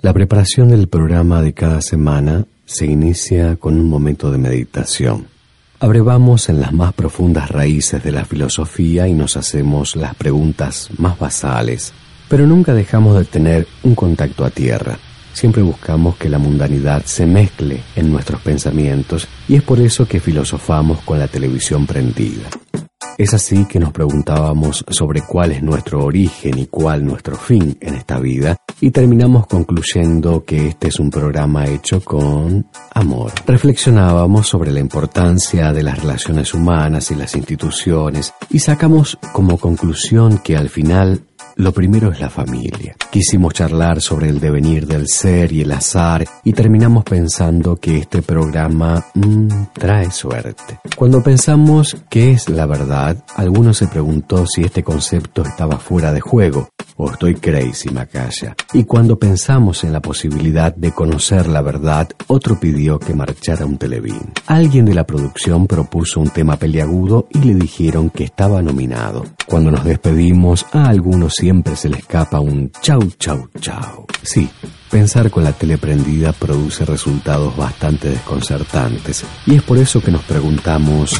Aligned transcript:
La 0.00 0.12
preparación 0.12 0.68
del 0.68 0.86
programa 0.86 1.42
de 1.42 1.54
cada 1.54 1.82
semana 1.82 2.44
se 2.64 2.86
inicia 2.86 3.56
con 3.56 3.80
un 3.80 3.88
momento 3.88 4.30
de 4.30 4.38
meditación. 4.38 5.26
Abrevamos 5.80 6.48
en 6.48 6.60
las 6.60 6.72
más 6.72 6.92
profundas 6.92 7.50
raíces 7.50 8.04
de 8.04 8.12
la 8.12 8.24
filosofía 8.24 9.08
y 9.08 9.14
nos 9.14 9.36
hacemos 9.36 9.96
las 9.96 10.14
preguntas 10.14 10.88
más 10.98 11.18
basales, 11.18 11.92
pero 12.28 12.46
nunca 12.46 12.74
dejamos 12.74 13.18
de 13.18 13.24
tener 13.24 13.66
un 13.82 13.96
contacto 13.96 14.44
a 14.44 14.50
tierra. 14.50 14.98
Siempre 15.38 15.62
buscamos 15.62 16.16
que 16.16 16.28
la 16.28 16.40
mundanidad 16.40 17.04
se 17.04 17.24
mezcle 17.24 17.80
en 17.94 18.10
nuestros 18.10 18.40
pensamientos 18.40 19.28
y 19.46 19.54
es 19.54 19.62
por 19.62 19.78
eso 19.78 20.04
que 20.04 20.18
filosofamos 20.18 20.98
con 21.02 21.20
la 21.20 21.28
televisión 21.28 21.86
prendida. 21.86 22.48
Es 23.16 23.34
así 23.34 23.64
que 23.66 23.78
nos 23.78 23.92
preguntábamos 23.92 24.84
sobre 24.88 25.22
cuál 25.22 25.52
es 25.52 25.62
nuestro 25.62 26.04
origen 26.04 26.58
y 26.58 26.66
cuál 26.66 27.06
nuestro 27.06 27.36
fin 27.36 27.78
en 27.80 27.94
esta 27.94 28.18
vida 28.18 28.56
y 28.80 28.90
terminamos 28.90 29.46
concluyendo 29.46 30.44
que 30.44 30.66
este 30.66 30.88
es 30.88 30.98
un 30.98 31.08
programa 31.08 31.66
hecho 31.66 32.00
con 32.00 32.66
amor. 32.92 33.30
Reflexionábamos 33.46 34.48
sobre 34.48 34.72
la 34.72 34.80
importancia 34.80 35.72
de 35.72 35.84
las 35.84 36.00
relaciones 36.00 36.52
humanas 36.52 37.12
y 37.12 37.14
las 37.14 37.36
instituciones 37.36 38.34
y 38.50 38.58
sacamos 38.58 39.16
como 39.32 39.56
conclusión 39.56 40.38
que 40.38 40.56
al 40.56 40.68
final 40.68 41.27
lo 41.58 41.72
primero 41.72 42.12
es 42.12 42.20
la 42.20 42.30
familia. 42.30 42.94
Quisimos 43.10 43.52
charlar 43.52 44.00
sobre 44.00 44.28
el 44.28 44.38
devenir 44.38 44.86
del 44.86 45.08
ser 45.08 45.52
y 45.52 45.62
el 45.62 45.72
azar 45.72 46.24
y 46.44 46.52
terminamos 46.52 47.02
pensando 47.02 47.76
que 47.76 47.98
este 47.98 48.22
programa 48.22 49.04
mmm, 49.14 49.48
trae 49.72 50.10
suerte. 50.12 50.78
Cuando 50.96 51.20
pensamos 51.20 51.96
qué 52.08 52.30
es 52.30 52.48
la 52.48 52.66
verdad, 52.66 53.16
alguno 53.34 53.74
se 53.74 53.88
preguntó 53.88 54.46
si 54.46 54.62
este 54.62 54.84
concepto 54.84 55.42
estaba 55.42 55.78
fuera 55.78 56.12
de 56.12 56.20
juego 56.20 56.68
o 56.96 57.10
estoy 57.10 57.34
crazy, 57.36 57.90
Macaya. 57.90 58.54
Y 58.72 58.84
cuando 58.84 59.18
pensamos 59.18 59.84
en 59.84 59.92
la 59.92 60.00
posibilidad 60.00 60.74
de 60.74 60.92
conocer 60.92 61.48
la 61.48 61.62
verdad, 61.62 62.08
otro 62.26 62.58
pidió 62.58 62.98
que 62.98 63.14
marchara 63.14 63.66
un 63.66 63.78
televín. 63.78 64.32
Alguien 64.46 64.84
de 64.84 64.94
la 64.94 65.06
producción 65.06 65.66
propuso 65.66 66.20
un 66.20 66.30
tema 66.30 66.56
peliagudo 66.56 67.28
y 67.30 67.38
le 67.38 67.54
dijeron 67.54 68.10
que 68.10 68.24
estaba 68.24 68.62
nominado. 68.62 69.24
Cuando 69.46 69.70
nos 69.70 69.84
despedimos, 69.84 70.66
a 70.72 70.88
algunos 70.88 71.34
siempre 71.48 71.76
se 71.76 71.88
le 71.88 71.96
escapa 71.96 72.40
un 72.40 72.70
chau 72.82 73.00
chau 73.18 73.48
chau. 73.58 74.06
Sí, 74.22 74.50
pensar 74.90 75.30
con 75.30 75.44
la 75.44 75.52
tele 75.54 75.78
prendida 75.78 76.34
produce 76.34 76.84
resultados 76.84 77.56
bastante 77.56 78.10
desconcertantes 78.10 79.24
y 79.46 79.54
es 79.54 79.62
por 79.62 79.78
eso 79.78 80.02
que 80.02 80.10
nos 80.10 80.22
preguntamos 80.24 81.18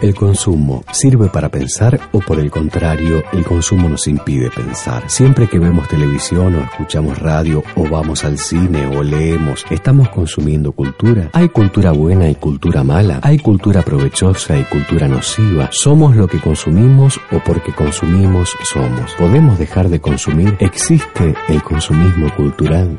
¿El 0.00 0.14
consumo 0.14 0.84
sirve 0.92 1.28
para 1.28 1.48
pensar 1.48 1.98
o 2.12 2.20
por 2.20 2.38
el 2.38 2.52
contrario, 2.52 3.24
el 3.32 3.44
consumo 3.44 3.88
nos 3.88 4.06
impide 4.06 4.48
pensar? 4.48 5.02
Siempre 5.10 5.48
que 5.48 5.58
vemos 5.58 5.88
televisión 5.88 6.54
o 6.54 6.60
escuchamos 6.60 7.18
radio 7.18 7.64
o 7.74 7.88
vamos 7.88 8.22
al 8.22 8.38
cine 8.38 8.86
o 8.96 9.02
leemos, 9.02 9.64
¿estamos 9.70 10.08
consumiendo 10.10 10.70
cultura? 10.70 11.30
¿Hay 11.32 11.48
cultura 11.48 11.90
buena 11.90 12.30
y 12.30 12.36
cultura 12.36 12.84
mala? 12.84 13.18
¿Hay 13.24 13.40
cultura 13.40 13.82
provechosa 13.82 14.56
y 14.56 14.62
cultura 14.64 15.08
nociva? 15.08 15.68
¿Somos 15.72 16.14
lo 16.14 16.28
que 16.28 16.40
consumimos 16.40 17.20
o 17.32 17.40
porque 17.44 17.72
consumimos 17.72 18.56
somos? 18.72 19.12
¿Podemos 19.18 19.58
dejar 19.58 19.88
de 19.88 20.00
consumir? 20.00 20.56
¿Existe 20.60 21.34
el 21.48 21.60
consumismo 21.64 22.32
cultural? 22.36 22.96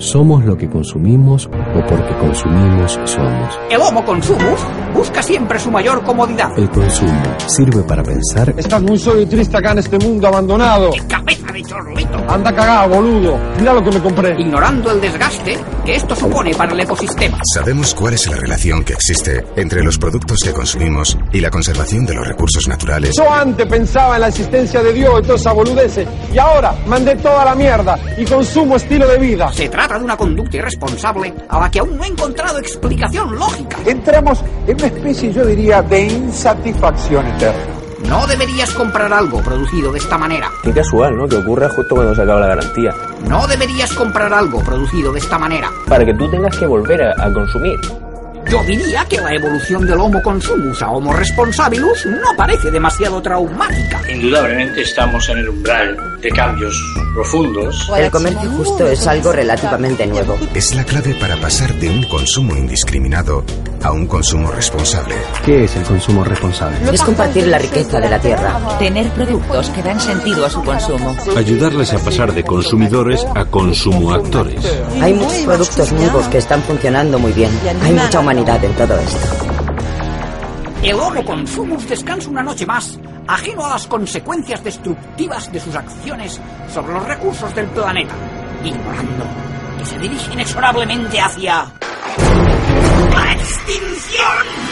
¿Somos 0.00 0.42
lo 0.46 0.56
que 0.56 0.66
consumimos 0.66 1.46
o 1.46 1.86
porque 1.86 2.16
consumimos 2.18 2.98
somos? 3.04 3.60
El 3.68 3.82
Homo 3.82 4.02
Consumus 4.02 4.60
busca 4.94 5.22
siempre 5.22 5.58
su 5.58 5.70
mayor 5.70 6.02
comodidad. 6.02 6.58
¿El 6.58 6.70
consumo 6.70 7.22
sirve 7.46 7.82
para 7.82 8.02
pensar? 8.02 8.54
Estás 8.56 8.80
muy 8.80 8.98
solo 8.98 9.20
y 9.20 9.26
triste 9.26 9.58
acá 9.58 9.72
en 9.72 9.78
este 9.80 9.98
mundo 9.98 10.26
abandonado. 10.28 10.92
¡Qué 10.92 11.06
cabeza 11.06 11.52
de 11.52 11.62
chorlito! 11.62 12.16
Anda 12.28 12.54
cagado, 12.54 12.88
boludo. 12.94 13.38
Mira 13.58 13.74
lo 13.74 13.84
que 13.84 13.90
me 13.90 14.00
compré. 14.00 14.40
Ignorando 14.40 14.90
el 14.90 15.02
desgaste 15.02 15.58
que 15.84 15.96
esto 15.96 16.16
supone 16.16 16.54
para 16.54 16.72
el 16.72 16.80
ecosistema. 16.80 17.38
Sabemos 17.54 17.94
cuál 17.94 18.14
es 18.14 18.26
la 18.26 18.36
relación 18.36 18.82
que 18.82 18.94
existe 18.94 19.44
entre 19.56 19.84
los 19.84 19.98
productos 19.98 20.40
que 20.42 20.52
consumimos 20.52 21.18
y 21.30 21.40
la 21.40 21.50
conservación 21.50 22.06
de 22.06 22.14
los 22.14 22.26
recursos 22.26 22.66
naturales. 22.68 23.14
Yo 23.18 23.30
antes 23.30 23.66
pensaba 23.66 24.14
en 24.14 24.22
la 24.22 24.28
existencia 24.28 24.82
de 24.82 24.94
Dios 24.94 25.12
y 25.18 25.22
toda 25.24 25.34
esa 25.34 25.52
boludez 25.52 26.06
y 26.32 26.38
ahora 26.38 26.74
mandé 26.86 27.16
toda 27.16 27.44
la 27.44 27.54
mierda 27.54 27.98
y 28.16 28.24
consumo 28.24 28.76
estilo 28.76 29.06
de 29.06 29.18
vida. 29.18 29.52
Se 29.52 29.68
trata 29.68 29.89
de 29.98 30.04
una 30.04 30.16
conducta 30.16 30.56
irresponsable 30.56 31.34
a 31.48 31.60
la 31.60 31.70
que 31.70 31.80
aún 31.80 31.96
no 31.96 32.04
he 32.04 32.08
encontrado 32.08 32.58
explicación 32.58 33.36
lógica. 33.38 33.76
Entramos 33.86 34.42
en 34.66 34.76
una 34.76 34.86
especie, 34.86 35.32
yo 35.32 35.44
diría, 35.44 35.82
de 35.82 36.02
insatisfacción 36.02 37.26
eterna. 37.26 37.74
No 38.08 38.26
deberías 38.26 38.70
comprar 38.72 39.12
algo 39.12 39.40
producido 39.42 39.92
de 39.92 39.98
esta 39.98 40.16
manera. 40.16 40.50
Qué 40.62 40.72
casual, 40.72 41.16
¿no? 41.16 41.28
Que 41.28 41.36
ocurra 41.36 41.68
justo 41.68 41.94
cuando 41.94 42.14
se 42.14 42.22
acaba 42.22 42.40
la 42.40 42.46
garantía. 42.48 42.94
No 43.28 43.46
deberías 43.46 43.92
comprar 43.92 44.32
algo 44.32 44.60
producido 44.60 45.12
de 45.12 45.18
esta 45.18 45.38
manera. 45.38 45.70
Para 45.86 46.04
que 46.04 46.14
tú 46.14 46.28
tengas 46.30 46.56
que 46.58 46.66
volver 46.66 47.02
a, 47.02 47.12
a 47.22 47.32
consumir. 47.32 47.78
Yo 48.50 48.64
diría 48.64 49.04
que 49.04 49.16
la 49.20 49.32
evolución 49.32 49.86
del 49.86 50.00
Homo 50.00 50.20
consumus 50.20 50.82
a 50.82 50.90
Homo 50.90 51.12
responsabilus 51.12 52.04
no 52.06 52.34
parece 52.36 52.68
demasiado 52.68 53.22
traumática. 53.22 54.02
Indudablemente 54.10 54.82
estamos 54.82 55.28
en 55.28 55.38
el 55.38 55.50
umbral 55.50 55.96
de 56.20 56.30
cambios 56.30 56.76
profundos. 57.14 57.88
El 57.96 58.10
comercio 58.10 58.50
justo 58.50 58.88
es 58.88 59.06
algo 59.06 59.30
relativamente 59.30 60.04
nuevo. 60.08 60.36
Es 60.52 60.74
la 60.74 60.82
clave 60.82 61.14
para 61.14 61.36
pasar 61.36 61.72
de 61.74 61.90
un 61.90 62.02
consumo 62.08 62.56
indiscriminado 62.56 63.44
a 63.82 63.92
un 63.92 64.06
consumo 64.08 64.50
responsable. 64.50 65.14
¿Qué 65.44 65.64
es 65.64 65.76
el 65.76 65.84
consumo 65.84 66.24
responsable? 66.24 66.76
Es 66.92 67.02
compartir 67.02 67.46
la 67.46 67.58
riqueza 67.58 68.00
de 68.00 68.10
la 68.10 68.18
tierra. 68.18 68.58
Tener 68.80 69.08
productos 69.10 69.70
que 69.70 69.82
dan 69.82 70.00
sentido 70.00 70.44
a 70.44 70.50
su 70.50 70.62
consumo. 70.62 71.16
Ayudarles 71.36 71.92
a 71.94 71.98
pasar 72.00 72.34
de 72.34 72.42
consumidores 72.42 73.24
a 73.34 73.44
consumo 73.44 74.12
actores. 74.12 74.60
Hay 75.00 75.14
muchos 75.14 75.38
productos 75.44 75.92
nuevos 75.92 76.26
que 76.26 76.38
están 76.38 76.62
funcionando 76.62 77.18
muy 77.18 77.32
bien. 77.32 77.50
Hay 77.82 77.92
mucha 77.92 78.20
humanidad 78.20 78.39
en 78.48 78.74
todo 78.74 78.98
esto. 78.98 79.28
El 80.82 80.94
Homo 80.94 81.22
Consumus 81.24 81.86
descansa 81.86 82.30
una 82.30 82.42
noche 82.42 82.64
más, 82.64 82.98
ajeno 83.26 83.66
a 83.66 83.70
las 83.70 83.86
consecuencias 83.86 84.64
destructivas 84.64 85.52
de 85.52 85.60
sus 85.60 85.74
acciones 85.74 86.40
sobre 86.72 86.94
los 86.94 87.06
recursos 87.06 87.54
del 87.54 87.66
planeta, 87.66 88.14
ignorando 88.64 89.26
que 89.78 89.84
se 89.84 89.98
dirige 89.98 90.32
inexorablemente 90.32 91.20
hacia 91.20 91.66
la 93.12 93.32
extinción. 93.34 94.70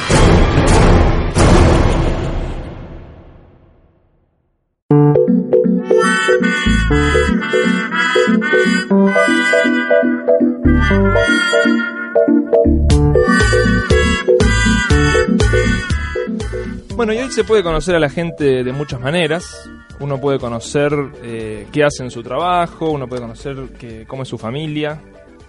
Bueno, 16.99 17.13
y 17.13 17.19
hoy 17.19 17.31
se 17.31 17.45
puede 17.45 17.63
conocer 17.63 17.95
a 17.95 18.01
la 18.01 18.11
gente 18.11 18.65
de 18.65 18.73
muchas 18.73 19.01
maneras. 19.01 19.71
Uno 20.01 20.21
puede 20.21 20.41
conocer 20.41 20.93
eh, 21.23 21.69
qué 21.73 21.85
hace 21.85 22.03
en 22.03 22.11
su 22.11 22.25
trabajo, 22.25 22.91
uno 22.91 23.07
puede 23.07 23.23
conocer 23.23 23.69
que, 23.79 24.05
cómo 24.05 24.25
es 24.25 24.29
su 24.29 24.37
familia, 24.37 25.01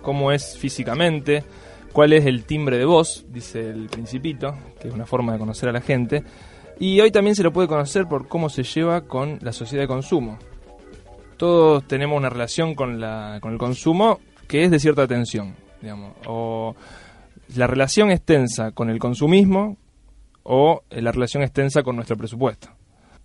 cómo 0.04 0.32
es 0.32 0.56
físicamente, 0.58 1.44
cuál 1.92 2.14
es 2.14 2.28
el 2.28 2.44
timbre 2.44 2.78
de 2.78 2.86
voz, 2.86 3.26
dice 3.30 3.68
el 3.68 3.88
principito, 3.88 4.56
que 4.80 4.90
es 4.90 4.94
una 4.94 5.08
forma 5.08 5.34
de 5.34 5.40
conocer 5.40 5.70
a 5.70 5.72
la 5.72 5.82
gente. 5.82 6.24
Y 6.80 7.02
hoy 7.02 7.10
también 7.10 7.36
se 7.36 7.42
lo 7.42 7.52
puede 7.52 7.68
conocer 7.68 8.06
por 8.06 8.28
cómo 8.28 8.50
se 8.50 8.62
lleva 8.62 9.02
con 9.02 9.40
la 9.42 9.52
sociedad 9.52 9.84
de 9.84 9.88
consumo. 9.88 10.38
Todos 11.36 11.84
tenemos 11.88 12.16
una 12.16 12.30
relación 12.30 12.76
con, 12.76 13.00
la, 13.00 13.40
con 13.42 13.54
el 13.54 13.58
consumo 13.58 14.20
que 14.48 14.66
es 14.66 14.70
de 14.70 14.80
cierta 14.80 15.08
tensión, 15.08 15.56
digamos. 15.82 16.14
O 16.28 16.76
la 17.56 17.68
relación 17.68 18.12
es 18.12 18.22
tensa 18.22 18.72
con 18.72 18.90
el 18.90 19.00
consumismo, 19.00 19.78
o 20.44 20.84
eh, 20.90 21.02
la 21.02 21.12
relación 21.12 21.44
extensa 21.44 21.84
con 21.84 21.96
nuestro 21.96 22.18
presupuesto. 22.18 22.70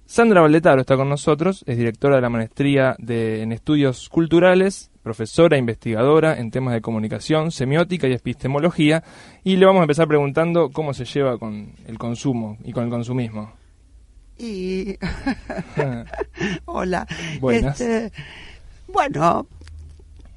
Sandra 0.06 0.42
Valdetaro 0.42 0.82
está 0.82 0.96
con 0.96 1.08
nosotros, 1.08 1.64
es 1.66 1.78
directora 1.78 2.16
de 2.16 2.22
la 2.22 2.28
maestría 2.28 2.94
de, 2.98 3.42
en 3.42 3.52
estudios 3.52 4.10
culturales, 4.10 4.90
profesora 5.02 5.56
e 5.56 5.60
investigadora 5.60 6.38
en 6.38 6.50
temas 6.50 6.74
de 6.74 6.82
comunicación, 6.82 7.50
semiótica 7.50 8.06
y 8.06 8.12
epistemología, 8.12 9.02
y 9.42 9.56
le 9.56 9.64
vamos 9.64 9.80
a 9.80 9.84
empezar 9.84 10.06
preguntando 10.06 10.70
cómo 10.70 10.92
se 10.92 11.06
lleva 11.06 11.38
con 11.38 11.72
el 11.86 11.98
consumo 11.98 12.58
y 12.64 12.72
con 12.72 12.84
el 12.84 12.90
consumismo. 12.90 13.52
Y. 14.38 14.98
Hola. 16.66 17.06
Buenas. 17.40 17.80
Este, 17.80 18.12
bueno, 18.88 19.46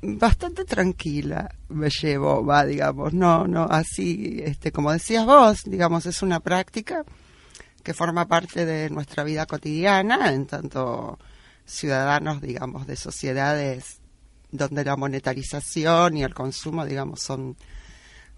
bastante 0.02 0.66
tranquila 0.66 1.50
me 1.70 1.90
llevo, 1.90 2.46
va, 2.46 2.66
digamos, 2.66 3.14
no, 3.14 3.48
no, 3.48 3.64
así, 3.64 4.40
este, 4.44 4.72
como 4.72 4.92
decías 4.92 5.26
vos, 5.26 5.64
digamos, 5.66 6.06
es 6.06 6.22
una 6.22 6.40
práctica 6.40 7.04
que 7.84 7.94
forma 7.94 8.28
parte 8.28 8.66
de 8.66 8.90
nuestra 8.90 9.24
vida 9.24 9.46
cotidiana, 9.46 10.32
en 10.34 10.46
tanto 10.46 11.18
ciudadanos, 11.66 12.42
digamos, 12.42 12.86
de 12.88 12.96
sociedades 12.96 14.00
donde 14.52 14.84
la 14.84 14.96
monetarización 14.96 16.18
y 16.18 16.24
el 16.24 16.34
consumo, 16.34 16.86
digamos, 16.86 17.22
son 17.22 17.56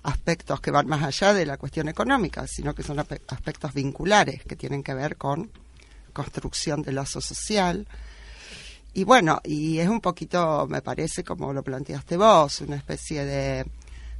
aspectos 0.03 0.61
que 0.61 0.71
van 0.71 0.87
más 0.87 1.03
allá 1.03 1.33
de 1.33 1.45
la 1.45 1.57
cuestión 1.57 1.89
económica, 1.89 2.45
sino 2.47 2.73
que 2.73 2.83
son 2.83 2.99
aspectos 2.99 3.73
vinculares 3.73 4.43
que 4.43 4.55
tienen 4.55 4.83
que 4.83 4.93
ver 4.93 5.17
con 5.17 5.51
construcción 6.13 6.81
del 6.81 6.95
lazo 6.95 7.21
social. 7.21 7.87
Y 8.99 9.05
bueno, 9.05 9.39
y 9.45 9.79
es 9.79 9.87
un 9.87 10.01
poquito, 10.01 10.67
me 10.67 10.81
parece, 10.81 11.23
como 11.23 11.53
lo 11.53 11.63
planteaste 11.63 12.17
vos, 12.17 12.59
una 12.59 12.75
especie 12.75 13.23
de, 13.23 13.65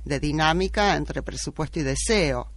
de 0.05 0.19
dinámica 0.21 0.95
entre 0.95 1.21
presupuesto 1.21 1.81
y 1.81 1.83
deseo, 1.83 2.53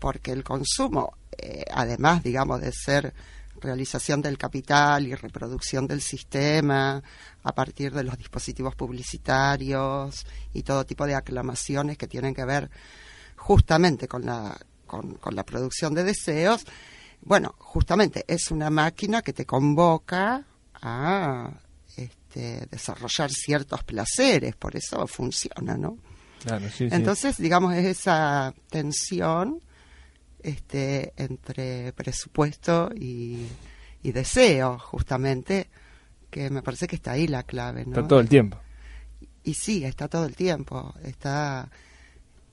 porque 0.00 0.32
el 0.32 0.42
consumo, 0.42 1.18
eh, 1.38 1.64
además, 1.72 2.24
digamos, 2.24 2.60
de 2.60 2.72
ser 2.72 3.14
realización 3.60 4.20
del 4.20 4.38
capital 4.38 5.06
y 5.06 5.14
reproducción 5.14 5.86
del 5.86 6.00
sistema 6.00 7.00
a 7.44 7.54
partir 7.54 7.92
de 7.92 8.02
los 8.02 8.18
dispositivos 8.18 8.74
publicitarios 8.74 10.26
y 10.52 10.64
todo 10.64 10.84
tipo 10.84 11.06
de 11.06 11.14
aclamaciones 11.14 11.96
que 11.96 12.08
tienen 12.08 12.34
que 12.34 12.44
ver 12.44 12.70
justamente 13.36 14.08
con 14.08 14.26
la, 14.26 14.58
con, 14.88 15.16
la 15.30 15.44
producción 15.44 15.94
de 15.94 16.02
deseos, 16.02 16.66
bueno, 17.20 17.54
justamente 17.58 18.24
es 18.26 18.50
una 18.50 18.68
máquina 18.68 19.22
que 19.22 19.32
te 19.32 19.46
convoca 19.46 20.44
a 20.82 21.50
este, 21.96 22.66
desarrollar 22.70 23.30
ciertos 23.30 23.82
placeres, 23.84 24.56
por 24.56 24.76
eso 24.76 25.06
funciona, 25.06 25.76
¿no? 25.76 25.96
Entonces, 26.80 27.36
digamos, 27.36 27.74
es 27.74 27.84
esa 27.84 28.52
tensión 28.68 29.60
este, 30.42 31.12
entre 31.16 31.92
presupuesto 31.92 32.90
y, 32.94 33.46
deseo, 34.02 34.78
justamente, 34.78 35.68
que 36.30 36.50
me 36.50 36.62
parece 36.62 36.88
que 36.88 36.96
está 36.96 37.12
ahí 37.12 37.28
la 37.28 37.44
clave. 37.44 37.84
¿no? 37.84 37.92
Está 37.92 38.08
todo 38.08 38.20
el 38.20 38.28
tiempo. 38.28 38.58
Y, 39.44 39.54
sí, 39.54 39.84
está 39.84 40.08
todo 40.08 40.26
el 40.26 40.34
tiempo. 40.34 40.94
Está, 41.04 41.70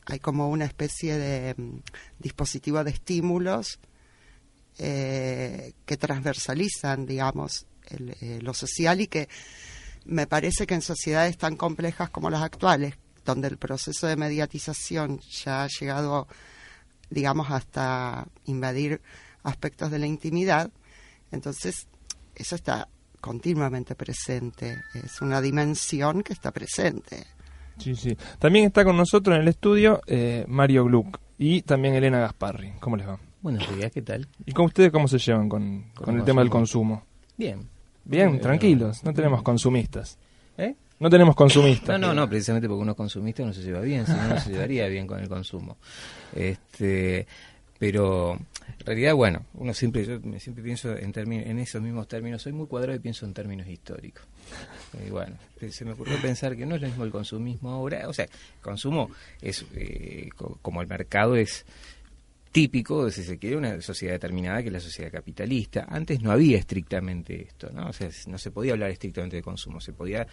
hay 0.06 0.20
como 0.20 0.50
una 0.50 0.66
especie 0.66 1.18
de 1.18 1.56
mm, 1.58 1.80
dispositivo 2.20 2.84
de 2.84 2.92
estímulos 2.92 3.80
eh, 4.78 5.74
que 5.86 5.98
transversalizan, 5.98 7.06
digamos, 7.06 7.66
eh, 7.90 8.40
lo 8.42 8.54
social 8.54 9.02
y 9.02 9.08
que 9.08 9.30
me 10.06 10.28
parece 10.28 10.66
que 10.66 10.76
en 10.76 10.82
sociedades 10.82 11.38
tan 11.38 11.56
complejas 11.56 12.10
como 12.10 12.30
las 12.30 12.42
actuales, 12.42 12.96
donde 13.26 13.48
el 13.48 13.58
proceso 13.58 14.08
de 14.08 14.16
mediatización 14.16 15.20
ya 15.20 15.64
ha 15.64 15.68
llegado 15.68 16.28
digamos, 17.10 17.50
hasta 17.52 18.28
invadir 18.46 19.02
aspectos 19.44 19.92
de 19.92 20.00
la 20.00 20.08
intimidad. 20.08 20.70
Entonces, 21.32 21.88
eso 22.36 22.56
está 22.56 22.88
continuamente 23.22 23.96
presente, 23.96 24.78
es 24.94 25.22
una 25.22 25.42
dimensión 25.42 26.24
que 26.24 26.34
está 26.34 26.52
presente. 26.52 27.26
Sí, 27.78 27.96
sí. 27.96 28.18
También 28.40 28.66
está 28.66 28.84
con 28.84 28.98
nosotros 28.98 29.36
en 29.36 29.42
el 29.42 29.48
estudio 29.48 30.02
eh, 30.06 30.46
Mario 30.48 30.86
Gluck 30.86 31.20
y 31.38 31.62
también 31.62 31.96
Elena 31.96 32.20
Gasparri. 32.20 32.74
¿Cómo 32.80 32.98
les 32.98 33.08
va? 33.08 33.20
Buenos 33.42 33.64
días, 33.76 33.92
¿qué 33.92 34.02
tal? 34.02 34.28
¿Y 34.46 34.52
con 34.52 34.66
ustedes 34.66 34.92
cómo 34.92 35.08
se 35.08 35.18
llevan 35.18 35.48
con, 35.48 35.92
con 35.94 36.18
el 36.18 36.26
tema 36.26 36.42
del 36.42 36.50
consumo? 36.50 37.04
Bien. 37.38 37.70
Bien, 38.06 38.36
eh, 38.36 38.40
tranquilos, 38.40 39.04
no 39.04 39.14
tenemos 39.14 39.44
consumistas. 39.44 40.18
¿Eh? 40.58 40.76
No 41.00 41.10
tenemos 41.10 41.36
consumistas. 41.36 42.00
No, 42.00 42.08
no, 42.08 42.14
no, 42.14 42.30
precisamente 42.30 42.68
porque 42.68 42.82
uno 42.82 42.92
es 42.92 42.98
consumista 42.98 43.44
no 43.44 43.54
se 43.54 43.62
lleva 43.62 43.80
bien, 43.80 44.06
si 44.06 44.12
no, 44.12 44.28
no 44.28 44.40
se 44.40 44.52
llevaría 44.52 44.88
bien 44.88 45.08
con 45.08 45.20
el 45.20 45.30
consumo. 45.30 45.78
Este, 46.36 47.26
pero 47.78 48.34
en 48.34 48.86
realidad, 48.86 49.16
bueno, 49.16 49.46
uno 49.54 49.74
siempre, 49.74 50.06
yo 50.06 50.20
siempre 50.40 50.64
pienso 50.64 50.96
en, 50.98 51.14
en 51.16 51.60
esos 51.60 51.82
mismos 51.82 52.08
términos, 52.10 52.42
soy 52.42 52.52
muy 52.52 52.68
cuadrado 52.68 52.98
y 52.98 53.00
pienso 53.00 53.26
en 53.26 53.34
términos 53.34 53.68
históricos. 53.68 54.24
Y 55.06 55.10
bueno, 55.10 55.38
se 55.70 55.86
me 55.86 55.92
ocurrió 55.92 56.20
pensar 56.22 56.58
que 56.58 56.66
no 56.66 56.76
es 56.76 56.82
lo 56.82 56.88
mismo 56.88 57.06
el 57.06 57.12
consumismo 57.12 57.70
ahora, 57.72 58.10
o 58.10 58.14
sea, 58.14 58.26
el 58.26 58.62
consumo 58.62 59.10
es, 59.42 59.66
eh, 59.76 60.30
como 60.62 60.82
el 60.82 60.88
mercado 60.88 61.38
es 61.38 61.66
típico, 62.52 63.10
si 63.12 63.24
se 63.24 63.38
quiere, 63.38 63.58
una 63.58 63.82
sociedad 63.82 64.14
determinada 64.14 64.62
que 64.62 64.68
es 64.68 64.74
la 64.74 64.80
sociedad 64.80 65.12
capitalista. 65.12 65.86
Antes 65.90 66.22
no 66.22 66.32
había 66.32 66.58
estrictamente 66.58 67.44
esto, 67.44 67.70
¿no? 67.72 67.90
O 67.90 67.94
sea, 67.94 68.10
no 68.28 68.38
se 68.38 68.52
podía 68.52 68.74
hablar 68.74 68.92
estrictamente 68.92 69.38
de 69.38 69.44
consumo, 69.44 69.80
se 69.80 69.94
podía 69.94 70.28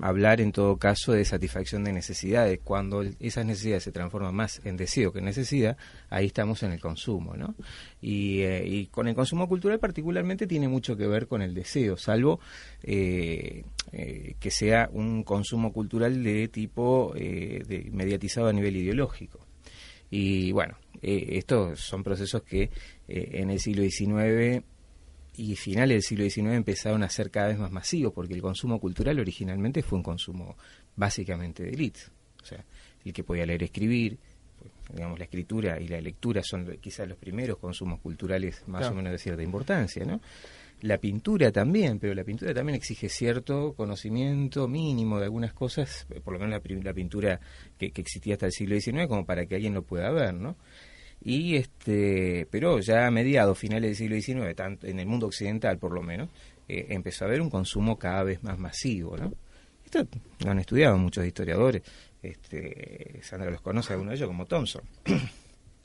hablar 0.00 0.40
en 0.40 0.52
todo 0.52 0.76
caso 0.76 1.12
de 1.12 1.24
satisfacción 1.24 1.84
de 1.84 1.92
necesidades. 1.92 2.60
Cuando 2.62 3.02
esas 3.20 3.44
necesidades 3.44 3.84
se 3.84 3.92
transforman 3.92 4.34
más 4.34 4.60
en 4.64 4.76
deseo 4.76 5.12
que 5.12 5.18
en 5.18 5.24
necesidad, 5.24 5.76
ahí 6.10 6.26
estamos 6.26 6.62
en 6.62 6.72
el 6.72 6.80
consumo, 6.80 7.34
¿no? 7.36 7.54
Y, 8.00 8.42
eh, 8.42 8.88
con 8.90 9.08
el 9.08 9.14
consumo 9.14 9.48
cultural 9.48 9.78
particularmente 9.78 10.46
tiene 10.46 10.68
mucho 10.68 10.96
que 10.96 11.06
ver 11.06 11.26
con 11.26 11.42
el 11.42 11.54
deseo, 11.54 11.96
salvo 11.96 12.40
eh, 12.82 13.64
eh, 13.92 14.34
que 14.38 14.50
sea 14.50 14.88
un 14.92 15.22
consumo 15.24 15.72
cultural 15.72 16.22
de 16.22 16.48
tipo 16.48 17.12
de, 17.14 17.88
mediatizado 17.92 18.48
a 18.48 18.52
nivel 18.52 18.76
ideológico. 18.76 19.40
Y 20.14 20.52
bueno, 20.52 20.76
estos 21.00 21.80
son 21.80 22.04
procesos 22.04 22.42
que 22.42 22.68
en 23.08 23.48
el 23.48 23.58
siglo 23.58 23.82
XIX 23.82 24.62
y 25.38 25.56
finales 25.56 25.94
del 25.94 26.02
siglo 26.02 26.24
XIX 26.28 26.54
empezaron 26.54 27.02
a 27.02 27.08
ser 27.08 27.30
cada 27.30 27.48
vez 27.48 27.58
más 27.58 27.72
masivos, 27.72 28.12
porque 28.12 28.34
el 28.34 28.42
consumo 28.42 28.78
cultural 28.78 29.18
originalmente 29.18 29.82
fue 29.82 29.96
un 29.96 30.02
consumo 30.02 30.54
básicamente 30.96 31.62
de 31.62 31.70
élite. 31.70 32.00
O 32.42 32.44
sea, 32.44 32.62
el 33.02 33.12
que 33.14 33.24
podía 33.24 33.46
leer 33.46 33.62
y 33.62 33.64
escribir, 33.64 34.18
digamos, 34.92 35.18
la 35.18 35.24
escritura 35.24 35.80
y 35.80 35.88
la 35.88 35.98
lectura 35.98 36.42
son 36.44 36.76
quizás 36.78 37.08
los 37.08 37.16
primeros 37.16 37.56
consumos 37.56 37.98
culturales 38.00 38.62
más 38.66 38.90
o 38.90 38.94
menos 38.94 39.12
de 39.12 39.18
cierta 39.18 39.42
importancia, 39.42 40.04
¿no? 40.04 40.20
La 40.82 40.98
pintura 40.98 41.52
también, 41.52 42.00
pero 42.00 42.12
la 42.12 42.24
pintura 42.24 42.52
también 42.52 42.74
exige 42.74 43.08
cierto 43.08 43.72
conocimiento 43.74 44.66
mínimo 44.66 45.18
de 45.18 45.26
algunas 45.26 45.52
cosas, 45.52 46.06
por 46.24 46.34
lo 46.34 46.40
menos 46.40 46.60
la, 46.82 46.92
pintura 46.92 47.40
que, 47.78 47.92
existía 47.94 48.34
hasta 48.34 48.46
el 48.46 48.52
siglo 48.52 48.78
XIX, 48.78 49.06
como 49.06 49.24
para 49.24 49.46
que 49.46 49.54
alguien 49.54 49.74
lo 49.74 49.82
pueda 49.82 50.10
ver, 50.10 50.34
¿no? 50.34 50.56
y 51.24 51.54
este 51.54 52.48
pero 52.50 52.80
ya 52.80 53.06
a 53.06 53.10
mediados 53.10 53.56
finales 53.56 53.96
del 53.98 54.22
siglo 54.24 54.40
XIX 54.40 54.56
tanto 54.56 54.86
en 54.88 54.98
el 54.98 55.06
mundo 55.06 55.26
occidental 55.26 55.78
por 55.78 55.92
lo 55.92 56.02
menos 56.02 56.28
eh, 56.68 56.86
empezó 56.88 57.24
a 57.24 57.28
haber 57.28 57.40
un 57.40 57.48
consumo 57.48 57.96
cada 57.96 58.24
vez 58.24 58.42
más 58.42 58.58
masivo 58.58 59.16
no 59.16 59.32
esto 59.84 60.04
lo 60.44 60.50
han 60.50 60.58
estudiado 60.58 60.98
muchos 60.98 61.24
historiadores 61.24 61.82
este 62.22 63.20
Sandra 63.22 63.52
los 63.52 63.60
conoce 63.60 63.92
alguno 63.92 64.10
de 64.10 64.16
ellos 64.16 64.26
como 64.26 64.46
Thompson 64.46 64.82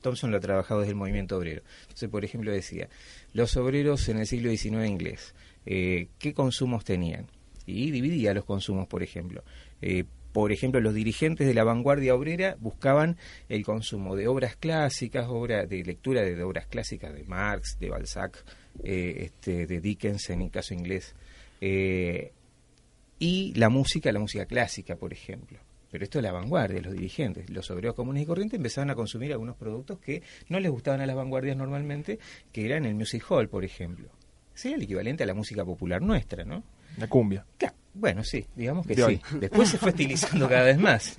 Thompson 0.08 0.32
lo 0.32 0.38
ha 0.38 0.40
trabajado 0.40 0.80
desde 0.80 0.92
el 0.92 0.98
movimiento 0.98 1.38
obrero. 1.38 1.62
Entonces 1.82 2.10
por 2.10 2.24
ejemplo 2.24 2.52
decía 2.52 2.88
los 3.34 3.58
obreros 3.58 4.08
en 4.08 4.18
el 4.18 4.28
siglo 4.28 4.50
XIX 4.50 4.88
inglés 4.88 5.36
eh, 5.66 6.08
qué 6.18 6.34
consumos 6.34 6.86
tenían 6.86 7.28
y 7.66 7.92
dividía 7.92 8.34
los 8.34 8.46
consumos 8.46 8.88
por 8.88 9.04
ejemplo. 9.04 9.44
Eh, 9.82 10.06
por 10.32 10.52
ejemplo, 10.52 10.80
los 10.80 10.94
dirigentes 10.94 11.48
de 11.48 11.54
la 11.56 11.64
vanguardia 11.64 12.14
obrera 12.14 12.58
buscaban 12.60 13.18
el 13.50 13.66
consumo 13.66 14.16
de 14.16 14.28
obras 14.28 14.56
clásicas, 14.56 15.26
obras 15.28 15.68
de 15.68 15.84
lectura 15.84 16.22
de 16.22 16.44
obras 16.44 16.68
clásicas 16.68 17.12
de 17.12 17.24
Marx, 17.24 17.80
de 17.80 17.90
Balzac, 17.90 18.46
eh, 18.84 19.16
este, 19.22 19.66
de 19.66 19.82
Dickens 19.82 20.30
en 20.30 20.44
el 20.44 20.52
caso 20.52 20.76
inglés, 20.76 21.16
y 21.60 23.54
la 23.56 23.70
música, 23.70 24.12
la 24.12 24.20
música 24.20 24.46
clásica, 24.46 24.96
por 24.96 25.12
ejemplo. 25.12 25.58
Pero 25.92 26.04
esto 26.04 26.20
es 26.20 26.24
la 26.24 26.32
vanguardia, 26.32 26.82
los 26.82 26.94
dirigentes, 26.94 27.50
los 27.50 27.70
obreros 27.72 27.96
comunes 27.96 28.24
y 28.24 28.26
corrientes 28.26 28.58
empezaban 28.58 28.90
a 28.90 28.96
consumir 28.96 29.32
algunos 29.32 29.56
productos 29.56 30.00
que 30.00 30.22
no 30.50 30.60
les 30.60 30.72
gustaban 30.72 31.02
a 31.02 31.06
las 31.06 31.16
vanguardias 31.16 31.56
normalmente, 31.56 32.20
que 32.52 32.66
eran 32.66 32.86
el 32.86 32.96
music 32.96 33.24
hall, 33.30 33.48
por 33.48 33.64
ejemplo. 33.64 34.10
Sería 34.54 34.78
el 34.78 34.84
equivalente 34.84 35.24
a 35.24 35.28
la 35.28 35.34
música 35.34 35.64
popular 35.64 36.02
nuestra, 36.02 36.44
¿no? 36.44 36.64
La 36.98 37.08
cumbia. 37.08 37.46
Bueno, 37.94 38.24
sí, 38.24 38.46
digamos 38.56 38.86
que 38.86 38.96
sí. 38.96 39.22
Después 39.40 39.70
se 39.70 39.78
fue 39.78 39.90
estilizando 39.90 40.48
cada 40.48 40.66
vez 40.66 40.78
más. 40.78 41.16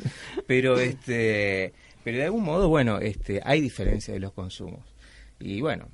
Pero 0.47 0.79
este 0.79 1.73
pero 2.05 2.19
de 2.19 2.25
algún 2.25 2.45
modo, 2.45 2.69
bueno, 2.69 2.99
este 2.99 3.41
hay 3.45 3.61
diferencia 3.61 4.15
de 4.15 4.21
los 4.21 4.33
consumos. 4.33 4.81
Y 5.41 5.61
bueno, 5.61 5.89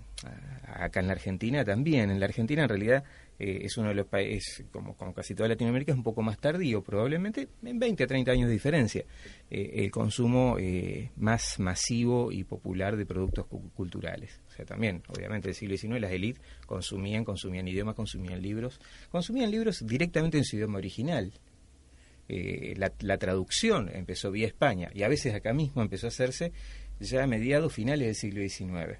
acá 0.66 1.00
en 1.00 1.07
la 1.07 1.12
Argentina 1.12 1.64
también. 1.64 2.11
En 2.11 2.21
la 2.21 2.26
Argentina 2.26 2.62
en 2.62 2.69
realidad 2.69 3.04
eh, 3.38 3.62
es 3.62 3.76
uno 3.76 3.88
de 3.88 3.95
los 3.95 4.07
países, 4.07 4.64
como, 4.71 4.97
como, 4.97 5.12
casi 5.12 5.35
toda 5.35 5.49
Latinoamérica, 5.49 5.93
es 5.93 5.99
un 5.99 6.05
poco 6.05 6.23
más 6.23 6.38
tardío, 6.38 6.83
probablemente 6.83 7.49
en 7.64 7.79
20 7.79 8.05
a 8.05 8.07
30 8.07 8.31
años 8.31 8.47
de 8.47 8.53
diferencia, 8.53 9.05
eh, 9.50 9.71
el 9.75 9.91
consumo 9.91 10.57
eh, 10.59 11.11
más 11.17 11.59
masivo 11.59 12.31
y 12.31 12.45
popular 12.45 12.97
de 12.97 13.07
productos 13.07 13.47
culturales. 13.75 14.41
O 14.49 14.50
sea, 14.53 14.64
también, 14.64 15.03
obviamente, 15.09 15.49
en 15.49 15.50
el 15.50 15.55
siglo 15.57 15.76
XIX 15.76 16.00
las 16.00 16.12
élites 16.12 16.43
consumían, 16.67 17.25
consumían 17.25 17.67
idiomas, 17.67 17.97
consumían 17.97 18.41
libros, 18.41 18.81
consumían 19.11 19.50
libros 19.50 19.85
directamente 19.85 20.38
en 20.38 20.45
su 20.45 20.57
idioma 20.57 20.79
original. 20.79 21.33
la, 22.29 23.19
traducción 23.19 23.91
empezó 23.93 24.31
vía 24.31 24.47
España 24.47 24.91
y 24.95 25.03
a 25.03 25.09
veces 25.09 25.35
acá 25.35 25.53
mismo 25.53 25.83
empezó 25.83 26.07
a 26.07 26.09
hacerse 26.09 26.53
ya 27.00 27.25
a 27.25 27.26
mediados 27.26 27.73
finales 27.73 28.07
del 28.07 28.14
siglo 28.14 28.49
XIX. 28.49 28.99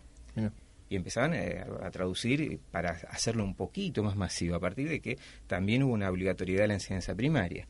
Y 0.89 0.97
empezaban 0.97 1.35
eh, 1.35 1.65
a 1.83 1.91
traducir 1.91 2.61
para 2.71 2.91
hacerlo 3.09 3.45
un 3.45 3.55
poquito 3.55 4.03
más 4.03 4.17
masivo, 4.17 4.55
a 4.57 4.61
partir 4.61 4.89
de 4.89 5.01
que 5.01 5.19
también 5.47 5.83
hubo 5.83 5.93
una 5.93 6.11
obligatoriedad 6.11 6.63
de 6.63 6.69
la 6.69 6.75
enseñanza 6.75 7.15
primaria. 7.15 7.67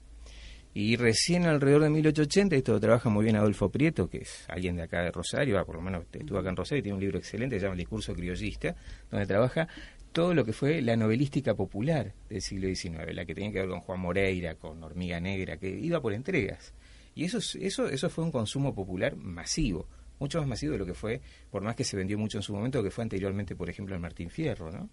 Y 0.76 0.96
recién 0.96 1.44
alrededor 1.46 1.84
de 1.84 1.90
1880, 1.90 2.56
esto 2.56 2.72
lo 2.72 2.80
trabaja 2.80 3.08
muy 3.08 3.22
bien 3.22 3.36
Adolfo 3.36 3.70
Prieto, 3.70 4.08
que 4.08 4.18
es 4.18 4.44
alguien 4.48 4.74
de 4.74 4.82
acá 4.82 5.02
de 5.02 5.12
Rosario, 5.12 5.56
ah, 5.56 5.64
por 5.64 5.76
lo 5.76 5.82
menos 5.82 6.04
estuvo 6.12 6.36
acá 6.38 6.48
en 6.48 6.56
Rosario, 6.56 6.80
y 6.80 6.82
tiene 6.82 6.96
un 6.96 7.00
libro 7.00 7.16
excelente, 7.16 7.56
se 7.56 7.62
llama 7.62 7.74
El 7.74 7.78
discurso 7.78 8.12
criollista, 8.12 8.74
donde 9.08 9.24
trabaja 9.24 9.68
todo 10.10 10.34
lo 10.34 10.44
que 10.44 10.52
fue 10.52 10.82
la 10.82 10.96
novelística 10.96 11.54
popular 11.54 12.12
del 12.28 12.40
siglo 12.40 12.66
XIX, 12.66 13.14
la 13.14 13.24
que 13.24 13.34
tenía 13.34 13.52
que 13.52 13.60
ver 13.60 13.68
con 13.68 13.80
Juan 13.80 14.00
Moreira, 14.00 14.56
con 14.56 14.82
Hormiga 14.82 15.20
Negra, 15.20 15.58
que 15.58 15.68
iba 15.68 16.00
por 16.00 16.12
entregas. 16.12 16.74
Y 17.14 17.24
eso, 17.24 17.38
eso, 17.60 17.88
eso 17.88 18.10
fue 18.10 18.24
un 18.24 18.32
consumo 18.32 18.74
popular 18.74 19.14
masivo, 19.14 19.86
mucho 20.24 20.38
más 20.38 20.48
masivo 20.48 20.72
de 20.72 20.78
lo 20.78 20.86
que 20.86 20.94
fue, 20.94 21.20
por 21.50 21.62
más 21.62 21.76
que 21.76 21.84
se 21.84 21.96
vendió 21.96 22.18
mucho 22.18 22.38
en 22.38 22.42
su 22.42 22.54
momento, 22.54 22.82
que 22.82 22.90
fue 22.90 23.02
anteriormente, 23.02 23.54
por 23.54 23.68
ejemplo, 23.68 23.94
el 23.94 24.00
Martín 24.00 24.30
Fierro, 24.30 24.70
¿no? 24.70 24.88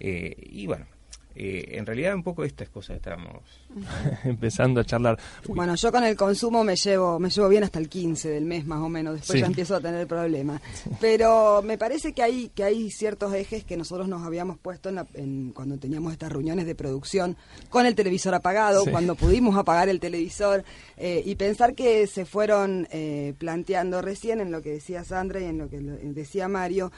Eh, 0.00 0.34
y 0.38 0.66
bueno, 0.66 0.86
eh, 1.34 1.76
en 1.76 1.86
realidad 1.86 2.14
un 2.14 2.22
poco 2.22 2.44
estas 2.44 2.68
cosas 2.68 2.96
estamos 2.96 3.42
empezando 4.24 4.80
a 4.80 4.84
charlar. 4.84 5.18
Bueno, 5.46 5.74
yo 5.76 5.92
con 5.92 6.04
el 6.04 6.16
consumo 6.16 6.64
me 6.64 6.76
llevo 6.76 7.18
me 7.18 7.30
llevo 7.30 7.48
bien 7.48 7.64
hasta 7.64 7.78
el 7.78 7.88
15 7.88 8.28
del 8.30 8.44
mes 8.44 8.66
más 8.66 8.80
o 8.80 8.88
menos, 8.88 9.14
después 9.14 9.40
ya 9.40 9.46
empiezo 9.46 9.76
a 9.76 9.80
tener 9.80 10.06
problemas. 10.06 10.60
Pero 11.00 11.62
me 11.62 11.78
parece 11.78 12.12
que 12.12 12.22
hay 12.22 12.48
que 12.48 12.64
hay 12.64 12.90
ciertos 12.90 13.32
ejes 13.34 13.64
que 13.64 13.76
nosotros 13.76 14.08
nos 14.08 14.22
habíamos 14.22 14.58
puesto 14.58 14.90
en, 15.14 15.52
cuando 15.52 15.78
teníamos 15.78 16.12
estas 16.12 16.32
reuniones 16.32 16.66
de 16.66 16.74
producción 16.74 17.36
con 17.68 17.86
el 17.86 17.94
televisor 17.94 18.34
apagado, 18.34 18.84
cuando 18.90 19.14
pudimos 19.14 19.56
apagar 19.56 19.88
el 19.88 20.00
televisor 20.00 20.64
eh, 20.96 21.22
y 21.24 21.36
pensar 21.36 21.74
que 21.74 22.06
se 22.06 22.24
fueron 22.24 22.88
eh, 22.90 23.34
planteando 23.38 24.02
recién 24.02 24.40
en 24.40 24.50
lo 24.50 24.62
que 24.62 24.70
decía 24.70 25.04
Sandra 25.04 25.40
y 25.40 25.44
en 25.44 25.58
lo 25.58 25.68
que 25.68 25.78
decía 25.78 26.48
Mario 26.48 26.90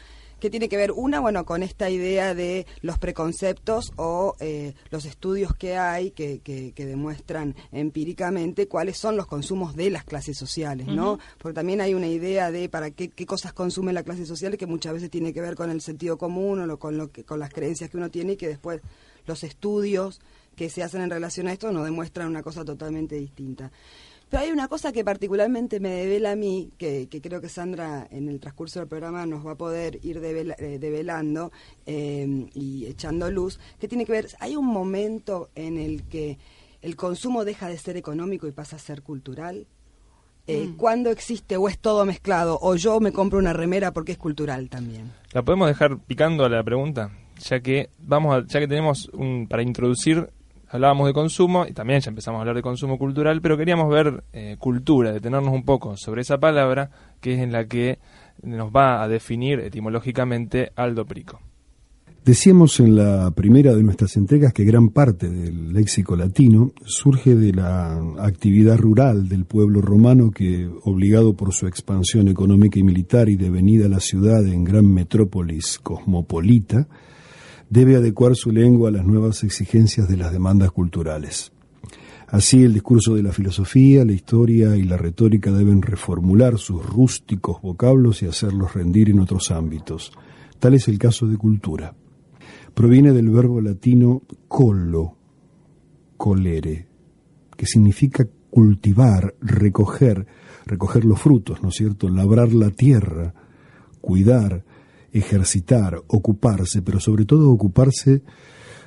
que 0.43 0.51
tiene 0.51 0.69
que 0.69 0.77
ver 0.77 0.91
una, 0.91 1.21
bueno, 1.21 1.47
con 1.47 1.63
esta 1.63 1.89
idea 1.89 2.35
de 2.35 2.67
los 2.81 2.99
preconceptos 2.99 3.93
o 3.95 4.35
eh, 4.41 4.75
los 4.91 5.05
estudios 5.05 5.55
que 5.55 5.77
hay 5.77 6.11
que, 6.11 6.41
que, 6.41 6.73
demuestran 6.85 7.55
empíricamente 7.71 8.67
cuáles 8.67 8.99
son 8.99 9.17
los 9.17 9.29
consumos 9.29 9.77
de 9.77 9.89
las 9.91 10.03
clases 10.03 10.37
sociales, 10.37 10.89
¿no? 10.89 11.21
Porque 11.39 11.55
también 11.55 11.81
hay 11.81 11.95
una 11.95 12.09
idea 12.09 12.51
de 12.51 12.69
para 12.69 12.91
qué, 12.91 13.09
qué 13.09 13.25
cosas 13.25 13.53
consume 13.53 13.93
la 13.93 14.03
clase 14.03 14.27
social 14.27 14.57
que 14.57 14.67
muchas 14.67 14.95
veces 14.95 15.11
tiene 15.11 15.33
que 15.33 15.41
ver 15.41 15.55
con 15.55 15.71
el 15.71 15.81
sentido 15.81 16.19
común 16.19 16.69
o 16.69 16.77
con, 16.77 16.97
lo 16.97 17.13
que, 17.13 17.23
con 17.23 17.39
las 17.39 17.51
creencias 17.51 17.89
que 17.89 17.97
uno 17.97 18.11
tiene 18.11 18.33
y 18.33 18.37
que 18.37 18.49
después 18.49 18.81
los 19.29 19.45
estudios 19.45 20.21
que 20.57 20.71
se 20.71 20.83
hacen 20.83 21.03
en 21.03 21.11
relación 21.11 21.47
a 21.47 21.53
esto 21.53 21.71
nos 21.71 21.85
demuestran 21.85 22.27
una 22.27 22.43
cosa 22.43 22.65
totalmente 22.65 23.15
distinta. 23.15 23.71
Pero 24.33 24.45
hay 24.45 24.51
una 24.51 24.67
cosa 24.67 24.93
que 24.93 25.05
particularmente 25.05 25.79
me 25.79 25.91
devela 25.91 26.31
a 26.31 26.37
mí, 26.37 26.71
que, 26.79 27.07
creo 27.23 27.43
que 27.43 27.51
Sandra 27.51 28.09
en 28.11 28.31
el 28.31 28.41
transcurso 28.41 28.79
del 28.79 28.89
programa 28.89 29.27
nos 29.27 29.47
va 29.47 29.51
a 29.51 29.57
poder 29.57 29.99
ir 30.03 30.23
eh, 30.25 30.79
develando 30.79 31.53
eh, 31.85 32.49
y 32.55 32.87
echando 32.87 33.31
luz, 33.31 33.61
que 33.79 33.89
tiene 33.89 34.07
que 34.07 34.12
ver, 34.12 34.29
hay 34.41 34.57
un 34.57 34.65
momento 34.65 35.51
en 35.55 35.77
el 35.77 36.05
que 36.05 36.39
el 36.81 36.97
consumo 36.97 37.45
deja 37.45 37.69
de 37.69 37.77
ser 37.77 37.99
económico 37.99 38.47
y 38.47 38.53
pasa 38.53 38.77
a 38.77 38.79
ser 38.79 39.03
cultural. 39.03 39.67
Eh, 40.47 40.69
mm. 40.69 40.77
¿Cuándo 40.79 41.11
existe 41.11 41.59
o 41.59 41.69
es 41.69 41.79
todo 41.79 42.07
mezclado? 42.07 42.59
O 42.62 42.75
yo 42.77 43.01
me 43.01 43.12
compro 43.12 43.39
una 43.39 43.53
remera 43.53 43.93
porque 43.93 44.12
es 44.12 44.19
cultural 44.19 44.71
también. 44.71 45.12
La 45.33 45.43
podemos 45.43 45.69
dejar 45.69 45.99
picando 45.99 46.47
a 46.47 46.49
la 46.49 46.65
pregunta, 46.65 47.11
ya 47.39 47.61
que 47.61 47.91
vamos 47.99 48.35
a, 48.35 48.47
ya 48.47 48.61
que 48.61 48.67
tenemos 48.67 49.11
un, 49.12 49.47
para 49.47 49.62
introducir 49.62 50.31
hablábamos 50.73 51.07
de 51.07 51.12
consumo 51.12 51.67
y 51.69 51.73
también 51.73 52.00
ya 52.00 52.09
empezamos 52.09 52.38
a 52.38 52.41
hablar 52.41 52.57
de 52.57 52.62
consumo 52.62 52.99
cultural, 52.99 53.43
pero 53.43 53.59
queríamos 53.59 53.91
ver 53.91 54.25
eh, 54.33 54.57
cultura, 54.59 55.12
detenernos 55.12 55.52
un 55.52 55.64
poco 55.64 55.97
sobre 55.99 56.23
esa 56.23 56.38
palabra 56.38 56.91
que 57.21 57.35
es 57.35 57.41
en 57.41 57.52
la 57.52 57.67
que 57.67 57.99
nos 58.43 58.71
va 58.71 59.02
a 59.02 59.09
definir 59.09 59.61
etimológicamente 59.61 60.73
Aldo 60.75 61.05
Prico. 61.05 61.41
Decíamos 62.25 62.79
en 62.79 62.97
la 62.97 63.33
primera 63.33 63.75
de 63.75 63.83
nuestras 63.83 64.17
entregas 64.17 64.52
que 64.52 64.64
gran 64.64 64.91
parte 64.91 65.29
del 65.29 65.73
léxico 65.73 66.14
latino 66.14 66.71
surge 66.85 67.35
de 67.35 67.52
la 67.52 68.00
actividad 68.21 68.79
rural 68.79 69.29
del 69.29 69.45
pueblo 69.45 69.81
romano 69.81 70.31
que, 70.31 70.71
obligado 70.85 71.35
por 71.35 71.52
su 71.52 71.67
expansión 71.67 72.29
económica 72.29 72.79
y 72.79 72.85
militar 72.85 73.29
y 73.29 73.35
devenida 73.35 73.88
la 73.88 73.99
ciudad 73.99 74.47
en 74.47 74.62
gran 74.62 74.87
metrópolis 74.87 75.81
cosmopolita, 75.83 76.87
debe 77.73 77.97
adecuar 77.97 78.37
su 78.37 78.52
lengua 78.52 78.91
a 78.91 78.93
las 78.93 79.07
nuevas 79.07 79.45
exigencias 79.45 80.07
de 80.07 80.19
las 80.19 80.31
demandas 80.31 80.71
culturales. 80.73 81.52
Así 82.29 82.62
el 82.62 82.75
discurso 82.75 83.14
de 83.14 83.23
la 83.23 83.33
filosofía, 83.33 84.05
la 84.05 84.12
historia 84.12 84.76
y 84.76 84.83
la 84.83 84.99
retórica 84.99 85.50
deben 85.50 85.81
reformular 85.81 86.59
sus 86.59 86.85
rústicos 86.85 87.62
vocablos 87.62 88.23
y 88.23 88.26
hacerlos 88.26 88.75
rendir 88.75 89.09
en 89.09 89.21
otros 89.21 89.50
ámbitos. 89.50 90.12
Tal 90.59 90.75
es 90.75 90.87
el 90.87 90.99
caso 90.99 91.26
de 91.26 91.38
cultura. 91.38 91.95
Proviene 92.75 93.12
del 93.12 93.31
verbo 93.31 93.62
latino 93.62 94.21
colo, 94.49 95.17
colere, 96.19 96.88
que 97.57 97.64
significa 97.64 98.29
cultivar, 98.50 99.35
recoger, 99.41 100.26
recoger 100.67 101.07
los 101.07 101.19
frutos, 101.19 101.62
¿no 101.62 101.71
es 101.71 101.75
cierto? 101.76 102.11
Labrar 102.11 102.52
la 102.52 102.69
tierra, 102.69 103.33
cuidar, 104.02 104.62
ejercitar, 105.12 106.02
ocuparse, 106.09 106.83
pero 106.83 107.00
sobre 107.00 107.25
todo 107.25 107.50
ocuparse 107.50 108.23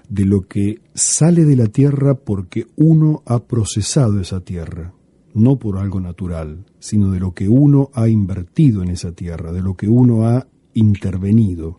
de 0.10 0.26
lo 0.26 0.48
que 0.48 0.82
sale 0.94 1.46
de 1.46 1.56
la 1.56 1.68
tierra 1.68 2.16
porque 2.16 2.68
uno 2.76 3.24
ha 3.26 3.44
procesado 3.44 4.20
esa 4.20 4.42
tierra, 4.42 4.94
no 5.34 5.58
por 5.58 5.78
algo 5.78 6.00
natural, 6.00 6.66
sino 6.80 7.12
de 7.12 7.20
lo 7.20 7.34
que 7.34 7.50
uno 7.50 7.90
ha 7.94 8.08
invertido 8.08 8.84
en 8.84 8.90
esa 8.90 9.12
tierra, 9.12 9.52
de 9.52 9.62
lo 9.62 9.76
que 9.76 9.88
uno 9.88 10.28
ha 10.28 10.48
intervenido. 10.74 11.78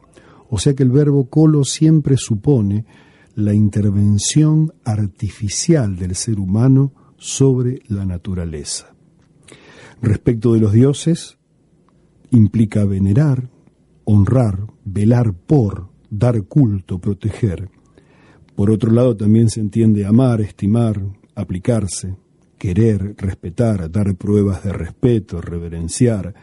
O 0.49 0.59
sea 0.59 0.75
que 0.75 0.83
el 0.83 0.91
verbo 0.91 1.29
colo 1.29 1.65
siempre 1.65 2.17
supone 2.17 2.85
la 3.35 3.53
intervención 3.53 4.73
artificial 4.85 5.97
del 5.97 6.15
ser 6.15 6.41
humano 6.41 6.93
sobre 7.17 7.83
la 7.89 8.05
naturaleza. 8.05 8.95
Respecto 10.01 10.53
de 10.53 10.61
los 10.61 10.73
dioses, 10.73 11.39
implica 12.31 12.85
venerar, 12.85 13.51
honrar, 14.07 14.67
velar 14.85 15.35
por, 15.35 15.89
dar 16.11 16.45
culto, 16.45 16.99
proteger. 16.99 17.69
Por 18.55 18.71
otro 18.71 18.91
lado, 18.91 19.17
también 19.17 19.51
se 19.51 19.61
entiende 19.61 20.07
amar, 20.07 20.41
estimar, 20.41 21.03
aplicarse, 21.35 22.17
querer, 22.57 23.15
respetar, 23.19 23.91
dar 23.91 24.15
pruebas 24.15 24.65
de 24.65 24.73
respeto, 24.73 25.41
reverenciar, 25.41 26.35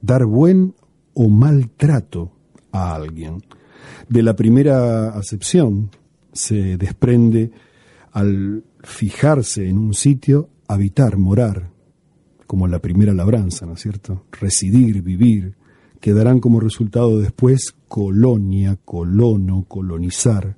dar 0.00 0.26
buen 0.26 0.74
o 1.14 1.28
mal 1.28 1.70
trato 1.70 2.32
a 2.72 2.94
alguien. 2.94 3.42
De 4.08 4.22
la 4.22 4.34
primera 4.34 5.10
acepción 5.10 5.90
se 6.32 6.76
desprende 6.76 7.52
al 8.10 8.64
fijarse 8.82 9.68
en 9.68 9.78
un 9.78 9.94
sitio, 9.94 10.48
habitar, 10.66 11.16
morar, 11.16 11.70
como 12.46 12.66
la 12.66 12.80
primera 12.80 13.14
labranza, 13.14 13.64
¿no 13.64 13.74
es 13.74 13.80
cierto? 13.80 14.26
Residir, 14.32 15.02
vivir, 15.02 15.54
que 16.02 16.12
darán 16.12 16.40
como 16.40 16.58
resultado 16.58 17.20
después 17.20 17.76
colonia, 17.86 18.76
colono, 18.84 19.64
colonizar, 19.68 20.56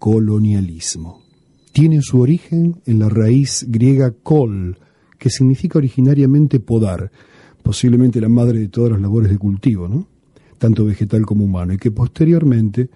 colonialismo. 0.00 1.22
Tiene 1.70 2.02
su 2.02 2.20
origen 2.20 2.82
en 2.86 2.98
la 2.98 3.08
raíz 3.08 3.64
griega 3.68 4.10
kol, 4.10 4.78
que 5.16 5.30
significa 5.30 5.78
originariamente 5.78 6.58
podar, 6.58 7.12
posiblemente 7.62 8.20
la 8.20 8.28
madre 8.28 8.58
de 8.58 8.66
todas 8.66 8.90
las 8.90 9.00
labores 9.00 9.30
de 9.30 9.38
cultivo, 9.38 9.86
¿no? 9.86 10.08
tanto 10.58 10.84
vegetal 10.84 11.24
como 11.24 11.44
humano, 11.44 11.72
y 11.72 11.78
que 11.78 11.92
posteriormente 11.92 12.90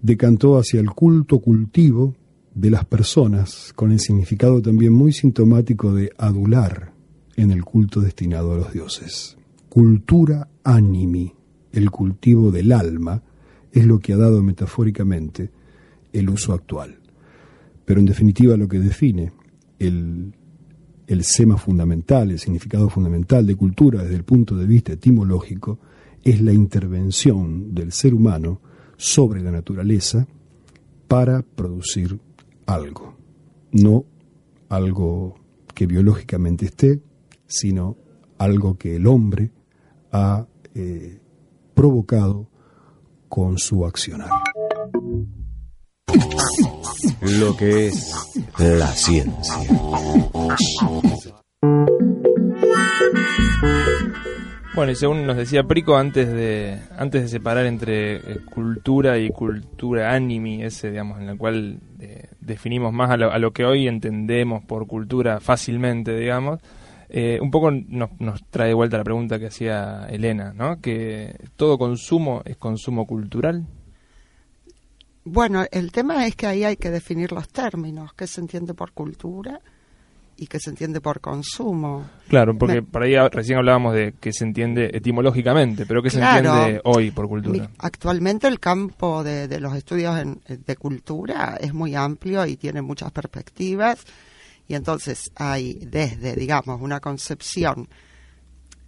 decantó 0.00 0.56
hacia 0.56 0.78
el 0.78 0.90
culto 0.92 1.40
cultivo 1.40 2.14
de 2.54 2.70
las 2.70 2.84
personas, 2.84 3.72
con 3.74 3.90
el 3.90 3.98
significado 3.98 4.62
también 4.62 4.92
muy 4.92 5.12
sintomático 5.12 5.92
de 5.92 6.12
adular 6.16 6.92
en 7.34 7.50
el 7.50 7.64
culto 7.64 8.00
destinado 8.00 8.52
a 8.52 8.56
los 8.58 8.72
dioses. 8.72 9.36
Cultura 9.72 10.50
animi, 10.64 11.32
el 11.72 11.90
cultivo 11.90 12.50
del 12.50 12.72
alma, 12.72 13.22
es 13.72 13.86
lo 13.86 14.00
que 14.00 14.12
ha 14.12 14.18
dado 14.18 14.42
metafóricamente 14.42 15.50
el 16.12 16.28
uso 16.28 16.52
actual. 16.52 16.98
Pero 17.86 17.98
en 17.98 18.04
definitiva 18.04 18.54
lo 18.58 18.68
que 18.68 18.78
define 18.78 19.32
el, 19.78 20.34
el 21.06 21.24
sema 21.24 21.56
fundamental, 21.56 22.30
el 22.30 22.38
significado 22.38 22.90
fundamental 22.90 23.46
de 23.46 23.56
cultura 23.56 24.02
desde 24.02 24.16
el 24.16 24.24
punto 24.24 24.58
de 24.58 24.66
vista 24.66 24.92
etimológico, 24.92 25.78
es 26.22 26.42
la 26.42 26.52
intervención 26.52 27.74
del 27.74 27.92
ser 27.92 28.12
humano 28.12 28.60
sobre 28.98 29.40
la 29.40 29.52
naturaleza 29.52 30.28
para 31.08 31.40
producir 31.40 32.20
algo. 32.66 33.16
No 33.70 34.04
algo 34.68 35.36
que 35.74 35.86
biológicamente 35.86 36.66
esté, 36.66 37.00
sino 37.46 37.96
algo 38.36 38.76
que 38.76 38.96
el 38.96 39.06
hombre 39.06 39.50
ha 40.12 40.46
eh, 40.74 41.18
provocado 41.74 42.48
con 43.28 43.58
su 43.58 43.84
accionar. 43.86 44.30
Lo 47.40 47.56
que 47.56 47.88
es 47.88 48.14
la 48.58 48.88
ciencia. 48.88 49.54
Bueno, 54.74 54.92
y 54.92 54.94
según 54.96 55.26
nos 55.26 55.36
decía 55.36 55.64
Prico, 55.64 55.96
antes 55.96 56.32
de, 56.32 56.78
antes 56.96 57.22
de 57.22 57.28
separar 57.28 57.66
entre 57.66 58.16
eh, 58.16 58.40
cultura 58.50 59.18
y 59.18 59.28
cultura 59.28 60.14
anime, 60.14 60.64
ese, 60.64 60.90
digamos, 60.90 61.20
en 61.20 61.26
la 61.26 61.36
cual 61.36 61.78
eh, 62.00 62.28
definimos 62.40 62.90
más 62.90 63.10
a 63.10 63.16
lo, 63.18 63.52
que 63.52 63.66
hoy 63.66 63.86
entendemos 63.86 64.64
por 64.64 64.86
cultura 64.86 65.40
fácilmente, 65.40 66.16
digamos, 66.16 66.60
eh, 67.14 67.38
un 67.42 67.50
poco 67.50 67.70
nos, 67.70 68.18
nos 68.20 68.42
trae 68.48 68.68
de 68.68 68.74
vuelta 68.74 68.96
la 68.96 69.04
pregunta 69.04 69.38
que 69.38 69.48
hacía 69.48 70.06
Elena, 70.08 70.54
¿no? 70.54 70.80
Que 70.80 71.36
todo 71.56 71.76
consumo 71.76 72.40
es 72.46 72.56
consumo 72.56 73.06
cultural. 73.06 73.66
Bueno, 75.22 75.66
el 75.70 75.92
tema 75.92 76.26
es 76.26 76.34
que 76.34 76.46
ahí 76.46 76.64
hay 76.64 76.76
que 76.76 76.90
definir 76.90 77.30
los 77.32 77.50
términos, 77.50 78.14
qué 78.14 78.26
se 78.26 78.40
entiende 78.40 78.72
por 78.72 78.92
cultura 78.92 79.60
y 80.38 80.46
qué 80.46 80.58
se 80.58 80.70
entiende 80.70 81.02
por 81.02 81.20
consumo. 81.20 82.08
Claro, 82.28 82.56
porque 82.56 82.80
por 82.80 83.02
ahí 83.02 83.14
recién 83.28 83.58
hablábamos 83.58 83.92
de 83.92 84.14
que 84.18 84.32
se 84.32 84.44
entiende 84.44 84.90
etimológicamente, 84.94 85.84
pero 85.84 86.02
qué 86.02 86.08
se 86.08 86.18
entiende 86.18 86.80
hoy 86.84 87.10
por 87.10 87.28
cultura. 87.28 87.68
Actualmente 87.76 88.48
el 88.48 88.58
campo 88.58 89.22
de, 89.22 89.60
los 89.60 89.76
estudios 89.76 90.16
de 90.48 90.76
cultura 90.76 91.58
es 91.60 91.74
muy 91.74 91.94
amplio 91.94 92.46
y 92.46 92.56
tiene 92.56 92.80
muchas 92.80 93.12
perspectivas 93.12 94.02
y 94.72 94.74
entonces 94.74 95.30
hay 95.34 95.74
desde, 95.74 96.34
digamos, 96.34 96.80
una 96.80 96.98
concepción 96.98 97.90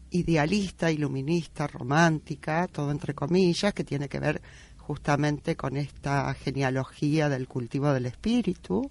idealista, 0.08 0.90
iluminista, 0.90 1.66
romántica, 1.66 2.66
todo 2.68 2.90
entre 2.90 3.12
comillas, 3.12 3.74
que 3.74 3.84
tiene 3.84 4.08
que 4.08 4.18
ver 4.18 4.40
justamente 4.78 5.56
con 5.56 5.76
esta 5.76 6.32
genealogía 6.32 7.28
del 7.28 7.46
cultivo 7.46 7.92
del 7.92 8.06
espíritu, 8.06 8.90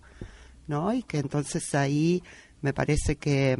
¿no? 0.68 0.94
Y 0.94 1.02
que 1.02 1.18
entonces 1.18 1.74
ahí 1.74 2.22
me 2.62 2.74
parece 2.74 3.16
que 3.16 3.58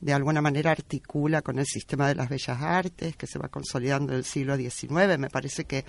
de 0.00 0.12
alguna 0.12 0.40
manera 0.40 0.70
articula 0.70 1.42
con 1.42 1.58
el 1.58 1.66
sistema 1.66 2.08
de 2.08 2.14
las 2.14 2.28
bellas 2.28 2.60
artes 2.60 3.16
que 3.16 3.26
se 3.26 3.38
va 3.38 3.48
consolidando 3.48 4.12
en 4.12 4.18
el 4.18 4.24
siglo 4.24 4.56
XIX. 4.56 5.18
Me 5.18 5.28
parece 5.28 5.64
que 5.64 5.84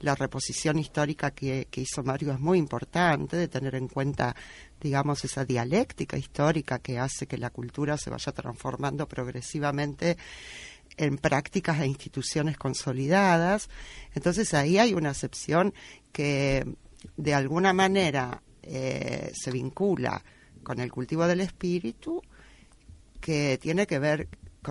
la 0.00 0.14
reposición 0.14 0.78
histórica 0.78 1.32
que, 1.32 1.68
que, 1.70 1.82
hizo 1.82 2.02
Mario 2.02 2.32
es 2.32 2.40
muy 2.40 2.58
importante, 2.58 3.36
de 3.36 3.48
tener 3.48 3.74
en 3.74 3.88
cuenta, 3.88 4.34
digamos, 4.80 5.24
esa 5.24 5.44
dialéctica 5.44 6.16
histórica 6.16 6.78
que 6.78 6.98
hace 6.98 7.26
que 7.26 7.36
la 7.36 7.50
cultura 7.50 7.98
se 7.98 8.10
vaya 8.10 8.32
transformando 8.32 9.06
progresivamente 9.06 10.16
en 10.96 11.18
prácticas 11.18 11.80
e 11.80 11.86
instituciones 11.86 12.56
consolidadas. 12.56 13.68
Entonces 14.14 14.54
ahí 14.54 14.78
hay 14.78 14.94
una 14.94 15.10
acepción 15.10 15.74
que 16.12 16.64
de 17.16 17.34
alguna 17.34 17.72
manera 17.72 18.42
eh, 18.62 19.32
se 19.34 19.50
vincula 19.50 20.22
con 20.62 20.80
el 20.80 20.92
cultivo 20.92 21.26
del 21.26 21.40
espíritu, 21.40 22.22
que 23.20 23.58
tiene 23.58 23.86
que 23.86 23.98
ver 23.98 24.28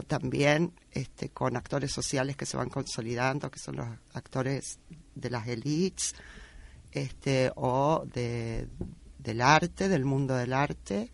también 0.07 0.73
este, 0.91 1.29
con 1.29 1.57
actores 1.57 1.91
sociales 1.91 2.35
que 2.37 2.45
se 2.45 2.57
van 2.57 2.69
consolidando, 2.69 3.49
que 3.49 3.59
son 3.59 3.77
los 3.77 3.87
actores 4.13 4.79
de 5.15 5.29
las 5.29 5.47
élites 5.47 6.15
este, 6.91 7.51
o 7.55 8.05
de, 8.05 8.67
del 9.17 9.41
arte, 9.41 9.89
del 9.89 10.05
mundo 10.05 10.35
del 10.35 10.53
arte. 10.53 11.11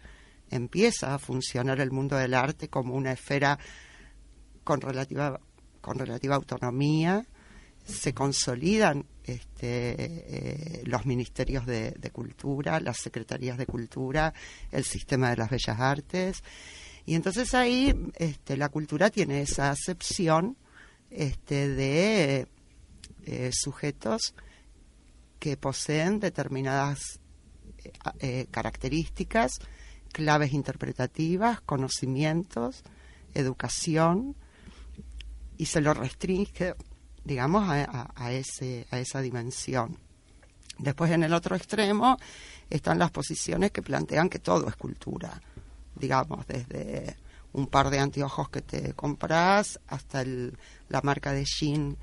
Empieza 0.50 1.13
a 1.13 1.20
funcionar 1.20 1.80
el 1.80 1.92
mundo 1.92 2.18
del 2.18 2.34
arte 2.34 2.70
como 2.70 2.96
una 2.96 3.12
esfera 3.12 3.58
con 4.63 4.82
relativa, 4.82 5.39
con 5.82 5.98
relativa 5.98 6.36
autonomía, 6.36 7.25
se 7.86 8.13
consolidan 8.13 9.06
este, 9.24 9.96
eh, 9.98 10.82
los 10.86 11.06
ministerios 11.06 11.65
de, 11.65 11.94
cultura, 12.12 12.80
las 12.80 12.98
secretarías 12.98 13.58
de 13.58 13.68
cultura, 13.68 14.34
el 14.72 14.84
sistema 14.84 15.30
de 15.30 15.38
las 15.38 15.50
bellas 15.50 15.80
artes. 15.80 16.44
Y 17.06 17.16
entonces 17.16 17.54
ahí 17.54 17.94
este, 18.16 18.58
la 18.58 18.70
cultura 18.70 19.10
tiene 19.10 19.42
esa 19.42 19.70
acepción 19.70 20.58
este, 21.12 21.70
de 21.70 22.48
eh, 23.26 23.52
sujetos 23.54 24.34
que 25.40 25.58
poseen 25.58 26.20
determinadas 26.20 27.20
eh, 28.20 28.48
características, 28.50 29.60
claves 30.12 30.54
interpretativas, 30.54 31.62
conocimientos, 31.62 32.84
educación, 33.34 34.36
y 35.58 35.68
se 35.68 35.82
lo 35.82 35.94
restringe, 35.94 36.74
digamos, 37.24 37.70
a 37.70 38.32
esa 38.32 39.22
dimensión. 39.22 39.98
Después, 40.77 41.12
en 41.12 41.24
el 41.24 41.34
otro 41.34 41.56
extremo, 41.56 42.18
están 42.70 43.00
las 43.00 43.12
posiciones 43.12 43.72
que 43.72 43.82
plantean 43.82 44.29
que 44.29 44.40
todo 44.40 44.68
es 44.68 44.75
cultura, 44.75 45.42
digamos, 45.96 46.46
desde 46.48 47.18
un 47.53 47.68
par 47.68 47.90
de 47.90 48.00
anteojos 48.00 48.50
que 48.50 48.62
te 48.62 48.94
compras 48.94 49.79
hasta 49.88 50.22
el, 50.22 50.58
la 50.90 51.01
marca 51.01 51.31
de 51.31 51.46
jean, 51.46 51.98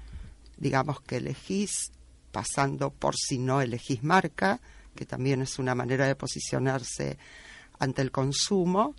digamos, 0.57 1.01
que 1.03 1.17
elegís, 1.17 1.93
pasando 2.31 2.91
por 2.91 3.15
si 3.17 3.39
no 3.39 3.61
elegís 3.61 4.03
marca, 4.03 4.61
que 4.95 5.05
también 5.05 5.43
es 5.43 5.59
una 5.59 5.75
manera 5.75 6.07
de 6.07 6.15
posicionarse 6.15 7.19
ante 7.79 8.03
el 8.03 8.11
consumo 8.11 8.95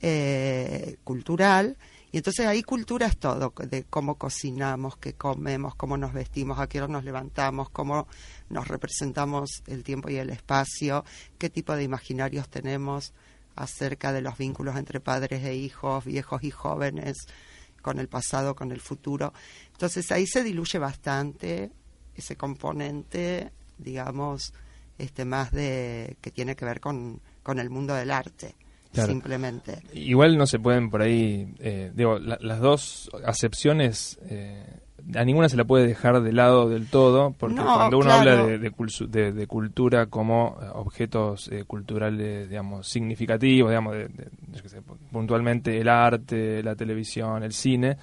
eh, 0.00 0.96
cultural, 1.04 1.76
y 2.12 2.18
entonces 2.18 2.46
ahí 2.46 2.62
cultura 2.62 3.06
es 3.06 3.18
todo, 3.18 3.52
de 3.68 3.84
cómo 3.84 4.16
cocinamos, 4.16 4.96
qué 4.96 5.14
comemos, 5.14 5.74
cómo 5.74 5.96
nos 5.96 6.12
vestimos, 6.12 6.58
a 6.58 6.66
qué 6.66 6.80
hora 6.80 6.92
nos 6.92 7.04
levantamos, 7.04 7.68
cómo 7.70 8.06
nos 8.48 8.68
representamos 8.68 9.62
el 9.66 9.82
tiempo 9.82 10.08
y 10.08 10.16
el 10.16 10.30
espacio, 10.30 11.04
qué 11.38 11.50
tipo 11.50 11.74
de 11.74 11.82
imaginarios 11.82 12.48
tenemos 12.48 13.12
acerca 13.56 14.12
de 14.12 14.20
los 14.20 14.38
vínculos 14.38 14.76
entre 14.76 15.00
padres 15.00 15.42
e 15.44 15.54
hijos, 15.54 16.04
viejos 16.04 16.44
y 16.44 16.50
jóvenes, 16.50 17.26
con 17.82 17.98
el 17.98 18.08
pasado, 18.08 18.54
con 18.54 18.72
el 18.72 18.80
futuro. 18.80 19.32
Entonces 19.72 20.10
ahí 20.12 20.26
se 20.26 20.42
diluye 20.42 20.78
bastante 20.78 21.70
ese 22.14 22.36
componente, 22.36 23.52
digamos, 23.78 24.52
este 24.98 25.24
más 25.24 25.50
de 25.52 26.16
que 26.20 26.30
tiene 26.30 26.56
que 26.56 26.64
ver 26.64 26.80
con, 26.80 27.20
con 27.42 27.58
el 27.58 27.70
mundo 27.70 27.94
del 27.94 28.10
arte 28.10 28.54
simplemente. 29.04 29.82
Igual 29.92 30.36
no 30.38 30.46
se 30.46 30.58
pueden 30.58 30.90
por 30.90 31.02
ahí, 31.02 31.54
eh, 31.58 31.92
digo, 31.94 32.18
las 32.18 32.60
dos 32.60 33.10
acepciones, 33.24 34.18
eh, 34.28 34.64
a 35.14 35.24
ninguna 35.24 35.48
se 35.48 35.56
la 35.56 35.64
puede 35.64 35.86
dejar 35.86 36.20
de 36.22 36.32
lado 36.32 36.68
del 36.68 36.88
todo, 36.88 37.34
porque 37.38 37.56
cuando 37.56 37.98
uno 37.98 38.12
habla 38.12 38.44
de, 38.44 38.58
de, 38.58 39.46
cultura 39.46 40.06
como 40.06 40.58
eh, 40.60 40.66
objetos 40.74 41.50
culturales, 41.66 42.48
digamos, 42.48 42.88
significativos, 42.88 43.70
digamos, 43.70 43.94
de, 43.94 44.08
puntualmente 45.12 45.78
el 45.80 45.88
arte, 45.88 46.62
la 46.62 46.74
televisión, 46.74 47.42
el 47.42 47.52
cine, 47.52 47.96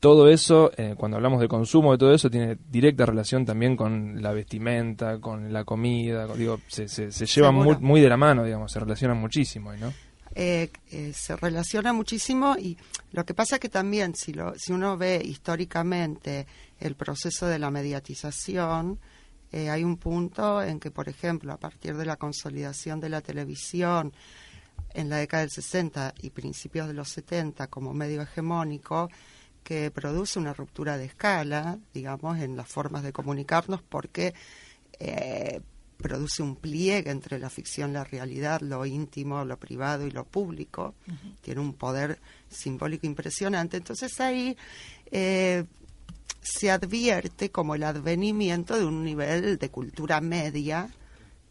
todo 0.00 0.28
eso, 0.28 0.70
cuando 0.96 1.16
hablamos 1.16 1.40
de 1.40 1.48
consumo 1.48 1.90
de 1.90 1.98
todo 1.98 2.12
eso, 2.12 2.30
tiene 2.30 2.56
directa 2.70 3.04
relación 3.04 3.44
también 3.44 3.76
con 3.76 4.22
la 4.22 4.30
vestimenta, 4.30 5.18
con 5.18 5.52
la 5.52 5.64
comida, 5.64 6.24
digo, 6.36 6.60
se, 6.68 6.86
se, 6.86 7.10
se 7.10 7.26
llevan 7.26 7.56
muy, 7.56 7.76
muy 7.80 8.00
de 8.00 8.08
la 8.08 8.16
mano, 8.16 8.44
digamos, 8.44 8.70
se 8.70 8.78
relacionan 8.78 9.16
muchísimo, 9.18 9.72
¿no? 9.72 9.92
Eh, 10.40 10.70
eh, 10.92 11.12
se 11.12 11.34
relaciona 11.34 11.92
muchísimo 11.92 12.54
y 12.56 12.78
lo 13.10 13.26
que 13.26 13.34
pasa 13.34 13.56
es 13.56 13.60
que 13.60 13.68
también 13.68 14.14
si, 14.14 14.32
lo, 14.32 14.56
si 14.56 14.72
uno 14.72 14.96
ve 14.96 15.20
históricamente 15.20 16.46
el 16.78 16.94
proceso 16.94 17.46
de 17.46 17.58
la 17.58 17.72
mediatización, 17.72 19.00
eh, 19.50 19.68
hay 19.68 19.82
un 19.82 19.96
punto 19.96 20.62
en 20.62 20.78
que, 20.78 20.92
por 20.92 21.08
ejemplo, 21.08 21.52
a 21.52 21.56
partir 21.56 21.96
de 21.96 22.06
la 22.06 22.14
consolidación 22.14 23.00
de 23.00 23.08
la 23.08 23.20
televisión 23.20 24.12
en 24.94 25.08
la 25.08 25.16
década 25.16 25.40
del 25.40 25.50
60 25.50 26.14
y 26.22 26.30
principios 26.30 26.86
de 26.86 26.94
los 26.94 27.08
70 27.08 27.66
como 27.66 27.92
medio 27.92 28.22
hegemónico, 28.22 29.10
que 29.64 29.90
produce 29.90 30.38
una 30.38 30.54
ruptura 30.54 30.98
de 30.98 31.06
escala, 31.06 31.80
digamos, 31.92 32.38
en 32.38 32.56
las 32.56 32.68
formas 32.68 33.02
de 33.02 33.12
comunicarnos, 33.12 33.82
porque 33.82 34.34
eh, 35.00 35.62
produce 35.98 36.42
un 36.42 36.56
pliegue 36.56 37.10
entre 37.10 37.38
la 37.38 37.50
ficción 37.50 37.92
la 37.92 38.04
realidad, 38.04 38.60
lo 38.60 38.86
íntimo, 38.86 39.44
lo 39.44 39.58
privado 39.58 40.06
y 40.06 40.10
lo 40.10 40.24
público. 40.24 40.94
Tiene 41.42 41.60
un 41.60 41.74
poder 41.74 42.20
simbólico 42.48 43.06
impresionante. 43.06 43.76
Entonces 43.76 44.18
ahí 44.20 44.56
eh, 45.10 45.64
se 46.40 46.70
advierte 46.70 47.50
como 47.50 47.74
el 47.74 47.82
advenimiento 47.82 48.78
de 48.78 48.84
un 48.84 49.04
nivel 49.04 49.58
de 49.58 49.70
cultura 49.70 50.20
media 50.20 50.88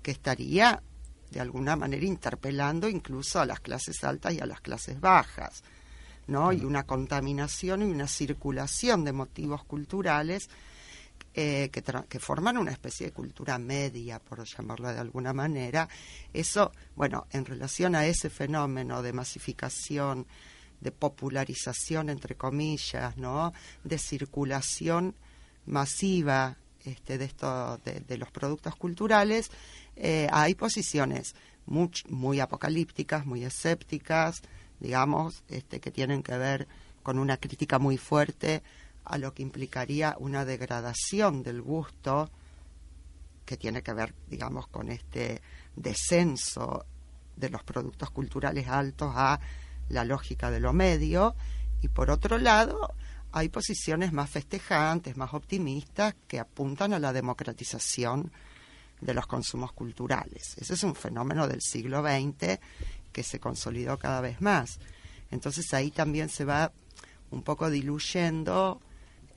que 0.01 0.11
estaría 0.11 0.81
de 1.29 1.41
alguna 1.41 1.75
manera 1.75 2.05
interpelando 2.05 2.87
incluso 2.87 3.41
a 3.41 3.45
las 3.45 3.59
clases 3.59 4.01
altas 4.05 4.33
y 4.33 4.39
a 4.39 4.45
las 4.45 4.61
clases 4.61 5.01
bajas, 5.01 5.61
¿no? 6.27 6.53
Y 6.53 6.63
una 6.63 6.83
contaminación 6.83 7.81
y 7.81 7.85
una 7.85 8.07
circulación 8.07 9.03
de 9.03 9.11
motivos 9.11 9.65
culturales 9.65 10.49
eh, 11.39 11.69
que, 11.69 12.19
forman 12.19 12.57
una 12.57 12.71
especie 12.71 13.05
de 13.05 13.13
cultura 13.13 13.59
media, 13.59 14.17
por 14.17 14.43
llamarlo 14.43 14.91
de 14.91 14.97
alguna 14.97 15.33
manera. 15.33 15.87
Eso, 16.33 16.71
bueno, 16.95 17.27
en 17.29 17.45
relación 17.45 17.93
a 17.93 18.07
ese 18.07 18.31
fenómeno 18.31 19.03
de 19.03 19.13
masificación, 19.13 20.25
de 20.81 20.91
popularización, 20.91 22.09
entre 22.09 22.33
comillas, 22.33 23.17
¿no? 23.17 23.53
De 23.83 23.99
circulación 23.99 25.13
masiva 25.67 26.57
este, 26.83 27.19
de, 27.19 27.25
esto, 27.25 27.79
de, 27.85 28.17
los 28.17 28.31
productos 28.31 28.75
culturales, 28.75 29.51
eh, 29.95 30.27
hay 30.31 30.55
posiciones 30.55 31.35
muy, 31.67 31.91
muy 32.09 32.39
apocalípticas, 32.39 33.27
muy 33.27 33.43
escépticas, 33.43 34.41
digamos, 34.79 35.43
este, 35.49 35.79
que 35.81 35.91
tienen 35.91 36.23
que 36.23 36.35
ver 36.35 36.67
con 37.03 37.19
una 37.19 37.37
crítica 37.37 37.77
muy 37.77 37.97
fuerte 37.97 38.63
a 39.07 39.17
lo 39.17 39.33
que 39.33 39.41
implicaría 39.41 40.15
una 40.19 40.45
degradación 40.45 41.43
del 41.43 41.61
gusto 41.61 42.29
que 43.45 43.57
tiene 43.57 43.81
que 43.81 43.93
ver, 43.93 44.13
digamos, 44.27 44.67
con 44.67 44.89
este 44.89 45.41
descenso 45.75 46.85
de 47.35 47.49
los 47.49 47.63
productos 47.63 48.09
culturales 48.09 48.67
altos 48.67 49.13
a 49.15 49.39
la 49.89 50.03
lógica 50.03 50.51
de 50.51 50.59
lo 50.59 50.73
medio 50.73 51.35
y 51.81 51.87
por 51.87 52.09
otro 52.09 52.37
lado 52.37 52.93
hay 53.31 53.49
posiciones 53.49 54.11
más 54.11 54.29
festejantes, 54.29 55.15
más 55.15 55.33
optimistas 55.33 56.15
que 56.27 56.39
apuntan 56.39 56.93
a 56.93 56.99
la 56.99 57.13
democratización 57.13 58.31
de 58.99 59.13
los 59.13 59.27
consumos 59.27 59.71
culturales. 59.71 60.57
Ese 60.57 60.73
es 60.73 60.83
un 60.83 60.95
fenómeno 60.95 61.47
del 61.47 61.61
siglo 61.61 62.01
XX 62.01 62.59
que 63.13 63.23
se 63.23 63.39
consolidó 63.39 63.97
cada 63.97 64.21
vez 64.21 64.41
más. 64.41 64.79
Entonces 65.31 65.73
ahí 65.73 65.91
también 65.91 66.29
se 66.29 66.45
va 66.45 66.71
un 67.31 67.43
poco 67.43 67.69
diluyendo, 67.69 68.81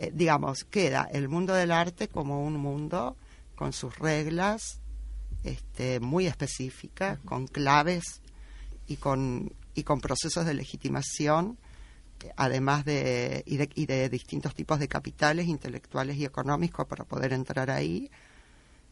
eh, 0.02 0.10
digamos, 0.14 0.64
queda 0.64 1.06
el 1.12 1.28
mundo 1.28 1.52
del 1.52 1.70
arte 1.70 2.08
como 2.08 2.42
un 2.42 2.56
mundo 2.56 3.18
con 3.54 3.74
sus 3.74 3.98
reglas 3.98 4.80
este, 5.44 6.00
muy 6.00 6.26
específicas, 6.26 7.18
con 7.26 7.46
claves 7.46 8.22
y 8.86 8.96
con, 8.96 9.52
y 9.74 9.82
con 9.82 10.00
procesos 10.00 10.46
de 10.46 10.54
legitimación, 10.54 11.58
además 12.36 12.86
de 12.86 13.42
y, 13.44 13.58
de 13.58 13.68
y 13.74 13.84
de 13.84 14.08
distintos 14.08 14.54
tipos 14.54 14.78
de 14.78 14.88
capitales 14.88 15.48
intelectuales 15.48 16.16
y 16.16 16.24
económicos 16.24 16.86
para 16.86 17.04
poder 17.04 17.34
entrar 17.34 17.70
ahí. 17.70 18.10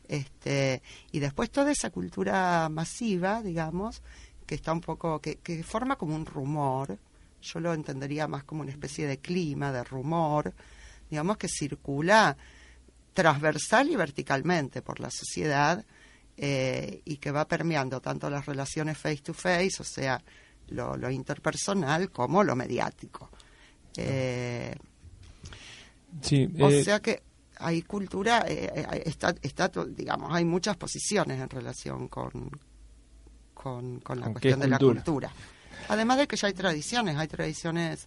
Este, 0.09 0.83
y 1.11 1.21
después 1.21 1.51
toda 1.51 1.73
esa 1.73 1.88
cultura 1.88 2.68
masiva, 2.68 3.40
digamos, 3.40 4.03
que 4.47 4.57
está 4.57 4.75
un 4.75 4.83
poco, 4.83 5.21
que, 5.23 5.37
que 5.37 5.62
forma 5.62 5.97
como 5.97 6.14
un 6.14 6.27
rumor, 6.27 6.99
yo 7.40 7.61
lo 7.61 7.73
entendería 7.73 8.29
más 8.29 8.44
como 8.44 8.61
una 8.61 8.73
especie 8.73 9.07
de 9.07 9.16
clima, 9.16 9.73
de 9.73 9.85
rumor, 9.85 10.53
digamos, 11.11 11.37
que 11.37 11.49
circula 11.49 12.37
transversal 13.12 13.90
y 13.90 13.97
verticalmente 13.97 14.83
por 14.83 15.01
la 15.01 15.11
sociedad 15.11 15.85
eh, 16.37 17.03
y 17.05 17.16
que 17.16 17.33
va 17.33 17.49
permeando 17.49 18.01
tanto 18.01 18.31
las 18.31 18.47
relaciones 18.47 18.97
face 18.97 19.23
to 19.23 19.35
face, 19.35 19.77
o 19.81 19.85
sea, 19.85 20.23
lo, 20.68 20.97
lo 20.97 21.11
interpersonal, 21.11 22.11
como 22.11 22.44
lo 22.44 22.55
mediático. 22.55 23.31
Eh, 23.97 24.75
sí, 26.23 26.49
o 26.61 26.68
eh, 26.68 26.85
sea 26.85 27.01
que 27.01 27.23
hay 27.59 27.83
cultura, 27.83 28.47
está, 28.47 29.35
está, 29.42 29.68
digamos, 29.88 30.33
hay 30.33 30.44
muchas 30.44 30.77
posiciones 30.77 31.40
en 31.40 31.49
relación 31.49 32.07
con, 32.07 32.51
con, 33.53 33.99
con 33.99 34.21
la 34.21 34.27
¿Con 34.27 34.35
qué 34.35 34.40
cuestión 34.40 34.61
de 34.61 34.68
la 34.68 34.79
cultura? 34.79 35.33
Además 35.88 36.18
de 36.18 36.29
que 36.29 36.37
ya 36.37 36.47
hay 36.47 36.55
tradiciones, 36.55 37.16
hay 37.16 37.27
tradiciones, 37.27 38.07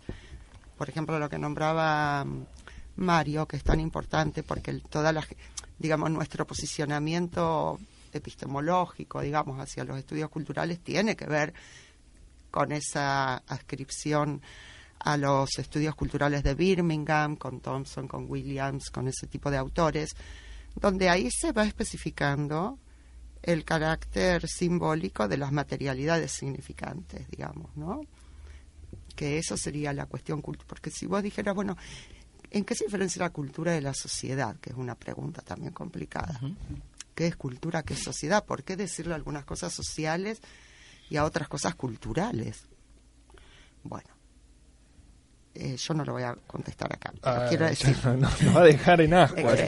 por 0.78 0.88
ejemplo, 0.88 1.20
lo 1.20 1.30
que 1.30 1.38
nombraba 1.38 2.26
Mario, 2.96 3.48
que 3.48 3.58
es 3.58 3.64
tan 3.64 3.80
importante 3.80 4.44
porque 4.44 4.72
el- 4.72 4.84
toda 4.84 5.12
la, 5.12 5.26
digamos, 5.80 6.12
nuestro 6.12 6.46
posicionamiento 6.46 7.80
epistemológico, 8.14 9.22
digamos, 9.22 9.60
hacia 9.60 9.84
los 9.84 9.98
estudios 9.98 10.30
culturales 10.30 10.80
tiene 10.82 11.16
que 11.16 11.26
ver 11.26 11.54
con 12.50 12.72
esa 12.72 13.38
adscripción 13.38 14.42
a 15.00 15.18
los 15.18 15.58
estudios 15.58 15.96
culturales 15.96 16.44
de 16.44 16.54
Birmingham, 16.54 17.36
con 17.38 17.60
Thompson, 17.62 18.08
con 18.08 18.30
Williams, 18.30 18.90
con 18.92 19.08
ese 19.08 19.26
tipo 19.28 19.50
de 19.50 19.58
autores, 19.58 20.12
donde 20.76 21.10
ahí 21.10 21.30
se 21.32 21.52
va 21.54 21.64
especificando 21.66 22.78
el 23.42 23.66
carácter 23.66 24.48
simbólico 24.48 25.28
de 25.28 25.38
las 25.38 25.52
materialidades 25.52 26.34
significantes, 26.34 27.28
digamos, 27.32 27.76
¿no? 27.76 28.02
Que 29.16 29.40
eso 29.40 29.58
sería 29.58 29.94
la 29.94 30.06
cuestión 30.06 30.42
cultural. 30.42 30.68
Porque 30.70 30.92
si 30.92 31.08
vos 31.08 31.24
dijeras, 31.24 31.56
bueno, 31.56 31.76
¿en 32.52 32.66
qué 32.66 32.76
se 32.76 32.86
diferencia 32.86 33.22
la 33.22 33.32
cultura 33.32 33.72
de 33.72 33.82
la 33.82 33.94
sociedad? 33.94 34.56
Que 34.58 34.70
es 34.70 34.76
una 34.76 34.96
pregunta 34.96 35.42
también 35.42 35.74
complicada. 35.74 36.40
¿Qué 37.16 37.28
es 37.28 37.36
cultura, 37.36 37.84
qué 37.84 37.94
es 37.94 38.04
sociedad? 38.04 38.46
¿Por 38.46 38.64
qué 38.64 38.76
decirle 38.76 39.14
algunas 39.14 39.46
cosas 39.46 39.74
sociales 39.74 40.42
y 41.10 41.18
a 41.18 41.26
otras 41.26 41.48
cosas 41.48 41.76
culturales? 41.76 42.66
Bueno, 43.84 44.10
eh, 45.54 45.76
yo 45.76 45.94
no 45.94 46.06
lo 46.06 46.14
voy 46.14 46.24
a 46.24 46.36
contestar 46.48 46.94
acá, 46.94 47.14
ah, 47.24 47.46
quiero 47.50 47.66
decir... 47.66 47.98
no, 48.06 48.30
va 48.56 48.62
a 48.62 48.66
dejar 48.66 49.02
en 49.02 49.14
agua. 49.14 49.56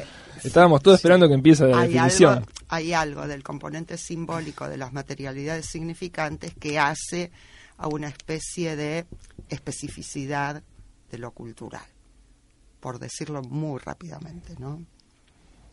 Eh, 0.44 0.48
Estábamos 0.48 0.82
todos 0.82 0.98
esperando 0.98 1.28
que 1.28 1.36
empiece 1.36 1.66
la 1.66 1.80
hay 1.80 1.94
definición. 1.94 2.34
algo, 2.40 2.48
hay 2.68 2.94
algo 2.94 3.28
del 3.28 3.44
componente 3.44 3.98
simbólico 3.98 4.68
de 4.68 4.78
las 4.78 4.92
materialidades 4.92 5.68
significantes 5.68 6.54
que 6.60 6.80
hace 6.80 7.32
a 7.78 7.88
una 7.88 8.08
especie 8.08 8.76
de 8.76 9.06
especificidad 9.48 10.64
de 11.12 11.18
lo 11.18 11.32
cultural, 11.32 11.86
por 12.84 13.00
decirlo 13.00 13.42
muy 13.42 13.80
rápidamente, 13.80 14.56
¿no? 14.60 14.86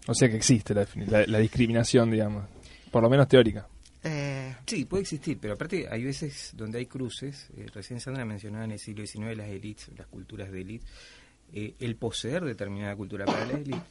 O 0.06 0.14
sea 0.14 0.28
que 0.30 0.36
existe 0.36 0.72
la, 0.74 0.86
la- 1.08 1.26
la 1.26 1.38
discriminación, 1.40 2.08
digamos, 2.08 2.44
por 2.92 3.02
lo 3.02 3.10
menos 3.10 3.26
teórica. 3.26 3.66
Eh, 4.04 4.54
Sí, 4.64 4.84
puede 4.84 5.02
existir, 5.02 5.36
pero 5.40 5.54
aparte 5.54 5.88
hay 5.90 6.04
veces 6.04 6.52
donde 6.54 6.78
hay 6.78 6.86
cruces, 6.86 7.48
eh, 7.56 7.66
recién 7.74 7.98
Sandra 8.00 8.24
mencionaba 8.24 8.64
en 8.64 8.70
el 8.70 8.78
siglo 8.78 9.04
XIX 9.04 9.36
las 9.36 9.48
élites, 9.48 9.90
las 9.98 10.06
culturas 10.06 10.52
de 10.52 10.60
élite, 10.60 10.86
eh, 11.52 11.74
el 11.80 11.96
poseer 11.96 12.44
determinada 12.44 12.94
cultura 12.94 13.24
para 13.24 13.44
la 13.44 13.54
élite, 13.54 13.82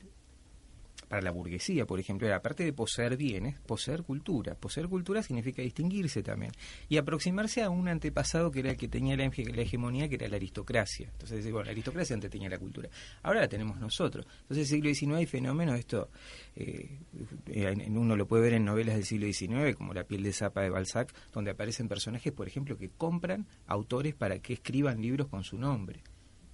para 1.10 1.22
la 1.24 1.32
burguesía, 1.32 1.86
por 1.86 2.00
ejemplo, 2.00 2.28
era, 2.28 2.38
aparte 2.38 2.64
de 2.64 2.72
poseer 2.72 3.18
bienes, 3.18 3.60
poseer 3.62 4.04
cultura. 4.04 4.56
Poseer 4.56 4.88
cultura 4.88 5.22
significa 5.24 5.62
distinguirse 5.62 6.24
también 6.24 6.52
y 6.88 6.98
aproximarse 6.98 7.64
a 7.64 7.70
un 7.70 7.88
antepasado 7.90 8.52
que 8.52 8.60
era 8.60 8.70
el 8.72 8.78
que 8.78 8.88
tenía 8.88 9.18
la, 9.18 9.26
hege- 9.26 9.54
la 9.54 9.62
hegemonía, 9.64 10.08
que 10.08 10.16
era 10.16 10.28
la 10.30 10.38
aristocracia. 10.38 11.10
Entonces, 11.12 11.44
bueno, 11.52 11.66
la 11.66 11.72
aristocracia 11.72 12.14
antes 12.14 12.30
tenía 12.30 12.48
la 12.48 12.60
cultura, 12.60 12.90
ahora 13.24 13.42
la 13.42 13.48
tenemos 13.50 13.80
nosotros. 13.80 14.26
Entonces, 14.44 14.72
el 14.72 14.78
siglo 14.84 14.94
XIX 14.94 15.16
hay 15.18 15.26
fenómenos, 15.26 15.78
esto 15.80 16.10
eh, 16.56 17.00
en- 17.48 17.82
en 17.82 17.98
uno 17.98 18.16
lo 18.16 18.28
puede 18.28 18.44
ver 18.44 18.54
en 18.54 18.66
novelas 18.66 18.96
del 18.96 19.06
siglo 19.06 19.26
XIX, 19.26 19.76
como 19.76 19.94
La 19.94 20.04
piel 20.04 20.24
de 20.24 20.32
zapa 20.32 20.62
de 20.62 20.70
Balzac, 20.70 21.14
donde 21.34 21.52
aparecen 21.52 21.88
personajes, 21.88 22.32
por 22.32 22.48
ejemplo, 22.48 22.78
que 22.78 22.90
compran 22.90 23.48
autores 23.66 24.14
para 24.14 24.40
que 24.40 24.54
escriban 24.54 25.02
libros 25.02 25.28
con 25.28 25.44
su 25.44 25.58
nombre. 25.58 26.02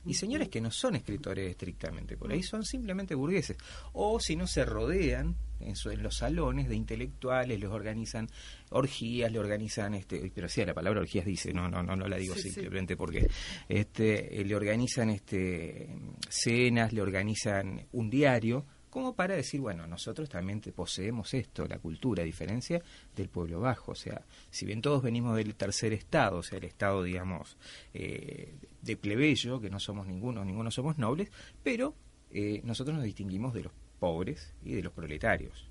Y 0.05 0.13
señores 0.13 0.49
que 0.49 0.61
no 0.61 0.71
son 0.71 0.95
escritores 0.95 1.49
estrictamente, 1.49 2.15
por 2.17 2.31
ahí 2.31 2.43
son 2.43 2.63
simplemente 2.63 3.15
burgueses. 3.15 3.57
O 3.93 4.19
si 4.19 4.35
no 4.35 4.45
se 4.47 4.63
rodean 4.65 5.35
en, 5.59 5.75
su- 5.75 5.89
en 5.89 6.03
los 6.03 6.17
salones 6.17 6.67
de 6.69 6.75
intelectuales, 6.75 7.59
les 7.59 7.69
organizan 7.69 8.27
orgías, 8.71 9.31
le 9.31 9.39
organizan, 9.39 9.93
este, 9.95 10.31
pero 10.33 10.47
sí, 10.49 10.63
la 10.65 10.73
palabra 10.73 10.99
orgías 11.01 11.25
dice, 11.25 11.53
no, 11.53 11.69
no, 11.69 11.81
no, 11.81 11.95
no 11.95 12.07
la 12.07 12.17
digo 12.17 12.35
Sí, 12.35 12.43
sí. 12.43 12.51
simplemente 12.51 12.95
porque 12.97 13.27
este, 13.69 14.41
eh, 14.41 14.45
le 14.45 14.55
organizan 14.55 15.09
este, 15.09 15.89
cenas, 16.29 16.93
le 16.93 17.01
organizan 17.01 17.87
un 17.93 18.09
diario, 18.09 18.65
como 18.95 19.13
para 19.13 19.35
decir, 19.35 19.59
bueno, 19.59 19.85
nosotros 19.87 20.29
también 20.29 20.61
te- 20.61 20.71
poseemos 20.71 21.33
esto, 21.33 21.67
la 21.67 21.79
cultura, 21.79 22.23
a 22.23 22.25
diferencia 22.25 22.81
del 23.15 23.27
pueblo 23.27 23.59
bajo. 23.59 23.91
O 23.91 23.95
sea, 23.95 24.21
si 24.49 24.65
bien 24.65 24.81
todos 24.81 25.03
venimos 25.03 25.35
del 25.35 25.53
tercer 25.55 25.91
estado, 25.91 26.37
o 26.37 26.43
sea, 26.43 26.57
el 26.59 26.63
estado, 26.63 27.03
digamos, 27.03 27.57
eh, 27.93 28.55
de 28.81 28.95
plebeyo, 28.97 29.59
que 29.59 29.69
no 29.69 29.79
somos 29.81 30.07
ninguno, 30.07 30.45
ninguno 30.45 30.71
somos 30.71 30.97
nobles, 30.97 31.29
pero 31.61 31.93
eh, 32.31 32.61
nosotros 32.63 32.95
nos 32.95 33.03
distinguimos 33.03 33.53
de 33.53 33.63
los 33.63 33.73
pobres 33.99 34.53
y 34.63 34.73
de 34.73 34.81
los 34.83 34.93
proletarios. 34.93 35.67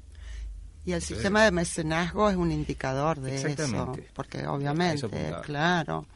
y 0.87 0.90
el 0.90 0.96
Entonces- 0.96 1.16
sistema 1.16 1.44
de 1.44 1.50
mecenazgo 1.50 2.28
es 2.28 2.37
un 2.37 2.52
indicador 2.52 3.18
de 3.20 3.37
eso, 3.37 3.46
Exactamente. 3.48 4.06
porque 4.12 4.40
eso 4.40 4.52
obviamente, 4.52 5.32
claro, 5.42 6.06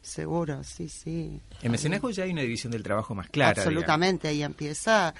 seguro, 0.00 0.64
sí, 0.64 0.88
sí. 0.88 1.40
En 1.62 1.70
mecenazgo 1.70 2.08
ya 2.10 2.24
hay 2.24 2.30
una 2.30 2.40
división 2.40 2.72
del 2.72 2.82
trabajo 2.82 3.14
más 3.14 3.28
clara. 3.28 3.60
Absolutamente, 3.60 4.32
y 4.32 4.42
empieza, 4.42 5.14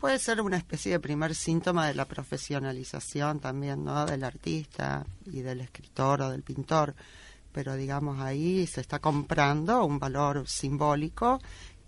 puede 0.00 0.18
ser 0.18 0.40
una 0.40 0.56
especie 0.56 0.92
de 0.92 1.00
primer 1.00 1.34
síntoma 1.34 1.86
de 1.86 1.94
la 1.94 2.06
profesionalización 2.06 3.38
también, 3.40 3.84
¿no? 3.84 4.06
Del 4.06 4.24
artista 4.24 5.06
y 5.26 5.40
del 5.42 5.60
escritor 5.60 6.22
o 6.22 6.30
del 6.30 6.42
pintor, 6.42 6.94
pero 7.52 7.74
digamos 7.76 8.18
ahí 8.20 8.66
se 8.66 8.80
está 8.80 8.98
comprando 8.98 9.84
un 9.84 9.98
valor 9.98 10.48
simbólico 10.48 11.38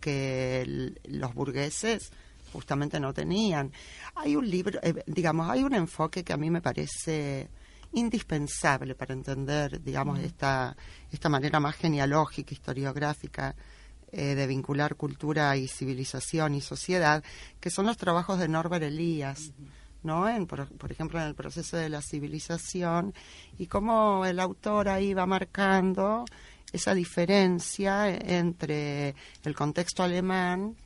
que 0.00 0.60
el- 0.62 1.00
los 1.04 1.32
burgueses 1.34 2.10
justamente 2.52 3.00
no 3.00 3.14
tenían. 3.14 3.72
Hay 4.16 4.36
un 4.36 4.48
libro, 4.48 4.78
eh, 4.82 5.02
digamos, 5.06 5.48
hay 5.48 5.62
un 5.64 5.74
enfoque 5.74 6.22
que 6.22 6.32
a 6.32 6.36
mí 6.36 6.50
me 6.50 6.60
parece 6.60 7.48
indispensable 7.94 8.94
para 8.94 9.14
entender, 9.14 9.82
digamos, 9.82 10.18
esta, 10.18 10.76
esta 11.10 11.28
manera 11.28 11.60
más 11.60 11.76
genealógica, 11.76 12.52
historiográfica 12.54 13.54
eh, 14.12 14.34
de 14.34 14.46
vincular 14.46 14.94
cultura 14.94 15.56
y 15.56 15.68
civilización 15.68 16.54
y 16.54 16.60
sociedad, 16.60 17.24
que 17.60 17.70
son 17.70 17.86
los 17.86 17.96
trabajos 17.96 18.38
de 18.38 18.46
Norbert 18.46 18.84
Elias, 18.84 19.52
¿no? 20.02 20.28
En, 20.28 20.46
por, 20.46 20.68
por 20.68 20.92
ejemplo, 20.92 21.18
en 21.18 21.26
el 21.26 21.34
proceso 21.34 21.78
de 21.78 21.88
la 21.88 22.02
civilización, 22.02 23.14
y 23.58 23.66
cómo 23.66 24.26
el 24.26 24.38
autor 24.38 24.88
ahí 24.88 25.14
va 25.14 25.24
marcando 25.24 26.26
esa 26.72 26.94
diferencia 26.94 28.08
entre 28.08 29.14
el 29.44 29.54
contexto 29.54 30.02
alemán, 30.02 30.76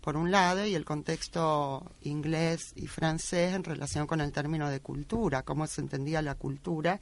por 0.00 0.16
un 0.16 0.30
lado, 0.30 0.64
y 0.66 0.74
el 0.74 0.84
contexto 0.84 1.90
inglés 2.02 2.72
y 2.76 2.86
francés 2.86 3.54
en 3.54 3.64
relación 3.64 4.06
con 4.06 4.20
el 4.20 4.32
término 4.32 4.70
de 4.70 4.80
cultura, 4.80 5.42
cómo 5.42 5.66
se 5.66 5.80
entendía 5.80 6.22
la 6.22 6.34
cultura 6.34 7.00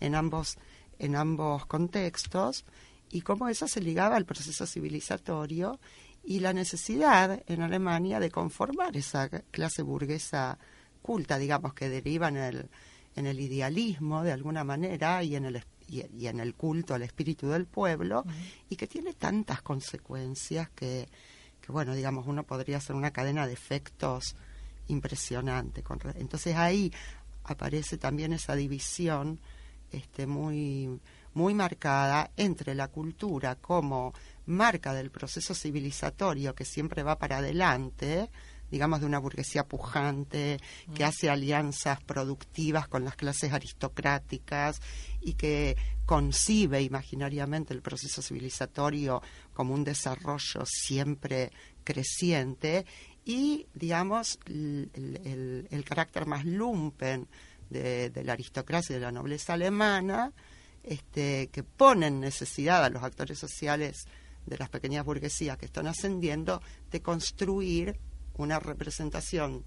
en 0.00 0.14
ambos, 0.14 0.58
en 0.98 1.14
ambos 1.14 1.66
contextos, 1.66 2.64
y 3.10 3.22
cómo 3.22 3.48
eso 3.48 3.66
se 3.66 3.80
ligaba 3.80 4.16
al 4.16 4.24
proceso 4.24 4.66
civilizatorio 4.66 5.80
y 6.22 6.40
la 6.40 6.52
necesidad 6.52 7.42
en 7.46 7.62
Alemania 7.62 8.20
de 8.20 8.30
conformar 8.30 8.96
esa 8.96 9.28
clase 9.28 9.82
burguesa 9.82 10.58
culta, 11.02 11.38
digamos, 11.38 11.74
que 11.74 11.88
deriva 11.88 12.28
en 12.28 12.36
el, 12.36 12.70
en 13.16 13.26
el 13.26 13.40
idealismo 13.40 14.22
de 14.22 14.32
alguna 14.32 14.64
manera 14.64 15.22
y 15.24 15.34
en 15.34 15.46
el, 15.46 15.64
y, 15.88 16.26
en 16.26 16.40
el 16.40 16.54
culto 16.54 16.94
al 16.94 17.02
espíritu 17.02 17.48
del 17.48 17.66
pueblo 17.66 18.24
y 18.68 18.76
que 18.76 18.86
tiene 18.86 19.14
tantas 19.14 19.62
consecuencias 19.62 20.68
que, 20.70 21.08
que, 21.60 21.72
bueno, 21.72 21.94
digamos, 21.94 22.26
uno 22.26 22.44
podría 22.44 22.76
hacer 22.76 22.94
una 22.94 23.12
cadena 23.12 23.46
de 23.46 23.54
efectos 23.54 24.36
impresionante. 24.88 25.82
Entonces 26.16 26.56
ahí 26.56 26.92
aparece 27.44 27.96
también 27.96 28.32
esa 28.32 28.54
división 28.54 29.40
este, 29.90 30.26
muy, 30.26 31.00
muy 31.34 31.54
marcada 31.54 32.30
entre 32.36 32.74
la 32.74 32.88
cultura 32.88 33.56
como 33.56 34.12
marca 34.46 34.92
del 34.92 35.10
proceso 35.10 35.54
civilizatorio 35.54 36.54
que 36.54 36.64
siempre 36.64 37.02
va 37.02 37.18
para 37.18 37.38
adelante, 37.38 38.30
digamos, 38.70 39.00
de 39.00 39.06
una 39.06 39.18
burguesía 39.18 39.66
pujante, 39.66 40.58
que 40.94 41.04
hace 41.04 41.28
alianzas 41.28 42.02
productivas 42.02 42.88
con 42.88 43.04
las 43.04 43.16
clases 43.16 43.52
aristocráticas 43.52 44.80
y 45.20 45.34
que 45.34 45.76
concibe 46.06 46.82
imaginariamente 46.82 47.74
el 47.74 47.82
proceso 47.82 48.22
civilizatorio 48.22 49.22
como 49.52 49.74
un 49.74 49.84
desarrollo 49.84 50.64
siempre 50.64 51.52
creciente 51.84 52.84
y, 53.24 53.66
digamos, 53.74 54.38
el, 54.46 55.84
carácter 55.86 56.26
más 56.26 56.44
lumpen 56.44 57.28
de, 57.68 58.10
de, 58.10 58.24
la 58.24 58.32
aristocracia 58.32 58.94
y 58.94 58.98
de 58.98 59.04
la 59.04 59.12
nobleza 59.12 59.54
alemana, 59.54 60.32
este, 60.82 61.48
que 61.48 61.62
pone 61.62 62.06
en 62.06 62.20
necesidad 62.20 62.84
a 62.84 62.90
los 62.90 63.02
actores 63.02 63.38
sociales 63.38 64.06
de 64.46 64.58
las 64.58 64.68
pequeñas 64.68 65.04
burguesías 65.04 65.58
que 65.58 65.66
están 65.66 65.86
ascendiendo 65.86 66.62
de 66.90 67.02
construir 67.02 67.98
una 68.36 68.58
representación 68.58 69.64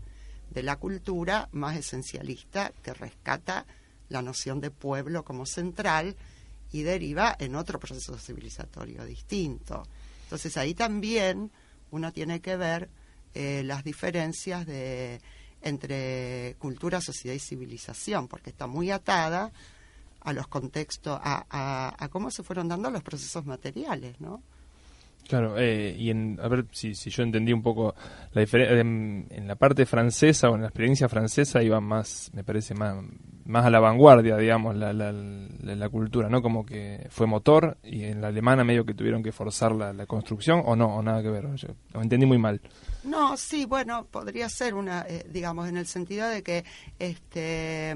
de 0.50 0.64
la 0.64 0.78
cultura 0.78 1.50
más 1.52 1.78
esencialista 1.78 2.74
que 2.84 2.94
rescata 2.94 3.66
la 4.10 4.22
noción 4.22 4.60
de 4.60 4.72
pueblo 4.72 5.24
como 5.24 5.46
central 5.46 6.16
y 6.72 6.82
deriva 6.82 7.36
en 7.40 7.56
otro 7.56 7.80
proceso 7.80 8.18
civilizatorio 8.18 9.06
distinto. 9.06 9.84
Entonces 10.24 10.58
ahí 10.58 10.74
también 10.74 11.52
uno 11.92 12.12
tiene 12.12 12.42
que 12.42 12.58
ver 12.58 12.90
eh, 13.34 13.62
las 13.64 13.84
diferencias 13.84 14.66
de, 14.66 15.22
entre 15.62 16.56
cultura, 16.60 17.02
sociedad 17.02 17.36
y 17.36 17.40
civilización, 17.40 18.28
porque 18.28 18.50
está 18.50 18.68
muy 18.68 18.92
atada 18.92 19.52
a 20.24 20.34
los 20.34 20.48
contextos, 20.48 21.20
a, 21.22 21.46
a, 21.50 21.96
a 22.04 22.10
cómo 22.10 22.32
se 22.32 22.44
fueron 22.44 22.68
dando 22.68 22.90
los 22.90 23.04
procesos 23.04 23.46
materiales, 23.46 24.20
¿no? 24.20 24.42
Claro, 25.28 25.58
eh, 25.58 25.96
y 25.98 26.10
en, 26.10 26.38
a 26.42 26.48
ver 26.50 26.66
si, 26.72 26.96
si 26.96 27.10
yo 27.10 27.24
entendí 27.24 27.54
un 27.54 27.62
poco 27.62 27.96
la 28.34 28.42
diferencia. 28.42 28.80
En, 28.82 29.48
la 29.48 29.56
parte 29.56 29.86
francesa 29.86 30.50
o 30.50 30.56
en 30.56 30.62
la 30.62 30.68
experiencia 30.68 31.08
francesa 31.08 31.64
iba 31.64 31.80
más, 31.80 32.30
me 32.34 32.44
parece, 32.44 32.74
más, 32.74 32.96
más 33.46 33.66
a 33.66 33.70
la 33.70 33.80
vanguardia, 33.80 34.38
digamos, 34.38 34.76
la, 34.76 34.94
la, 34.94 35.12
la, 35.12 35.90
cultura, 35.90 36.30
¿no? 36.30 36.42
Como 36.42 36.66
que 36.66 37.08
fue 37.10 37.28
motor 37.28 37.78
y 37.84 38.04
en 38.04 38.22
la 38.22 38.28
alemana 38.28 38.64
medio 38.64 38.86
que 38.86 38.94
tuvieron 38.94 39.24
que 39.24 39.32
forzar 39.32 39.74
la, 39.74 40.06
construcción, 40.06 40.62
o 40.66 40.76
no, 40.76 40.96
o 40.96 41.02
nada 41.02 41.22
que 41.22 41.30
ver. 41.30 41.54
Yo 41.56 41.70
lo 41.94 42.02
entendí 42.02 42.26
muy 42.26 42.38
mal. 42.38 42.62
No, 43.04 43.38
sí, 43.38 43.66
bueno, 43.66 44.06
podría 44.10 44.50
ser 44.50 44.74
una, 44.74 45.06
eh, 45.08 45.26
digamos, 45.30 45.68
en 45.70 45.78
el 45.78 45.88
sentido 45.88 46.28
de 46.28 46.44
que 46.44 46.66
este 47.00 47.96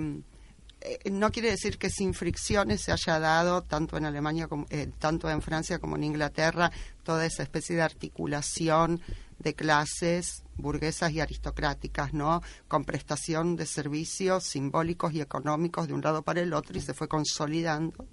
no 1.11 1.31
quiere 1.31 1.51
decir 1.51 1.77
que 1.77 1.89
sin 1.89 2.13
fricciones 2.13 2.81
se 2.81 2.91
haya 2.91 3.19
dado 3.19 3.61
tanto 3.63 3.97
en 3.97 4.05
Alemania 4.05 4.47
como 4.47 4.65
eh, 4.69 4.89
tanto 4.99 5.29
en 5.29 5.41
Francia 5.41 5.79
como 5.79 5.95
en 5.95 6.03
Inglaterra 6.03 6.71
toda 7.03 7.25
esa 7.25 7.43
especie 7.43 7.75
de 7.75 7.81
articulación 7.81 9.01
de 9.39 9.53
clases 9.53 10.43
burguesas 10.55 11.11
y 11.11 11.19
aristocráticas, 11.19 12.13
¿no? 12.13 12.41
Con 12.67 12.85
prestación 12.85 13.55
de 13.55 13.65
servicios 13.65 14.43
simbólicos 14.45 15.13
y 15.13 15.21
económicos 15.21 15.87
de 15.87 15.93
un 15.93 16.01
lado 16.01 16.23
para 16.23 16.41
el 16.41 16.53
otro 16.53 16.77
y 16.77 16.81
se 16.81 16.93
fue 16.93 17.07
consolidando 17.07 18.07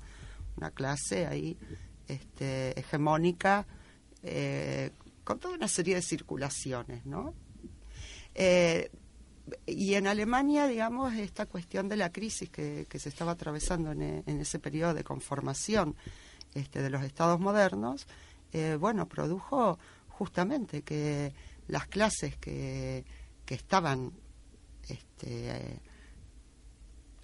una 0.56 0.70
clase 0.70 1.26
ahí 1.26 1.56
este, 2.08 2.78
hegemónica 2.78 3.66
eh, 4.22 4.90
con 5.24 5.38
toda 5.38 5.54
una 5.54 5.68
serie 5.68 5.94
de 5.94 6.02
circulaciones, 6.02 7.04
¿no? 7.06 7.34
Y 9.66 9.94
en 9.94 10.07
Alemania, 10.07 10.66
digamos, 10.66 11.12
esta 11.14 11.46
cuestión 11.46 11.88
de 11.88 11.96
la 11.96 12.11
crisis 12.11 12.48
que, 12.50 12.87
se 12.90 13.09
estaba 13.09 13.33
atravesando 13.33 13.92
en, 13.92 14.22
ese 14.26 14.59
periodo 14.59 14.94
de 14.94 15.04
conformación 15.04 15.96
este, 16.54 16.80
de 16.80 16.90
los 16.90 17.02
estados 17.02 17.40
modernos, 17.40 18.07
eh, 18.52 18.76
bueno, 18.78 19.07
produjo 19.07 19.78
justamente 20.09 20.83
que 20.83 21.35
las 21.68 21.87
clases 21.87 22.37
que, 22.37 23.04
que 23.44 23.54
estaban 23.54 24.12
este, 24.88 25.80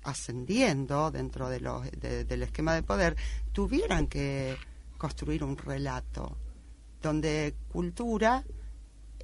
ascendiendo 0.03 1.11
dentro 1.11 1.49
de 1.49 1.61
los, 1.61 1.91
del 1.93 2.43
esquema 2.43 2.75
de 2.75 2.83
poder 2.83 3.17
tuvieran 3.53 4.07
que 4.07 4.57
construir 4.99 5.45
un 5.45 5.57
relato 5.57 6.37
donde 7.03 7.55
cultura 7.73 8.45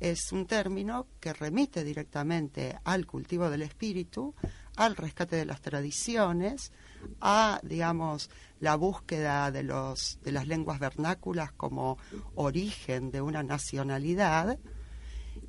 es 0.01 0.33
un 0.33 0.47
término 0.47 1.07
que 1.21 1.33
remite 1.33 1.85
directamente 1.85 2.79
al 2.85 3.07
cultivo 3.07 3.51
del 3.51 3.63
espíritu, 3.63 4.35
al 4.77 4.97
rescate 4.97 5.37
de 5.37 5.47
las 5.47 5.61
tradiciones, 5.61 6.73
a, 7.21 7.61
digamos, 7.63 8.31
la 8.61 8.77
búsqueda 8.77 9.51
de, 9.51 9.63
los, 9.63 10.19
de 10.23 10.33
las 10.33 10.47
lenguas 10.47 10.79
vernáculas 10.79 11.53
como 11.53 11.99
origen 12.35 13.11
de 13.11 13.21
una 13.21 13.43
nacionalidad, 13.43 14.59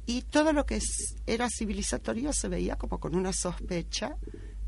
y 0.05 0.21
todo 0.23 0.53
lo 0.53 0.65
que 0.65 0.79
era 1.25 1.49
civilizatorio 1.49 2.31
se 2.33 2.47
veía 2.47 2.77
como 2.77 2.99
con 2.99 3.15
una 3.15 3.33
sospecha, 3.33 4.15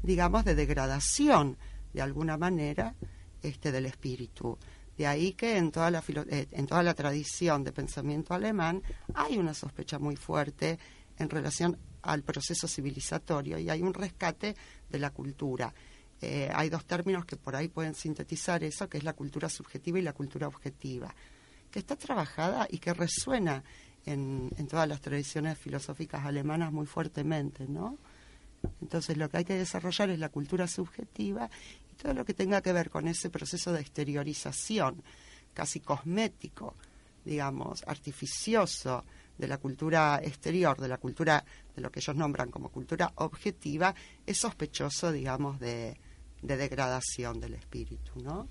digamos, 0.03 0.43
de 0.45 0.55
degradación, 0.55 1.57
de 1.93 2.01
alguna 2.01 2.37
manera, 2.37 2.95
este, 3.41 3.71
del 3.71 3.85
espíritu. 3.85 4.57
De 4.99 5.07
ahí 5.07 5.31
que 5.31 5.55
en 5.55 5.71
toda, 5.71 5.89
la 5.89 6.03
eh, 6.29 6.47
en 6.51 6.67
toda 6.67 6.83
la 6.83 6.93
tradición 6.93 7.63
de 7.63 7.71
pensamiento 7.71 8.33
alemán 8.33 8.83
hay 9.13 9.37
una 9.37 9.53
sospecha 9.53 9.97
muy 9.97 10.17
fuerte 10.17 10.77
en 11.17 11.29
relación 11.29 11.77
al 12.01 12.21
proceso 12.21 12.67
civilizatorio 12.67 13.57
y 13.59 13.69
hay 13.69 13.81
un 13.81 13.93
rescate 13.93 14.57
de 14.89 14.99
la 14.99 15.11
cultura. 15.11 15.73
Eh, 16.19 16.51
hay 16.53 16.69
dos 16.69 16.83
términos 16.83 17.23
que 17.25 17.37
por 17.37 17.55
ahí 17.55 17.69
pueden 17.69 17.95
sintetizar 17.95 18.61
eso, 18.65 18.89
que 18.89 18.97
es 18.97 19.05
la 19.05 19.13
cultura 19.13 19.47
subjetiva 19.47 19.99
y 19.99 20.01
la 20.01 20.11
cultura 20.11 20.49
objetiva, 20.49 21.15
que 21.71 21.79
está 21.79 21.95
trabajada 21.95 22.67
y 22.69 22.79
que 22.79 22.93
resuena 22.93 23.63
en, 24.05 24.51
en 24.57 24.67
todas 24.67 24.89
las 24.89 24.99
tradiciones 24.99 25.57
filosóficas 25.57 26.25
alemanas 26.25 26.73
muy 26.73 26.87
fuertemente, 26.87 27.69
¿no? 27.69 27.97
Entonces 28.81 29.15
lo 29.15 29.29
que 29.29 29.37
hay 29.37 29.45
que 29.45 29.55
desarrollar 29.55 30.09
es 30.09 30.19
la 30.19 30.27
cultura 30.27 30.67
subjetiva 30.67 31.49
todo 32.01 32.13
lo 32.13 32.25
que 32.25 32.33
tenga 32.33 32.61
que 32.61 32.73
ver 32.73 32.89
con 32.89 33.07
ese 33.07 33.29
proceso 33.29 33.71
de 33.73 33.81
exteriorización 33.81 35.03
casi 35.53 35.81
cosmético, 35.81 36.75
digamos, 37.25 37.83
artificioso 37.85 39.03
de 39.37 39.47
la 39.47 39.57
cultura 39.57 40.19
exterior, 40.23 40.79
de 40.79 40.87
la 40.87 40.97
cultura 40.97 41.43
de 41.75 41.81
lo 41.81 41.91
que 41.91 41.99
ellos 41.99 42.15
nombran 42.15 42.51
como 42.51 42.69
cultura 42.69 43.11
objetiva, 43.15 43.93
es 44.25 44.37
sospechoso, 44.37 45.11
digamos, 45.11 45.59
de, 45.59 45.97
degradación 46.41 47.39
del 47.39 47.55
espíritu, 47.55 48.21
¿no? 48.23 48.47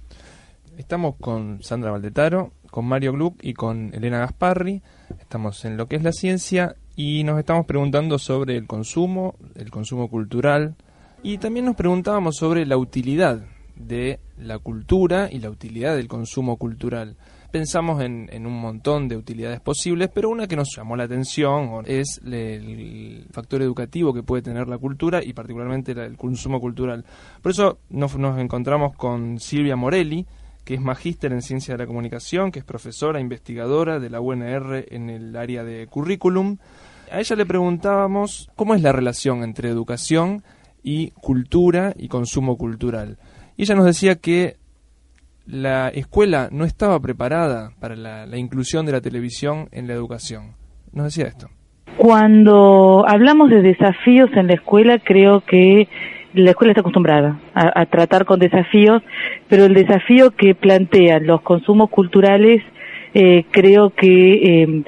Estamos 0.77 1.17
con 1.19 1.63
Sandra 1.63 1.91
Valdetaro, 1.91 2.53
con 2.71 2.85
Mario 2.85 3.13
Gluck 3.13 3.43
y 3.43 3.55
con 3.55 3.95
Elena 3.95 4.19
Gasparri. 4.19 4.83
Estamos 5.19 5.65
en 5.65 5.79
lo 5.79 5.87
que 5.87 5.97
es 5.97 6.03
la 6.03 6.13
ciencia 6.13 6.77
y 6.95 7.25
nos 7.25 7.39
estamos 7.39 7.65
preguntando 7.65 8.19
sobre 8.19 8.59
el 8.59 8.67
consumo, 8.67 9.37
el 9.55 9.71
consumo 9.71 10.11
cultural, 10.11 10.77
y 11.23 11.39
también 11.39 11.67
nos 11.67 11.77
preguntábamos 11.77 12.37
sobre 12.37 12.65
la 12.67 12.77
utilidad 12.77 13.43
de 13.77 14.21
la 14.39 14.59
cultura 14.59 15.29
y 15.31 15.39
la 15.39 15.51
utilidad 15.51 15.97
del 15.97 16.09
consumo 16.09 16.57
cultural. 16.57 17.17
Pensamos 17.51 18.03
en, 18.03 18.29
un 18.47 18.61
montón 18.61 19.09
de 19.09 19.17
utilidades 19.17 19.61
posibles, 19.61 20.11
pero 20.13 20.29
una 20.29 20.47
que 20.47 20.57
nos 20.57 20.69
llamó 20.77 20.97
la 20.97 21.05
atención 21.05 21.83
es 21.87 22.21
el 22.25 23.27
factor 23.33 23.63
educativo 23.63 24.13
que 24.13 24.23
puede 24.23 24.43
tener 24.43 24.69
la 24.69 24.77
cultura 24.77 25.25
y 25.25 25.33
particularmente 25.33 25.93
el 25.93 26.17
consumo 26.17 26.61
cultural. 26.61 27.05
Por 27.41 27.53
eso 27.53 27.79
nos, 27.89 28.17
nos 28.19 28.39
encontramos 28.39 28.95
con 28.97 29.41
Silvia 29.41 29.77
Morelli, 29.77 30.27
que 30.65 30.75
es 30.75 30.81
magíster 30.81 31.33
en 31.33 31.41
ciencia 31.41 31.75
de 31.75 31.79
la 31.79 31.87
comunicación, 31.87 32.53
que 32.53 32.59
es 32.59 32.65
profesora 32.67 33.19
investigadora 33.19 33.99
de 33.99 34.11
la 34.11 34.21
UNR 34.21 34.85
en 34.91 35.09
el 35.09 35.35
área 35.35 35.65
de 35.65 35.87
currículum. 35.87 36.59
A 37.11 37.21
ella 37.21 37.37
le 37.37 37.47
preguntábamos 37.47 38.51
cómo 38.55 38.75
es 38.75 38.83
la 38.83 38.93
relación 38.93 39.43
entre 39.43 39.71
educación 39.71 40.43
y 40.89 41.11
cultura 41.11 41.93
y 41.99 42.09
consumo 42.09 42.57
cultural. 42.57 43.19
Y 43.59 43.65
ella 43.65 43.75
nos 43.75 43.85
decía 43.85 44.15
que 44.15 44.55
la 45.47 45.89
escuela 45.91 46.49
no 46.51 46.65
estaba 46.65 46.99
preparada 46.99 47.73
para 47.79 47.95
la, 47.95 48.39
inclusión 48.39 48.87
de 48.87 48.93
la 48.93 49.03
televisión 49.03 49.69
en 49.71 49.87
la 49.87 49.93
educación. 49.93 50.55
Nos 50.95 51.05
decía 51.05 51.27
esto. 51.27 51.49
Cuando 51.99 53.05
hablamos 53.07 53.51
de 53.51 53.61
desafíos 53.61 54.31
en 54.35 54.47
la 54.47 54.55
escuela, 54.55 54.99
creo 54.99 55.43
que 55.43 55.89
la 56.33 56.53
escuela 56.53 56.73
está 56.73 56.81
acostumbrada 56.81 57.39
a, 57.53 57.85
tratar 57.85 58.25
con 58.25 58.39
desafíos, 58.39 59.03
pero 59.47 59.67
el 59.67 59.75
desafío 59.75 60.31
que 60.31 60.55
plantean 60.55 61.27
los 61.27 61.43
consumos 61.43 61.91
culturales 61.91 62.63
eh, 63.13 63.45
creo 63.51 63.91
que 63.91 64.63
eh, 64.63 64.85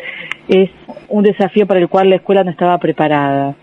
es 0.48 0.70
un 1.08 1.24
desafío 1.24 1.66
para 1.66 1.80
el 1.80 1.88
cual 1.88 2.08
la 2.08 2.16
escuela 2.16 2.42
no 2.42 2.50
estaba 2.50 2.78
preparada. 2.78 3.54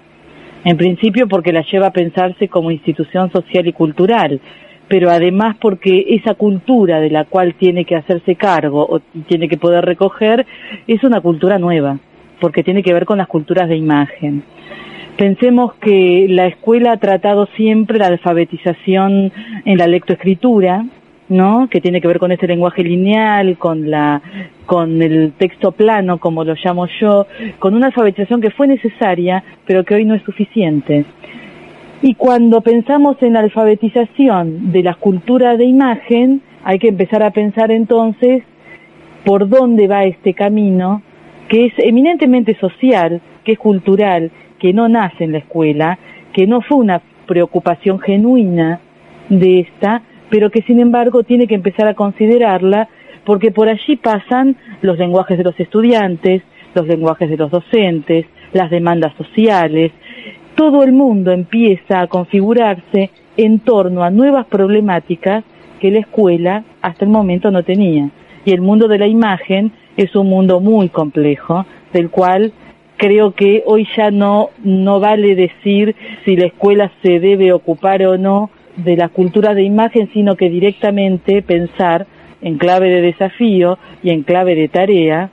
En 0.64 0.78
principio 0.78 1.28
porque 1.28 1.54
la 1.54 1.62
lleva 1.62 1.88
a 1.88 1.94
pensarse 1.94 2.48
como 2.48 2.72
institución 2.72 3.32
social 3.32 3.68
y 3.68 3.74
cultural, 3.74 4.42
pero 4.88 5.10
además 5.10 5.56
porque 5.60 6.06
esa 6.10 6.34
cultura 6.34 7.00
de 7.00 7.10
la 7.10 7.26
cual 7.26 7.56
tiene 7.56 7.86
que 7.86 7.96
hacerse 7.96 8.36
cargo 8.36 8.86
o 8.90 9.00
tiene 9.28 9.48
que 9.48 9.58
poder 9.58 9.86
recoger 9.86 10.46
es 10.88 11.04
una 11.04 11.22
cultura 11.22 11.60
nueva 11.60 12.00
porque 12.40 12.64
tiene 12.64 12.84
que 12.84 12.94
ver 12.94 13.06
con 13.06 13.18
las 13.18 13.28
culturas 13.28 13.68
de 13.68 13.78
imagen. 13.78 14.44
Pensemos 15.18 15.74
que 15.76 16.28
la 16.30 16.46
escuela 16.46 16.92
ha 16.92 16.98
tratado 16.98 17.48
siempre 17.56 17.98
la 17.98 18.08
alfabetización 18.08 19.32
en 19.66 19.78
la 19.78 19.88
lectoescritura, 19.88 20.86
¿no? 21.30 21.68
Que 21.70 21.82
tiene 21.82 22.02
que 22.02 22.08
ver 22.08 22.20
con 22.20 22.32
este 22.32 22.48
lenguaje 22.48 22.84
lineal, 22.84 23.58
con 23.58 23.90
la, 23.90 24.22
con 24.66 25.02
el 25.02 25.34
texto 25.34 25.72
plano, 25.72 26.20
como 26.20 26.44
lo 26.44 26.56
llamo 26.56 26.88
yo, 27.00 27.28
con 27.60 27.74
una 27.74 27.88
alfabetización 27.88 28.42
que 28.42 28.52
fue 28.52 28.68
necesaria, 28.68 29.44
pero 29.66 29.84
que 29.84 29.96
hoy 29.96 30.06
no 30.06 30.16
es 30.16 30.24
suficiente. 30.24 31.06
Y 32.02 32.14
cuando 32.14 32.62
pensamos 32.62 33.18
en 33.22 33.34
la 33.34 33.40
alfabetización 33.40 34.72
de 34.72 34.84
la 34.84 34.94
cultura 34.94 35.58
de 35.58 35.66
imagen, 35.66 36.42
hay 36.64 36.80
que 36.80 36.90
empezar 36.90 37.24
a 37.24 37.32
pensar 37.32 37.72
entonces 37.72 38.44
por 39.26 39.50
dónde 39.50 39.88
va 39.88 40.06
este 40.06 40.34
camino 40.34 41.02
que 41.48 41.66
es 41.66 41.74
eminentemente 41.78 42.56
social, 42.60 43.22
que 43.44 43.54
es 43.54 43.60
cultural, 43.60 44.32
que 44.60 44.74
no 44.74 44.90
nace 44.90 45.24
en 45.24 45.32
la 45.32 45.38
escuela, 45.40 45.98
que 46.34 46.46
no 46.46 46.62
fue 46.62 46.78
una 46.78 47.02
preocupación 47.26 48.00
genuina 48.00 48.80
de 49.30 49.62
esta, 49.62 50.02
pero 50.30 50.50
que 50.50 50.62
sin 50.64 50.80
embargo 50.80 51.24
tiene 51.24 51.48
que 51.48 51.56
empezar 51.56 51.88
a 51.88 51.94
considerarla 51.94 52.90
porque 53.24 53.52
por 53.52 53.68
allí 53.68 53.98
pasan 53.98 54.56
los 54.82 54.98
lenguajes 54.98 55.38
de 55.38 55.44
los 55.44 55.60
estudiantes, 55.60 56.42
los 56.74 56.88
lenguajes 56.88 57.30
de 57.30 57.38
los 57.38 57.52
docentes, 57.52 58.26
las 58.54 58.70
demandas 58.70 59.14
sociales, 59.18 59.92
todo 60.56 60.84
el 60.84 60.92
mundo 60.92 61.32
empieza 61.32 62.02
a 62.02 62.08
configurarse 62.08 63.12
en 63.36 63.60
torno 63.60 64.04
a 64.04 64.10
nuevas 64.10 64.48
problemáticas 64.48 65.44
que 65.80 65.92
la 65.92 66.00
escuela 66.00 66.64
hasta 66.82 67.06
el 67.06 67.12
momento 67.12 67.52
no 67.52 67.64
tenía. 67.64 68.10
Y 68.46 68.52
el 68.52 68.62
mundo 68.62 68.88
de 68.88 68.98
la 68.98 69.08
imagen 69.08 69.72
es 69.98 70.16
un 70.16 70.28
mundo 70.28 70.60
muy 70.60 70.90
complejo, 70.90 71.66
del 71.94 72.10
cual 72.10 72.54
creo 72.98 73.34
que 73.34 73.64
hoy 73.66 73.88
ya 73.96 74.10
no, 74.10 74.50
no 74.64 75.00
vale 75.00 75.36
decir 75.36 75.96
si 76.26 76.36
la 76.36 76.48
escuela 76.48 76.92
se 77.04 77.20
debe 77.20 77.54
ocupar 77.54 78.04
o 78.04 78.18
no 78.18 78.50
de 78.78 78.96
la 78.96 79.10
cultura 79.10 79.54
de 79.54 79.64
imagen, 79.64 80.10
sino 80.14 80.36
que 80.36 80.50
directamente 80.50 81.42
pensar 81.42 82.08
en 82.42 82.58
clave 82.58 82.90
de 82.90 83.02
desafío 83.02 83.78
y 84.04 84.12
en 84.12 84.24
clave 84.24 84.56
de 84.56 84.68
tarea 84.68 85.32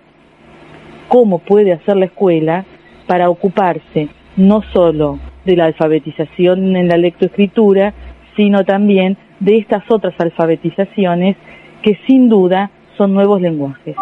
cómo 1.09 1.39
puede 1.39 1.73
hacer 1.73 1.97
la 1.97 2.07
escuela 2.07 2.65
para 3.07 3.29
ocuparse 3.31 4.09
no 4.37 4.63
solo 4.73 5.19
de 5.45 5.57
la 5.57 5.67
alfabetización 5.67 6.75
en 6.77 6.89
la 6.89 6.97
lectoescritura, 6.97 7.93
sino 8.37 8.65
también 8.65 9.17
de 9.41 9.59
estas 9.59 9.89
otras 9.91 10.15
alfabetizaciones 10.19 11.37
que 11.83 11.99
sin 12.07 12.29
duda 12.29 12.71
son 12.97 13.13
nuevos 13.13 13.41
lenguajes. 13.41 13.97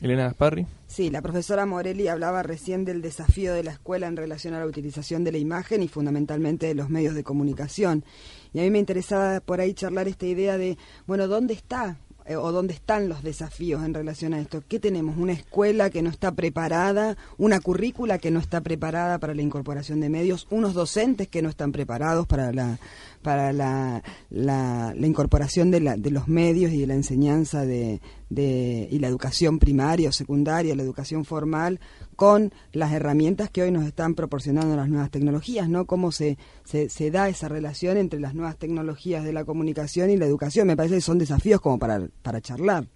Elena 0.00 0.24
Gasparri. 0.24 0.66
Sí, 0.86 1.10
la 1.10 1.22
profesora 1.22 1.66
Morelli 1.66 2.08
hablaba 2.08 2.42
recién 2.42 2.84
del 2.84 3.02
desafío 3.02 3.54
de 3.54 3.64
la 3.64 3.72
escuela 3.72 4.06
en 4.06 4.16
relación 4.16 4.54
a 4.54 4.60
la 4.60 4.66
utilización 4.66 5.24
de 5.24 5.32
la 5.32 5.38
imagen 5.38 5.82
y 5.82 5.88
fundamentalmente 5.88 6.66
de 6.66 6.74
los 6.74 6.90
medios 6.90 7.14
de 7.14 7.24
comunicación. 7.24 8.04
Y 8.52 8.60
a 8.60 8.62
mí 8.62 8.70
me 8.70 8.78
interesaba 8.78 9.40
por 9.40 9.60
ahí 9.60 9.74
charlar 9.74 10.06
esta 10.08 10.26
idea 10.26 10.58
de, 10.58 10.76
bueno, 11.06 11.28
¿dónde 11.28 11.54
está 11.54 11.98
eh, 12.26 12.36
o 12.36 12.52
dónde 12.52 12.74
están 12.74 13.08
los 13.08 13.22
desafíos 13.22 13.84
en 13.84 13.94
relación 13.94 14.34
a 14.34 14.40
esto. 14.40 14.62
¿Qué 14.66 14.78
tenemos? 14.78 15.16
Una 15.16 15.32
escuela 15.32 15.90
que 15.90 16.02
no 16.02 16.10
está 16.10 16.32
preparada, 16.32 17.16
una 17.38 17.60
currícula 17.60 18.18
que 18.18 18.30
no 18.30 18.40
está 18.40 18.60
preparada 18.60 19.18
para 19.18 19.34
la 19.34 19.42
incorporación 19.42 20.00
de 20.00 20.08
medios, 20.08 20.46
unos 20.50 20.74
docentes 20.74 21.28
que 21.28 21.42
no 21.42 21.48
están 21.48 21.72
preparados 21.72 22.26
para 22.26 22.52
la 22.52 22.78
para 23.22 23.52
la, 23.52 24.04
la, 24.30 24.94
incorporación 25.00 25.72
de, 25.72 25.80
la, 25.80 25.96
de, 25.96 26.12
los 26.12 26.28
medios 26.28 26.72
y 26.72 26.78
de 26.78 26.86
la 26.86 26.94
enseñanza 26.94 27.66
de, 27.66 28.00
de, 28.30 28.86
y 28.88 29.00
la 29.00 29.08
educación 29.08 29.58
primaria 29.58 30.10
o 30.10 30.12
secundaria, 30.12 30.76
la 30.76 30.84
educación 30.84 31.24
formal, 31.24 31.80
con 32.16 32.52
las 32.72 32.92
herramientas 32.92 33.50
que 33.50 33.62
hoy 33.62 33.70
nos 33.70 33.86
están 33.86 34.14
proporcionando 34.14 34.74
las 34.74 34.88
nuevas 34.88 35.10
tecnologías, 35.10 35.68
¿no? 35.68 35.84
Cómo 35.84 36.10
se, 36.10 36.38
se, 36.64 37.10
da 37.10 37.28
esa 37.28 37.48
relación 37.48 37.98
entre 37.98 38.18
las 38.18 38.34
nuevas 38.34 38.56
tecnologías 38.56 39.22
de 39.22 39.34
la 39.34 39.44
comunicación 39.44 40.10
y 40.10 40.16
la 40.16 40.24
educación. 40.24 40.66
Me 40.66 40.76
parece 40.76 40.96
que 40.96 41.00
son 41.02 41.18
desafíos 41.18 41.60
como 41.60 41.78
para, 41.78 42.08
para 42.22 42.40
charlar. 42.40 42.88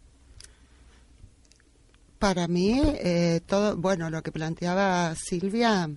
Para 2.18 2.48
mí, 2.48 2.80
eh, 2.82 3.40
todo, 3.46 3.76
bueno, 3.76 4.10
lo 4.10 4.22
que 4.22 4.32
planteaba 4.32 5.14
Silvia 5.14 5.88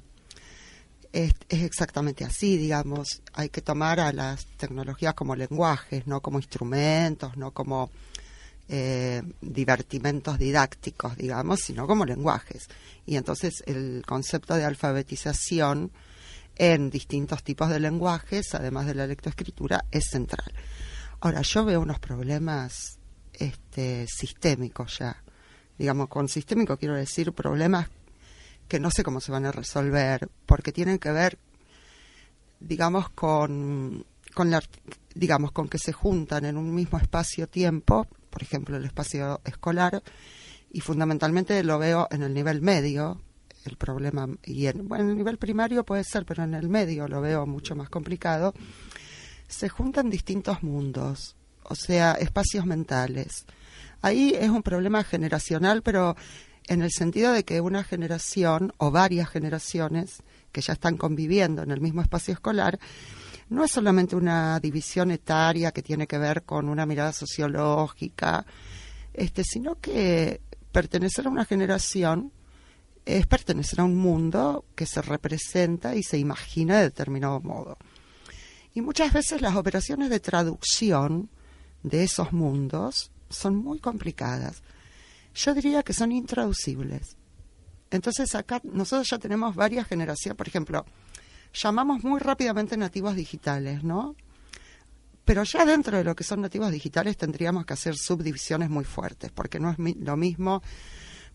es, 1.14 1.34
exactamente 1.50 2.26
así, 2.26 2.58
digamos. 2.58 3.22
Hay 3.34 3.50
que 3.50 3.62
tomar 3.62 4.00
a 4.00 4.12
las 4.12 4.46
tecnologías 4.58 5.14
como 5.14 5.36
lenguajes, 5.36 6.08
no 6.08 6.22
como 6.22 6.40
instrumentos, 6.40 7.38
no 7.38 7.52
como 7.52 7.90
eh, 8.76 9.22
divertimentos 9.40 10.40
didácticos, 10.40 11.16
digamos, 11.16 11.60
sino 11.60 11.86
como 11.86 12.06
lenguajes. 12.06 12.68
Y 13.06 13.18
entonces 13.18 13.62
el 13.68 14.02
concepto 14.04 14.56
de 14.56 14.66
alfabetización 14.66 15.92
en 16.56 16.90
distintos 16.90 17.44
tipos 17.44 17.70
de 17.70 17.80
lenguajes, 17.80 18.56
además 18.56 18.88
de 18.88 18.96
la 18.96 19.06
lectoescritura, 19.06 19.86
es 19.92 20.06
central. 20.10 20.52
Ahora, 21.20 21.44
yo 21.44 21.66
veo 21.66 21.82
unos 21.82 22.00
problemas 22.00 22.98
este, 23.34 24.08
sistémicos 24.08 24.98
ya. 24.98 25.22
Digamos, 25.78 26.08
con 26.08 26.28
sistémico 26.28 26.76
quiero 26.76 26.96
decir 26.96 27.32
problemas 27.32 27.90
que 28.68 28.80
no 28.80 28.90
sé 28.90 29.04
cómo 29.04 29.22
se 29.22 29.32
van 29.32 29.46
a 29.46 29.52
resolver, 29.52 30.28
porque 30.48 30.72
tienen 30.72 30.98
que 30.98 31.12
ver, 31.12 31.38
digamos, 32.60 33.12
con, 33.12 34.04
con 34.34 34.50
la, 34.50 34.64
digamos, 35.14 35.52
con 35.52 35.70
que 35.70 35.78
se 35.78 35.94
juntan 35.94 36.46
en 36.46 36.58
un 36.58 36.74
mismo 36.74 36.98
espacio-tiempo, 36.98 38.08
por 38.34 38.42
ejemplo, 38.42 38.76
el 38.76 38.86
espacio 38.86 39.42
escolar, 39.46 40.02
y 40.72 40.82
fundamentalmente 40.82 41.64
lo 41.64 41.78
veo 41.78 42.08
en 42.10 42.24
el 42.24 42.34
nivel 42.34 42.64
medio, 42.64 43.22
el 43.64 43.78
problema, 43.78 44.28
y 44.44 44.66
en, 44.66 44.88
bueno, 44.88 45.04
en 45.04 45.12
el 45.12 45.18
nivel 45.18 45.38
primario 45.38 45.84
puede 45.84 46.04
ser, 46.04 46.26
pero 46.26 46.44
en 46.44 46.56
el 46.56 46.68
medio 46.68 47.08
lo 47.08 47.22
veo 47.22 47.46
mucho 47.46 47.76
más 47.76 47.90
complicado, 47.90 48.56
se 49.48 49.70
juntan 49.70 50.10
distintos 50.10 50.64
mundos, 50.64 51.36
o 51.62 51.76
sea, 51.76 52.14
espacios 52.14 52.66
mentales. 52.66 53.46
Ahí 54.02 54.36
es 54.38 54.50
un 54.50 54.64
problema 54.64 55.04
generacional, 55.04 55.84
pero 55.84 56.16
en 56.68 56.82
el 56.82 56.92
sentido 56.92 57.34
de 57.34 57.46
que 57.46 57.62
una 57.62 57.84
generación 57.84 58.74
o 58.78 58.90
varias 58.90 59.30
generaciones 59.30 60.24
que 60.52 60.62
ya 60.62 60.74
están 60.74 60.98
conviviendo 60.98 61.62
en 61.62 61.70
el 61.70 61.82
mismo 61.82 62.02
espacio 62.02 62.34
escolar, 62.34 62.80
no 63.50 63.64
es 63.64 63.72
solamente 63.72 64.16
una 64.16 64.60
división 64.60 65.12
etaria 65.12 65.72
que 65.72 65.84
tiene 65.84 66.08
que 66.08 66.18
ver 66.18 66.44
con 66.44 66.70
una 66.70 66.86
mirada 66.86 67.14
sociológica, 67.14 68.46
este, 69.14 69.44
sino 69.44 69.76
que 69.80 70.42
pertenecer 70.72 71.28
a 71.28 71.30
una 71.30 71.46
generación 71.46 72.32
es 73.06 73.28
pertenecer 73.28 73.82
a 73.82 73.84
un 73.84 73.98
mundo 73.98 74.66
que 74.76 74.86
se 74.86 75.02
representa 75.02 75.96
y 75.96 76.04
se 76.04 76.18
imagina 76.18 76.78
de 76.78 76.84
determinado 76.84 77.42
modo. 77.42 77.78
Y 78.74 78.82
muchas 78.82 79.14
veces 79.14 79.42
las 79.42 79.56
operaciones 79.56 80.10
de 80.10 80.20
traducción 80.20 81.30
de 81.84 82.04
esos 82.04 82.32
mundos 82.32 83.12
son 83.30 83.56
muy 83.56 83.80
complicadas 83.80 84.64
yo 85.34 85.54
diría 85.54 85.84
que 85.84 85.94
son 85.94 86.12
intraducibles. 86.12 87.18
Entonces 87.90 88.34
acá 88.36 88.62
nosotros 88.64 89.10
ya 89.10 89.18
tenemos 89.18 89.56
varias 89.56 89.88
generaciones, 89.88 90.38
por 90.38 90.48
ejemplo, 90.48 90.86
llamamos 91.54 92.04
muy 92.04 92.20
rápidamente 92.20 92.76
nativos 92.78 93.16
digitales, 93.16 93.84
¿no? 93.84 94.16
Pero 95.26 95.44
ya 95.44 95.66
dentro 95.66 95.98
de 95.98 96.04
lo 96.04 96.16
que 96.16 96.24
son 96.24 96.42
nativos 96.42 96.72
digitales 96.72 97.16
tendríamos 97.16 97.66
que 97.66 97.74
hacer 97.74 97.96
subdivisiones 97.96 98.70
muy 98.70 98.84
fuertes, 98.84 99.32
porque 99.32 99.60
no 99.60 99.72
es 99.72 99.78
lo 99.98 100.18
mismo, 100.18 100.62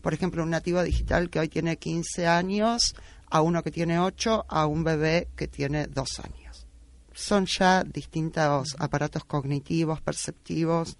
por 0.01 0.13
ejemplo, 0.13 0.43
un 0.43 0.51
nativo 0.51 0.83
digital 0.83 1.29
que 1.29 1.39
hoy 1.39 1.49
tiene 1.49 1.77
15 1.77 2.27
años 2.27 2.95
a 3.29 3.41
uno 3.41 3.63
que 3.63 3.71
tiene 3.71 3.99
8 3.99 4.45
a 4.47 4.65
un 4.67 4.83
bebé 4.83 5.29
que 5.35 5.47
tiene 5.47 5.87
2 5.87 6.19
años. 6.19 6.67
Son 7.13 7.45
ya 7.45 7.83
distintos 7.83 8.75
aparatos 8.79 9.25
cognitivos, 9.25 10.01
perceptivos, 10.01 10.97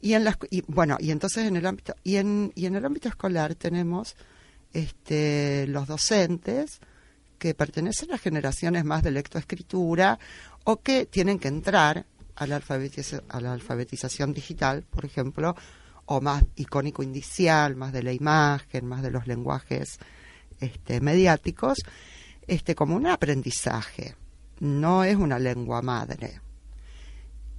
y 0.00 0.12
en 0.12 0.24
las 0.24 0.36
y, 0.50 0.62
bueno, 0.66 0.98
y 1.00 1.10
entonces 1.10 1.46
en 1.46 1.56
el 1.56 1.64
ámbito 1.64 1.94
y 2.04 2.16
en 2.16 2.52
y 2.54 2.66
en 2.66 2.76
el 2.76 2.84
ámbito 2.84 3.08
escolar 3.08 3.54
tenemos 3.54 4.16
este 4.74 5.66
los 5.66 5.88
docentes 5.88 6.80
que 7.44 7.54
pertenecen 7.54 8.10
a 8.10 8.16
generaciones 8.16 8.86
más 8.86 9.02
de 9.02 9.10
lectoescritura 9.10 10.18
o 10.64 10.80
que 10.80 11.04
tienen 11.04 11.38
que 11.38 11.48
entrar 11.48 12.06
a 12.36 12.46
la, 12.46 12.56
alfabetización, 12.56 13.22
a 13.28 13.38
la 13.38 13.52
alfabetización 13.52 14.32
digital, 14.32 14.82
por 14.88 15.04
ejemplo, 15.04 15.54
o 16.06 16.22
más 16.22 16.42
icónico 16.56 17.02
indicial, 17.02 17.76
más 17.76 17.92
de 17.92 18.02
la 18.02 18.14
imagen, 18.14 18.86
más 18.86 19.02
de 19.02 19.10
los 19.10 19.26
lenguajes 19.26 19.98
este, 20.58 21.02
mediáticos, 21.02 21.82
este, 22.46 22.74
como 22.74 22.96
un 22.96 23.08
aprendizaje. 23.08 24.16
No 24.60 25.04
es 25.04 25.16
una 25.16 25.38
lengua 25.38 25.82
madre. 25.82 26.40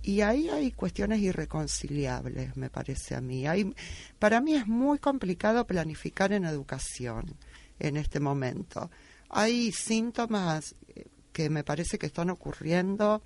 Y 0.02 0.22
ahí 0.22 0.50
hay 0.50 0.72
cuestiones 0.72 1.20
irreconciliables, 1.20 2.58
me 2.58 2.72
parece 2.72 3.14
a 3.14 3.22
mí. 3.22 3.46
Para 4.18 4.42
mí 4.42 4.56
es 4.56 4.66
muy 4.66 4.98
complicado 4.98 5.68
planificar 5.68 6.34
en 6.34 6.46
educación 6.46 7.36
en 7.78 7.98
este 7.98 8.20
momento. 8.20 8.90
Hay 9.30 9.72
síntomas 9.72 10.76
que 11.32 11.50
me 11.50 11.64
parece 11.64 11.98
que 11.98 12.06
están 12.06 12.30
ocurriendo 12.30 13.22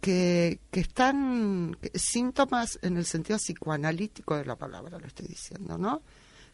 que, 0.00 0.58
que 0.70 0.80
están 0.80 1.76
síntomas 1.94 2.78
en 2.82 2.96
el 2.96 3.04
sentido 3.04 3.38
psicoanalítico 3.38 4.36
de 4.36 4.44
la 4.44 4.56
palabra, 4.56 4.98
lo 4.98 5.06
estoy 5.06 5.28
diciendo, 5.28 5.78
¿no? 5.78 6.02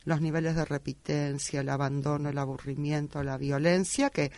Los 0.05 0.21
niveles 0.21 0.55
de 0.55 0.65
repitencia, 0.67 1.61
el 1.61 1.69
abandono, 1.71 2.29
el 2.29 2.39
aburrimiento, 2.39 3.23
la 3.23 3.39
violencia, 3.39 4.11
que 4.11 4.31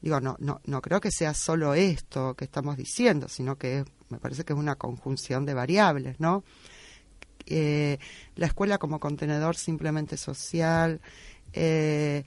digo, 0.00 0.20
no, 0.20 0.36
no, 0.38 0.60
no 0.64 0.80
creo 0.80 1.00
que 1.00 1.10
sea 1.10 1.34
solo 1.34 1.74
esto 1.74 2.34
que 2.34 2.44
estamos 2.44 2.76
diciendo, 2.76 3.28
sino 3.28 3.56
que 3.56 3.84
me 4.08 4.18
parece 4.18 4.44
que 4.44 4.52
es 4.52 4.58
una 4.58 4.76
conjunción 4.76 5.44
de 5.44 5.54
variables, 5.54 6.20
¿no? 6.20 6.44
Eh, 7.46 7.98
la 8.36 8.46
escuela 8.46 8.78
como 8.78 9.00
contenedor 9.00 9.56
simplemente 9.56 10.16
social, 10.16 11.00
eh, 11.52 12.24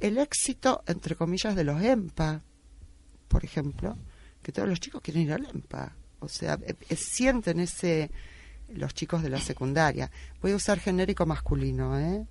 el 0.00 0.18
éxito, 0.18 0.82
entre 0.86 1.16
comillas, 1.16 1.54
de 1.54 1.64
los 1.64 1.82
EMPA, 1.82 2.42
por 3.28 3.44
ejemplo, 3.44 3.96
que 4.42 4.52
todos 4.52 4.68
los 4.68 4.80
chicos 4.80 5.00
quieren 5.02 5.22
ir 5.22 5.32
al 5.32 5.46
EMPA. 5.46 5.92
O 6.20 6.28
sea, 6.28 6.58
eh, 6.66 6.74
eh, 6.88 6.96
sienten 6.96 7.60
ese, 7.60 8.10
los 8.74 8.94
chicos 8.94 9.22
de 9.22 9.30
la 9.30 9.40
secundaria. 9.40 10.10
Voy 10.40 10.52
a 10.52 10.56
usar 10.56 10.78
genérico 10.78 11.26
masculino, 11.26 11.98
¿eh? 11.98 12.24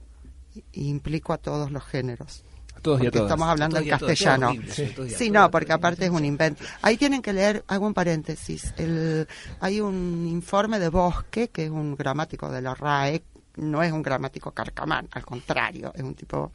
Y 0.71 0.89
implico 0.89 1.33
a 1.33 1.37
todos 1.37 1.71
los 1.71 1.83
géneros. 1.83 2.43
A 2.75 2.79
todos 2.79 3.01
y 3.01 3.07
a 3.07 3.11
todas. 3.11 3.27
Estamos 3.27 3.47
hablando 3.47 3.77
en 3.77 3.89
castellano. 3.89 4.53
sí, 5.07 5.29
no, 5.29 5.51
porque 5.51 5.73
aparte 5.73 6.05
es 6.05 6.11
un 6.11 6.23
invento. 6.23 6.63
Ahí 6.81 6.97
tienen 6.97 7.21
que 7.21 7.33
leer, 7.33 7.63
hago 7.67 7.85
un 7.85 7.93
paréntesis. 7.93 8.73
El, 8.77 9.27
hay 9.59 9.81
un 9.81 10.27
informe 10.27 10.79
de 10.79 10.89
Bosque, 10.89 11.49
que 11.49 11.65
es 11.65 11.69
un 11.69 11.95
gramático 11.95 12.49
de 12.49 12.61
la 12.61 12.73
RAE, 12.73 13.23
no 13.57 13.83
es 13.83 13.91
un 13.91 14.01
gramático 14.01 14.51
carcamán, 14.51 15.07
al 15.11 15.25
contrario, 15.25 15.91
es 15.95 16.03
un 16.03 16.13
tipo 16.13 16.51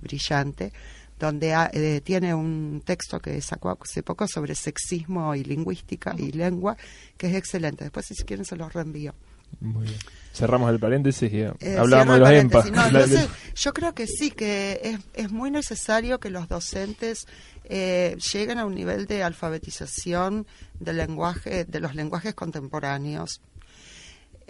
brillante 0.00 0.72
donde 1.20 1.54
eh, 1.72 2.00
tiene 2.00 2.34
un 2.34 2.82
texto 2.84 3.20
que 3.20 3.40
sacó 3.42 3.78
hace 3.80 4.02
poco 4.02 4.26
sobre 4.26 4.54
sexismo 4.54 5.34
y 5.34 5.44
lingüística 5.44 6.14
y 6.16 6.32
lengua, 6.32 6.76
que 7.18 7.28
es 7.28 7.34
excelente. 7.34 7.84
Después, 7.84 8.06
si 8.06 8.14
quieren, 8.24 8.46
se 8.46 8.56
los 8.56 8.72
reenvío. 8.72 9.14
Muy 9.60 9.84
bien. 9.84 9.98
Cerramos 10.32 10.70
el 10.70 10.78
paréntesis 10.78 11.30
y 11.30 11.40
eh, 11.40 11.76
hablamos 11.76 12.14
de 12.14 12.20
los 12.20 12.30
EMPA. 12.30 12.64
yo 13.54 13.74
creo 13.74 13.94
que 13.94 14.06
sí, 14.06 14.30
que 14.30 14.80
es, 14.82 14.98
es 15.12 15.30
muy 15.30 15.50
necesario 15.50 16.20
que 16.20 16.30
los 16.30 16.48
docentes 16.48 17.26
eh, 17.64 18.16
lleguen 18.32 18.58
a 18.58 18.64
un 18.64 18.74
nivel 18.74 19.06
de 19.06 19.22
alfabetización 19.22 20.46
del 20.78 20.96
lenguaje, 20.96 21.64
de 21.64 21.80
los 21.80 21.94
lenguajes 21.94 22.34
contemporáneos 22.34 23.42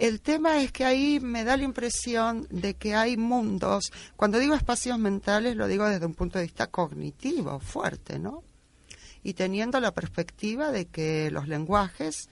el 0.01 0.19
tema 0.19 0.63
es 0.63 0.71
que 0.71 0.83
ahí 0.83 1.19
me 1.19 1.43
da 1.43 1.55
la 1.55 1.63
impresión 1.63 2.47
de 2.49 2.73
que 2.73 2.95
hay 2.95 3.17
mundos, 3.17 3.91
cuando 4.15 4.39
digo 4.39 4.55
espacios 4.55 4.97
mentales 4.97 5.55
lo 5.55 5.67
digo 5.67 5.87
desde 5.87 6.07
un 6.07 6.15
punto 6.15 6.39
de 6.39 6.45
vista 6.45 6.71
cognitivo 6.71 7.59
fuerte, 7.59 8.17
¿no? 8.17 8.43
Y 9.21 9.33
teniendo 9.35 9.79
la 9.79 9.93
perspectiva 9.93 10.71
de 10.71 10.85
que 10.87 11.29
los 11.29 11.47
lenguajes 11.47 12.29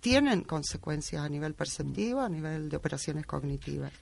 tienen 0.00 0.42
consecuencias 0.42 1.24
a 1.24 1.30
nivel 1.30 1.54
perceptivo, 1.54 2.20
a 2.20 2.28
nivel 2.28 2.68
de 2.68 2.76
operaciones 2.76 3.24
cognitivas. 3.24 3.92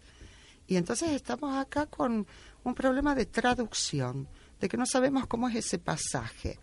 Y 0.66 0.74
entonces 0.74 1.10
estamos 1.12 1.56
acá 1.56 1.86
con 1.86 2.26
un 2.64 2.74
problema 2.74 3.14
de 3.14 3.26
traducción, 3.26 4.26
de 4.58 4.68
que 4.68 4.76
no 4.76 4.84
sabemos 4.84 5.28
cómo 5.28 5.48
es 5.48 5.54
ese 5.54 5.78
pasaje. 5.78 6.58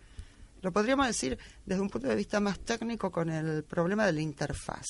Lo 0.60 0.72
podríamos 0.72 1.06
decir 1.06 1.38
desde 1.64 1.80
un 1.80 1.88
punto 1.88 2.06
de 2.06 2.16
vista 2.16 2.38
más 2.38 2.58
técnico 2.58 3.10
con 3.10 3.30
el 3.30 3.64
problema 3.64 4.04
de 4.04 4.12
la 4.12 4.20
interfaz 4.20 4.84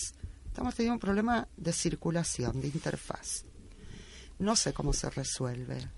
Estamos 0.54 0.76
teniendo 0.76 0.94
un 0.94 1.00
problema 1.00 1.48
de 1.56 1.72
circulación, 1.72 2.60
de 2.60 2.68
interfaz. 2.68 3.44
No 4.38 4.54
sé 4.54 4.72
cómo 4.72 4.92
se 4.92 5.10
resuelve. 5.10 5.90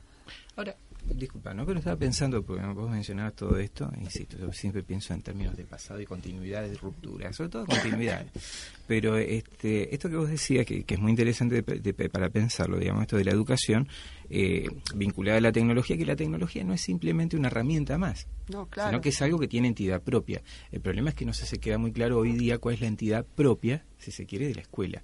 Ahora, 0.56 0.74
disculpa, 1.14 1.54
¿no? 1.54 1.64
Pero 1.66 1.78
estaba 1.78 1.96
pensando, 1.96 2.42
porque 2.42 2.64
vos 2.66 2.90
mencionabas 2.90 3.34
todo 3.34 3.58
esto, 3.58 3.90
insisto, 4.00 4.38
yo 4.38 4.52
siempre 4.52 4.82
pienso 4.82 5.14
en 5.14 5.22
términos 5.22 5.56
de 5.56 5.64
pasado 5.64 6.00
y 6.00 6.06
continuidad 6.06 6.62
de 6.62 6.74
ruptura, 6.74 7.32
sobre 7.32 7.50
todo 7.50 7.66
continuidad. 7.66 8.26
Pero 8.86 9.16
este, 9.16 9.92
esto 9.94 10.08
que 10.08 10.16
vos 10.16 10.28
decías, 10.28 10.64
que, 10.64 10.84
es 10.86 10.98
muy 10.98 11.10
interesante 11.10 11.62
para 11.62 12.28
pensarlo, 12.30 12.78
digamos, 12.78 13.02
esto 13.02 13.16
de 13.16 13.24
la 13.24 13.32
educación 13.32 13.88
eh, 14.30 14.68
vinculada 14.94 15.38
a 15.38 15.40
la 15.40 15.52
tecnología, 15.52 15.96
que 15.96 16.06
la 16.06 16.16
tecnología 16.16 16.62
no 16.64 16.72
es 16.72 16.82
simplemente 16.82 17.36
una 17.36 17.48
herramienta 17.48 17.98
más, 17.98 18.28
sino 18.46 19.00
que 19.00 19.08
es 19.08 19.22
algo 19.22 19.38
que 19.38 19.48
tiene 19.48 19.68
entidad 19.68 20.02
propia. 20.02 20.42
El 20.70 20.80
problema 20.80 21.10
es 21.10 21.16
que 21.16 21.24
no 21.24 21.32
se, 21.32 21.46
se 21.46 21.58
queda 21.58 21.78
muy 21.78 21.92
claro 21.92 22.18
hoy 22.18 22.32
día 22.32 22.58
cuál 22.58 22.76
es 22.76 22.80
la 22.80 22.86
entidad 22.86 23.24
propia, 23.24 23.84
si 23.98 24.12
se 24.12 24.26
quiere, 24.26 24.48
de 24.48 24.54
la 24.54 24.62
escuela. 24.62 25.02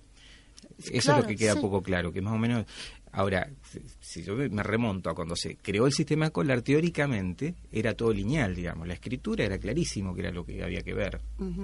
Eso 0.79 1.13
es 1.13 1.19
lo 1.19 1.27
que 1.27 1.37
queda 1.37 1.61
poco 1.61 1.83
claro, 1.83 2.13
que 2.13 2.21
más 2.21 2.35
o 2.35 2.39
menos 2.39 2.67
Ahora, 3.13 3.51
si 4.01 4.23
yo 4.23 4.35
me 4.35 4.63
remonto 4.63 5.11
a 5.11 5.15
cuando 5.15 5.37
se 5.37 5.57
creó 5.57 5.87
el 5.87 5.93
sistema 5.93 6.27
escolar, 6.27 6.63
teóricamente 6.63 7.55
era 7.71 7.95
todo 7.95 8.13
lineal, 8.13 8.55
digamos. 8.55 8.89
La 8.89 8.95
escritura 8.95 9.45
era 9.45 9.59
clarísimo 9.59 10.15
que 10.15 10.23
era 10.23 10.31
lo 10.31 10.47
que 10.47 10.63
había 10.63 10.83
que 10.83 10.95
ver. 10.95 11.21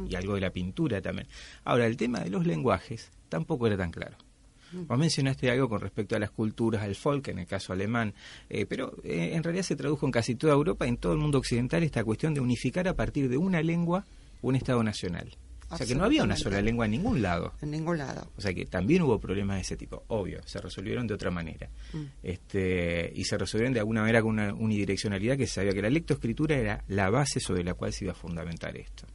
Y 0.09 0.15
algo 0.15 0.35
de 0.35 0.43
la 0.43 0.51
pintura 0.51 1.01
también. 1.01 1.27
Ahora, 1.65 1.87
el 1.87 1.97
tema 1.97 2.21
de 2.21 2.31
los 2.31 2.47
lenguajes 2.47 3.11
tampoco 3.31 3.67
era 3.67 3.79
tan 3.79 3.91
claro. 3.91 4.17
Vos 4.73 4.99
mencionaste 4.99 5.51
algo 5.51 5.69
con 5.69 5.81
respecto 5.81 6.15
a 6.15 6.19
las 6.19 6.31
culturas, 6.31 6.83
al 6.83 6.95
folk, 6.95 7.29
en 7.29 7.39
el 7.39 7.47
caso 7.47 7.73
alemán, 7.73 8.13
eh, 8.51 8.67
pero 8.67 8.95
eh, 9.03 9.31
en 9.33 9.43
realidad 9.43 9.65
se 9.65 9.77
tradujo 9.77 10.05
en 10.05 10.13
casi 10.13 10.35
toda 10.35 10.53
Europa, 10.53 10.87
en 10.87 10.99
todo 10.99 11.15
el 11.15 11.19
mundo 11.19 11.39
occidental, 11.39 11.83
esta 11.83 12.05
cuestión 12.05 12.35
de 12.35 12.41
unificar 12.41 12.87
a 12.87 12.95
partir 12.95 13.31
de 13.31 13.39
una 13.39 13.63
lengua 13.63 14.05
un 14.43 14.57
Estado 14.57 14.83
nacional. 14.83 15.37
O 15.71 15.77
sea 15.77 15.87
que 15.87 15.95
no 15.95 16.05
había 16.05 16.25
una 16.25 16.37
sola 16.37 16.63
lengua 16.63 16.87
en 16.87 16.93
ningún 16.93 17.21
lado. 17.21 17.53
En 17.61 17.71
ningún 17.71 17.99
lado. 17.99 18.31
O 18.37 18.41
sea 18.41 18.55
que 18.55 18.65
también 18.67 19.03
hubo 19.03 19.19
problemas 19.21 19.57
de 19.57 19.63
ese 19.63 19.77
tipo, 19.77 20.05
obvio, 20.09 20.41
se 20.45 20.61
resolvieron 20.61 21.07
de 21.07 21.15
otra 21.15 21.31
manera. 21.31 21.69
Mm. 21.93 22.05
Este, 22.23 23.13
y 23.15 23.25
se 23.25 23.37
resolvieron 23.37 23.75
de 23.75 23.81
alguna 23.81 24.01
manera 24.01 24.23
con 24.23 24.33
una 24.33 24.55
unidireccionalidad 24.55 25.37
que 25.37 25.47
se 25.47 25.55
sabía 25.55 25.73
que 25.73 25.83
la 25.83 25.91
lectoescritura 25.91 26.57
era 26.57 26.85
la 26.89 27.11
base 27.11 27.41
sobre 27.41 27.65
la 27.65 27.75
cual 27.75 27.93
se 27.93 28.05
iba 28.05 28.13
a 28.13 28.17
fundamentar 28.17 28.77
esto. 28.77 29.07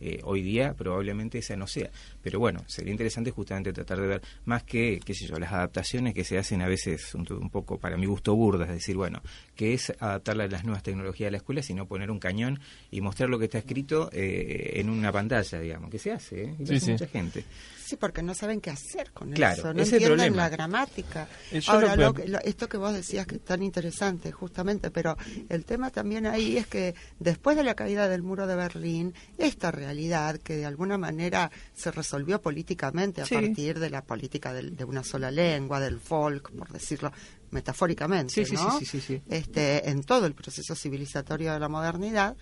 Eh, 0.00 0.20
hoy 0.24 0.42
día 0.42 0.74
probablemente 0.74 1.38
esa 1.38 1.56
no 1.56 1.66
sea. 1.66 1.90
Pero 2.22 2.38
bueno, 2.38 2.60
sería 2.66 2.90
interesante 2.90 3.30
justamente 3.30 3.72
tratar 3.72 4.00
de 4.00 4.06
ver 4.06 4.22
más 4.44 4.62
que, 4.62 5.00
qué 5.04 5.14
sé 5.14 5.26
yo, 5.26 5.38
las 5.38 5.52
adaptaciones 5.52 6.14
que 6.14 6.24
se 6.24 6.38
hacen 6.38 6.62
a 6.62 6.68
veces 6.68 7.14
un, 7.14 7.50
poco 7.50 7.78
para 7.78 7.96
mi 7.96 8.06
gusto 8.06 8.34
burdas, 8.34 8.68
es 8.68 8.74
decir, 8.76 8.96
bueno, 8.96 9.22
que 9.54 9.74
es 9.74 9.92
adaptarla 9.98 10.44
a 10.44 10.48
las 10.48 10.64
nuevas 10.64 10.82
tecnologías 10.82 11.28
de 11.28 11.32
la 11.32 11.38
escuela, 11.38 11.62
sino 11.62 11.86
poner 11.86 12.10
un 12.10 12.18
cañón 12.18 12.60
y 12.90 13.00
mostrar 13.00 13.30
lo 13.30 13.38
que 13.38 13.46
está 13.46 13.58
escrito 13.58 14.10
eh, 14.12 14.72
en 14.74 14.90
una 14.90 15.12
pantalla, 15.12 15.58
digamos, 15.60 15.90
que 15.90 15.98
se 15.98 16.12
hace, 16.12 16.44
¿eh? 16.44 16.54
y 16.58 16.90
mucha 16.90 17.06
gente. 17.06 17.44
Sí, 17.86 17.94
porque 17.94 18.20
no 18.20 18.34
saben 18.34 18.60
qué 18.60 18.70
hacer 18.70 19.12
con 19.12 19.30
claro, 19.30 19.60
eso, 19.60 19.72
no 19.72 19.80
entienden 19.80 20.34
la 20.34 20.48
gramática. 20.48 21.28
Ahora, 21.68 22.12
esto 22.42 22.68
que 22.68 22.78
vos 22.78 22.92
decías 22.92 23.28
que 23.28 23.36
es 23.36 23.44
tan 23.44 23.62
interesante, 23.62 24.32
justamente, 24.32 24.90
pero 24.90 25.16
el 25.48 25.64
tema 25.64 25.90
también 25.90 26.26
ahí 26.26 26.56
es 26.56 26.66
que 26.66 26.96
después 27.20 27.56
de 27.56 27.62
la 27.62 27.76
caída 27.76 28.08
del 28.08 28.24
muro 28.24 28.48
de 28.48 28.56
Berlín, 28.56 29.14
esta 29.38 29.70
realidad 29.70 30.38
que 30.38 30.56
de 30.56 30.66
alguna 30.66 30.98
manera 30.98 31.52
se 31.74 31.92
resolvió 31.92 32.42
políticamente 32.42 33.22
a 33.22 33.26
partir 33.26 33.78
de 33.78 33.88
la 33.88 34.02
política 34.02 34.52
de, 34.52 34.84
una 34.84 35.04
sola 35.04 35.30
lengua, 35.30 35.78
del 35.78 36.00
folk, 36.00 36.50
por 36.58 36.72
decirlo 36.72 37.12
metafóricamente, 37.52 38.44
¿no? 38.52 38.80
Este, 39.28 39.88
en 39.88 40.02
todo 40.02 40.26
el 40.26 40.34
proceso 40.34 40.74
civilizatorio 40.74 41.52
de 41.52 41.60
la 41.60 41.68
modernidad, 41.68 42.36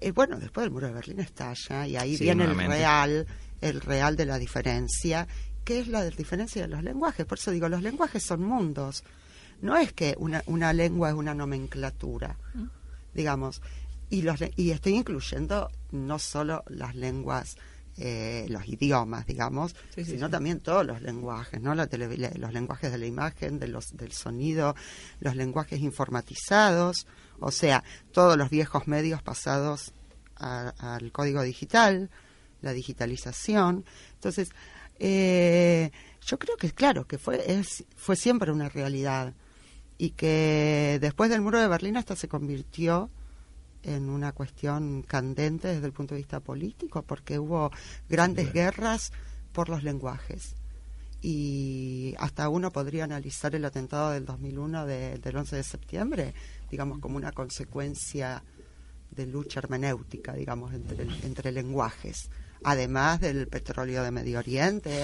eh, 0.00 0.12
bueno, 0.12 0.38
después 0.38 0.64
del 0.64 0.72
muro 0.72 0.88
de 0.88 0.92
Berlín 0.92 1.20
estalla 1.20 1.86
y 1.86 1.96
ahí 1.96 2.18
viene 2.18 2.44
el 2.44 2.54
real 2.54 3.26
el 3.60 3.80
real 3.80 4.16
de 4.16 4.26
la 4.26 4.38
diferencia, 4.38 5.26
que 5.64 5.80
es 5.80 5.88
la 5.88 6.04
diferencia 6.04 6.62
de 6.62 6.68
los 6.68 6.82
lenguajes. 6.82 7.26
Por 7.26 7.38
eso 7.38 7.50
digo, 7.50 7.68
los 7.68 7.82
lenguajes 7.82 8.22
son 8.22 8.42
mundos. 8.42 9.04
No 9.60 9.76
es 9.76 9.92
que 9.92 10.14
una, 10.18 10.42
una 10.46 10.72
lengua 10.72 11.10
es 11.10 11.14
una 11.14 11.34
nomenclatura, 11.34 12.36
digamos. 13.12 13.60
Y, 14.10 14.22
los, 14.22 14.40
y 14.56 14.70
estoy 14.70 14.94
incluyendo 14.94 15.70
no 15.90 16.18
solo 16.18 16.64
las 16.68 16.94
lenguas, 16.94 17.56
eh, 17.98 18.46
los 18.48 18.66
idiomas, 18.68 19.26
digamos, 19.26 19.74
sino 19.94 20.30
también 20.30 20.60
todos 20.60 20.86
los 20.86 21.02
lenguajes, 21.02 21.60
¿no? 21.60 21.74
La 21.74 21.88
los 21.90 22.52
lenguajes 22.52 22.92
de 22.92 22.98
la 22.98 23.06
imagen, 23.06 23.58
de 23.58 23.68
los, 23.68 23.96
del 23.96 24.12
sonido, 24.12 24.76
los 25.20 25.34
lenguajes 25.34 25.80
informatizados, 25.80 27.06
o 27.40 27.50
sea, 27.50 27.84
todos 28.12 28.38
los 28.38 28.50
viejos 28.50 28.86
medios 28.86 29.22
pasados 29.22 29.92
al 30.36 31.10
código 31.10 31.42
digital, 31.42 32.08
la 32.60 32.72
digitalización. 32.72 33.84
Entonces, 34.14 34.50
eh, 34.98 35.90
yo 36.26 36.38
creo 36.38 36.56
que, 36.56 36.70
claro, 36.72 37.06
que 37.06 37.18
fue, 37.18 37.42
es, 37.52 37.84
fue 37.96 38.16
siempre 38.16 38.52
una 38.52 38.68
realidad 38.68 39.34
y 39.96 40.10
que 40.10 40.98
después 41.00 41.30
del 41.30 41.40
muro 41.40 41.60
de 41.60 41.68
Berlín 41.68 41.96
hasta 41.96 42.16
se 42.16 42.28
convirtió 42.28 43.10
en 43.82 44.08
una 44.10 44.32
cuestión 44.32 45.02
candente 45.02 45.68
desde 45.68 45.86
el 45.86 45.92
punto 45.92 46.14
de 46.14 46.20
vista 46.20 46.40
político, 46.40 47.02
porque 47.02 47.38
hubo 47.38 47.70
grandes 48.08 48.52
guerras 48.52 49.12
por 49.52 49.68
los 49.68 49.82
lenguajes. 49.82 50.54
y 51.20 52.14
hasta 52.18 52.48
uno 52.48 52.70
podría 52.70 53.02
analizar 53.02 53.52
el 53.56 53.64
atentado 53.64 54.10
del 54.10 54.24
2001 54.24 54.86
del 54.86 55.36
11 55.36 55.56
de 55.56 55.62
septiembre, 55.64 56.34
digamos, 56.70 57.00
como 57.00 57.16
una 57.16 57.32
consecuencia 57.32 58.44
de 59.10 59.26
lucha 59.26 59.58
hermenéutica, 59.58 60.34
digamos, 60.34 60.72
entre, 60.72 61.02
entre 61.24 61.50
lenguajes 61.50 62.30
además 62.64 63.20
del 63.20 63.48
petróleo 63.48 64.02
de 64.02 64.10
Medio 64.10 64.38
Oriente, 64.38 65.02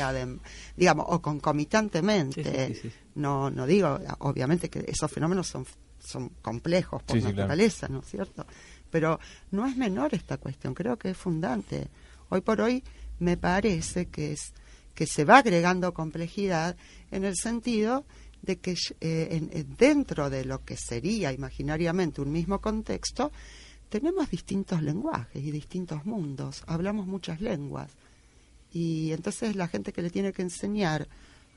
digamos, 0.76 1.06
o 1.08 1.20
concomitantemente. 1.20 2.92
No, 3.14 3.50
no 3.50 3.66
digo, 3.66 3.98
obviamente 4.20 4.68
que 4.68 4.84
esos 4.86 5.10
fenómenos 5.10 5.46
son, 5.46 5.66
son 5.98 6.30
complejos 6.42 7.02
por 7.02 7.22
naturaleza, 7.22 7.88
¿no 7.88 8.00
es 8.00 8.06
cierto? 8.06 8.46
Pero 8.90 9.18
no 9.50 9.66
es 9.66 9.76
menor 9.76 10.14
esta 10.14 10.38
cuestión, 10.38 10.74
creo 10.74 10.96
que 10.96 11.10
es 11.10 11.16
fundante. 11.16 11.88
Hoy 12.28 12.40
por 12.40 12.60
hoy 12.60 12.82
me 13.18 13.36
parece 13.36 14.06
que 14.06 14.32
es 14.32 14.52
que 14.94 15.06
se 15.06 15.24
va 15.24 15.38
agregando 15.38 15.92
complejidad 15.92 16.76
en 17.10 17.24
el 17.24 17.34
sentido 17.36 18.04
de 18.42 18.58
que 18.58 18.76
eh, 19.00 19.64
dentro 19.76 20.30
de 20.30 20.44
lo 20.44 20.64
que 20.64 20.76
sería 20.76 21.32
imaginariamente 21.32 22.20
un 22.20 22.30
mismo 22.30 22.60
contexto, 22.60 23.32
tenemos 23.94 24.28
distintos 24.28 24.82
lenguajes 24.82 25.40
y 25.40 25.52
distintos 25.52 26.04
mundos, 26.04 26.64
hablamos 26.66 27.06
muchas 27.06 27.40
lenguas. 27.40 27.92
Y 28.72 29.12
entonces 29.12 29.54
la 29.54 29.68
gente 29.68 29.92
que 29.92 30.02
le 30.02 30.10
tiene 30.10 30.32
que 30.32 30.42
enseñar 30.42 31.06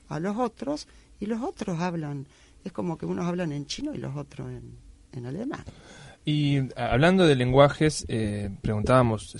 a 0.08 0.20
los 0.20 0.36
otros, 0.36 0.86
y 1.18 1.26
los 1.26 1.42
otros 1.42 1.80
hablan, 1.80 2.28
es 2.62 2.70
como 2.70 2.96
que 2.96 3.06
unos 3.06 3.26
hablan 3.26 3.50
en 3.50 3.66
chino 3.66 3.92
y 3.92 3.98
los 3.98 4.14
otros 4.14 4.50
en, 4.52 4.78
en 5.10 5.26
alemán. 5.26 5.64
Y 6.30 6.60
hablando 6.76 7.26
de 7.26 7.36
lenguajes, 7.36 8.04
eh, 8.06 8.50
preguntábamos 8.60 9.34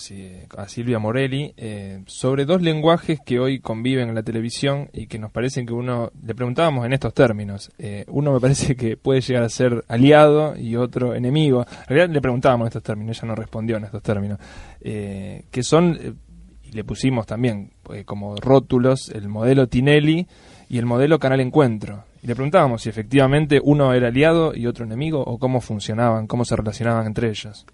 a 0.56 0.68
Silvia 0.68 0.98
Morelli 0.98 1.52
eh, 1.58 2.02
sobre 2.06 2.46
dos 2.46 2.62
lenguajes 2.62 3.20
que 3.20 3.38
hoy 3.38 3.60
conviven 3.60 4.08
en 4.08 4.14
la 4.14 4.22
televisión 4.22 4.88
y 4.94 5.06
que 5.06 5.18
nos 5.18 5.30
parecen 5.30 5.66
que 5.66 5.74
uno, 5.74 6.10
le 6.24 6.34
preguntábamos 6.34 6.86
en 6.86 6.94
estos 6.94 7.12
términos, 7.12 7.70
eh, 7.78 8.06
uno 8.08 8.32
me 8.32 8.40
parece 8.40 8.74
que 8.74 8.96
puede 8.96 9.20
llegar 9.20 9.42
a 9.42 9.50
ser 9.50 9.84
aliado 9.86 10.56
y 10.56 10.76
otro 10.76 11.14
enemigo. 11.14 11.66
En 11.82 11.88
realidad 11.88 12.14
le 12.14 12.22
preguntábamos 12.22 12.64
en 12.64 12.68
estos 12.68 12.82
términos, 12.84 13.18
ella 13.18 13.28
no 13.28 13.34
respondió 13.34 13.76
en 13.76 13.84
estos 13.84 14.02
términos, 14.02 14.38
que 14.80 15.62
son, 15.62 16.16
y 16.62 16.72
le 16.72 16.84
pusimos 16.84 17.26
también 17.26 17.70
como 18.06 18.34
rótulos, 18.36 19.10
el 19.10 19.28
modelo 19.28 19.68
Tinelli 19.68 20.26
y 20.70 20.78
el 20.78 20.86
modelo 20.86 21.18
Canal 21.18 21.40
Encuentro. 21.40 22.07
Y 22.22 22.26
le 22.26 22.34
preguntábamos 22.34 22.82
si 22.82 22.88
efectivamente 22.88 23.60
uno 23.62 23.92
era 23.92 24.08
aliado 24.08 24.54
y 24.54 24.66
otro 24.66 24.84
enemigo 24.84 25.22
o 25.22 25.38
cómo 25.38 25.60
funcionaban, 25.60 26.26
cómo 26.26 26.44
se 26.44 26.56
relacionaban 26.56 27.06
entre 27.06 27.28
ellos. 27.28 27.66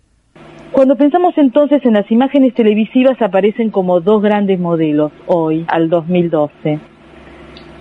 Cuando 0.72 0.96
pensamos 0.96 1.34
entonces 1.36 1.84
en 1.84 1.94
las 1.94 2.10
imágenes 2.10 2.52
televisivas 2.54 3.20
aparecen 3.22 3.70
como 3.70 4.00
dos 4.00 4.20
grandes 4.20 4.58
modelos 4.58 5.12
hoy, 5.26 5.64
al 5.68 5.88
2012. 5.88 6.80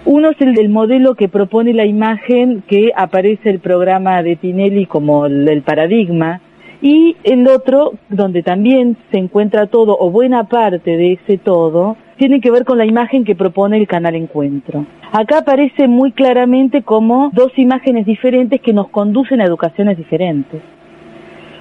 Uno 0.05 0.30
es 0.32 0.41
el 0.41 0.53
del 0.53 0.70
modelo 0.70 1.16
que 1.16 1.30
propone 1.30 1.74
la 1.74 1.86
imagen 1.86 2.61
que 2.68 2.91
aparece 2.95 3.49
el 3.49 3.59
programa 3.59 4.22
de 4.22 4.36
Tinelli 4.36 4.86
como 4.86 5.26
el, 5.26 5.61
paradigma 5.64 6.41
y 6.82 7.16
el 7.24 7.47
otro 7.47 7.93
donde 8.09 8.43
también 8.43 8.97
se 9.11 9.18
encuentra 9.18 9.68
todo 9.68 9.97
o 9.97 10.11
buena 10.11 10.43
parte 10.43 10.97
de 10.97 11.14
ese 11.14 11.38
todo 11.38 11.95
tiene 12.18 12.41
que 12.41 12.51
ver 12.51 12.66
con 12.66 12.78
la 12.78 12.86
imagen 12.86 13.24
que 13.24 13.36
propone 13.36 13.78
el 13.78 13.88
canal 13.88 14.16
Encuentro. 14.16 14.86
Acá 15.11 15.39
aparece 15.39 15.88
muy 15.88 16.11
claramente 16.11 16.84
como 16.84 17.30
dos 17.34 17.51
imágenes 17.57 18.05
diferentes 18.05 18.61
que 18.61 18.74
nos 18.74 18.89
conducen 18.89 19.41
a 19.41 19.45
educaciones 19.45 19.97
diferentes. 19.97 20.61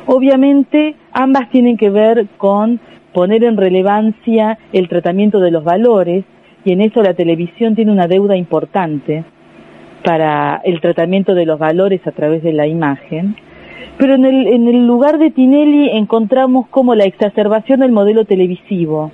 Obviamente, 0.07 0.97
ambas 1.13 1.49
tienen 1.51 1.77
que 1.77 1.91
ver 1.91 2.27
con 2.37 2.81
poner 3.13 3.45
en 3.45 3.57
relevancia 3.57 4.59
el 4.73 4.89
tratamiento 4.89 5.39
de 5.39 5.51
los 5.51 5.65
valores 5.65 6.25
y 6.65 6.73
en 6.73 6.81
eso 6.81 7.03
la 7.03 7.15
televisión 7.15 7.75
tiene 7.75 7.93
una 7.93 8.07
deuda 8.07 8.37
importante 8.37 9.25
para 10.05 10.61
el 10.65 10.81
tratamiento 10.81 11.35
de 11.35 11.47
los 11.47 11.59
valores 11.59 12.05
a 12.07 12.13
través 12.13 12.43
de 12.43 12.53
la 12.53 12.67
imagen. 12.67 13.37
Pero 13.99 14.15
en 14.15 14.25
el, 14.25 14.47
en 14.47 14.69
el 14.69 14.87
lugar 14.87 15.19
de 15.19 15.31
Tinelli 15.31 15.91
encontramos 15.91 16.67
como 16.69 16.95
la 16.95 17.05
exacerbación 17.05 17.81
del 17.81 17.93
modelo 17.93 18.25
televisivo, 18.25 19.13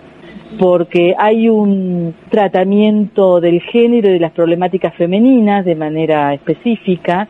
porque 0.59 1.15
hay 1.19 1.49
un 1.49 2.15
tratamiento 2.31 3.41
del 3.41 3.61
género 3.61 4.09
y 4.09 4.13
de 4.15 4.21
las 4.21 4.33
problemáticas 4.33 4.95
femeninas 4.95 5.65
de 5.65 5.75
manera 5.75 6.33
específica, 6.33 7.29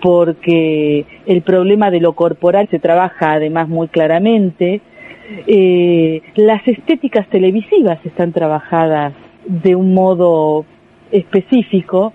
porque 0.00 1.04
el 1.26 1.42
problema 1.42 1.90
de 1.90 2.00
lo 2.00 2.14
corporal 2.14 2.68
se 2.70 2.78
trabaja 2.78 3.32
además 3.32 3.68
muy 3.68 3.88
claramente. 3.88 4.80
Eh, 5.46 6.22
las 6.36 6.66
estéticas 6.66 7.26
televisivas 7.28 7.98
están 8.04 8.32
trabajadas 8.32 9.12
de 9.46 9.74
un 9.74 9.94
modo 9.94 10.64
específico, 11.10 12.12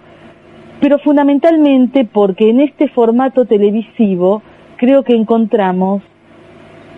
pero 0.79 0.99
fundamentalmente 0.99 2.05
porque 2.05 2.49
en 2.49 2.59
este 2.59 2.87
formato 2.89 3.45
televisivo 3.45 4.41
creo 4.77 5.03
que 5.03 5.13
encontramos 5.15 6.01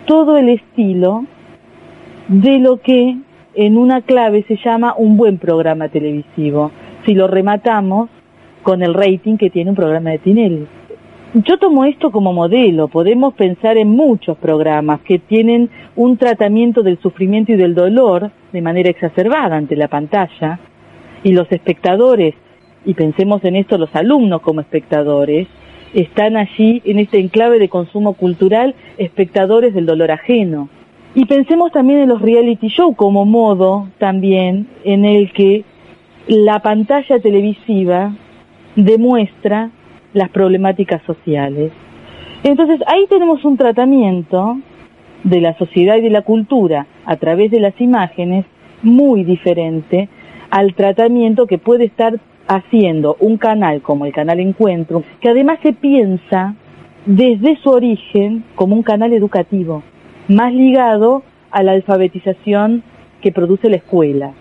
todo 0.06 0.36
el 0.36 0.48
estilo 0.48 1.24
de 2.28 2.58
lo 2.58 2.80
que 2.80 3.16
en 3.54 3.76
una 3.76 4.00
clave 4.02 4.44
se 4.48 4.56
llama 4.56 4.94
un 4.96 5.16
buen 5.16 5.38
programa 5.38 5.88
televisivo, 5.88 6.70
si 7.04 7.14
lo 7.14 7.26
rematamos 7.26 8.08
con 8.62 8.82
el 8.82 8.94
rating 8.94 9.36
que 9.36 9.50
tiene 9.50 9.70
un 9.70 9.76
programa 9.76 10.10
de 10.10 10.18
Tinelli. 10.18 10.66
Yo 11.34 11.58
tomo 11.58 11.84
esto 11.84 12.10
como 12.10 12.32
modelo, 12.32 12.88
podemos 12.88 13.32
pensar 13.34 13.78
en 13.78 13.88
muchos 13.88 14.36
programas 14.36 15.00
que 15.00 15.18
tienen 15.18 15.70
un 15.96 16.18
tratamiento 16.18 16.82
del 16.82 16.98
sufrimiento 17.00 17.52
y 17.52 17.56
del 17.56 17.74
dolor 17.74 18.30
de 18.52 18.62
manera 18.62 18.90
exacerbada 18.90 19.56
ante 19.56 19.74
la 19.74 19.88
pantalla 19.88 20.58
y 21.22 21.32
los 21.32 21.50
espectadores, 21.50 22.34
y 22.84 22.94
pensemos 22.94 23.42
en 23.44 23.56
esto 23.56 23.78
los 23.78 23.94
alumnos 23.94 24.42
como 24.42 24.60
espectadores, 24.60 25.48
están 25.94 26.36
allí 26.36 26.82
en 26.84 26.98
este 26.98 27.18
enclave 27.18 27.58
de 27.58 27.68
consumo 27.68 28.14
cultural 28.14 28.74
espectadores 28.98 29.74
del 29.74 29.86
dolor 29.86 30.10
ajeno. 30.10 30.68
Y 31.14 31.26
pensemos 31.26 31.72
también 31.72 32.00
en 32.00 32.08
los 32.08 32.22
reality 32.22 32.68
show 32.68 32.94
como 32.94 33.26
modo 33.26 33.88
también 33.98 34.66
en 34.82 35.04
el 35.04 35.30
que 35.32 35.64
la 36.26 36.60
pantalla 36.60 37.20
televisiva 37.20 38.14
demuestra 38.76 39.70
las 40.14 40.30
problemáticas 40.30 41.02
sociales. 41.02 41.70
Entonces 42.44 42.80
ahí 42.86 43.06
tenemos 43.10 43.44
un 43.44 43.58
tratamiento 43.58 44.58
de 45.22 45.42
la 45.42 45.56
sociedad 45.58 45.96
y 45.96 46.00
de 46.00 46.10
la 46.10 46.22
cultura 46.22 46.86
a 47.04 47.16
través 47.16 47.50
de 47.50 47.60
las 47.60 47.78
imágenes 47.78 48.46
muy 48.82 49.22
diferente 49.22 50.08
al 50.50 50.74
tratamiento 50.74 51.46
que 51.46 51.58
puede 51.58 51.84
estar 51.84 52.20
haciendo 52.48 53.16
un 53.20 53.36
canal 53.36 53.82
como 53.82 54.06
el 54.06 54.12
canal 54.12 54.40
Encuentro, 54.40 55.04
que 55.20 55.28
además 55.28 55.58
se 55.62 55.74
piensa 55.74 56.54
desde 57.04 57.56
su 57.56 57.68
origen 57.68 58.44
como 58.54 58.74
un 58.74 58.82
canal 58.82 59.12
educativo 59.12 59.82
más 60.28 60.52
ligado 60.52 61.22
a 61.50 61.62
la 61.62 61.72
alfabetización 61.72 62.82
que 63.20 63.32
produce 63.32 63.68
la 63.68 63.76
escuela. 63.76 64.32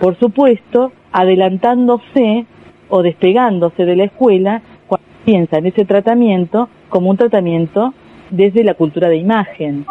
Por 0.00 0.18
supuesto, 0.18 0.92
adelantándose 1.12 2.46
o 2.88 3.02
despegándose 3.02 3.84
de 3.84 3.96
la 3.96 4.04
escuela 4.04 4.62
cuando 4.86 5.06
piensa 5.24 5.58
en 5.58 5.66
ese 5.66 5.84
tratamiento 5.84 6.68
como 6.88 7.10
un 7.10 7.16
tratamiento 7.16 7.94
desde 8.30 8.64
la 8.64 8.74
cultura 8.74 9.08
de 9.08 9.16
imagen. 9.16 9.86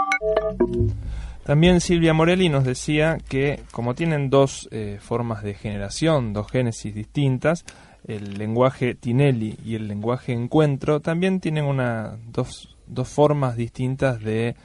También 1.43 1.79
Silvia 1.79 2.13
Morelli 2.13 2.49
nos 2.49 2.63
decía 2.63 3.17
que 3.29 3.59
como 3.71 3.93
tienen 3.93 4.29
dos 4.29 4.67
eh, 4.71 4.97
formas 4.99 5.43
de 5.43 5.53
generación, 5.53 6.33
dos 6.33 6.49
génesis 6.49 6.93
distintas, 6.93 7.65
el 8.07 8.37
lenguaje 8.37 8.95
Tinelli 8.95 9.55
y 9.63 9.75
el 9.75 9.87
lenguaje 9.87 10.33
Encuentro, 10.33 11.01
también 11.01 11.39
tienen 11.39 11.65
una, 11.65 12.17
dos, 12.31 12.75
dos 12.87 13.09
formas 13.09 13.55
distintas 13.55 14.21
de 14.21 14.55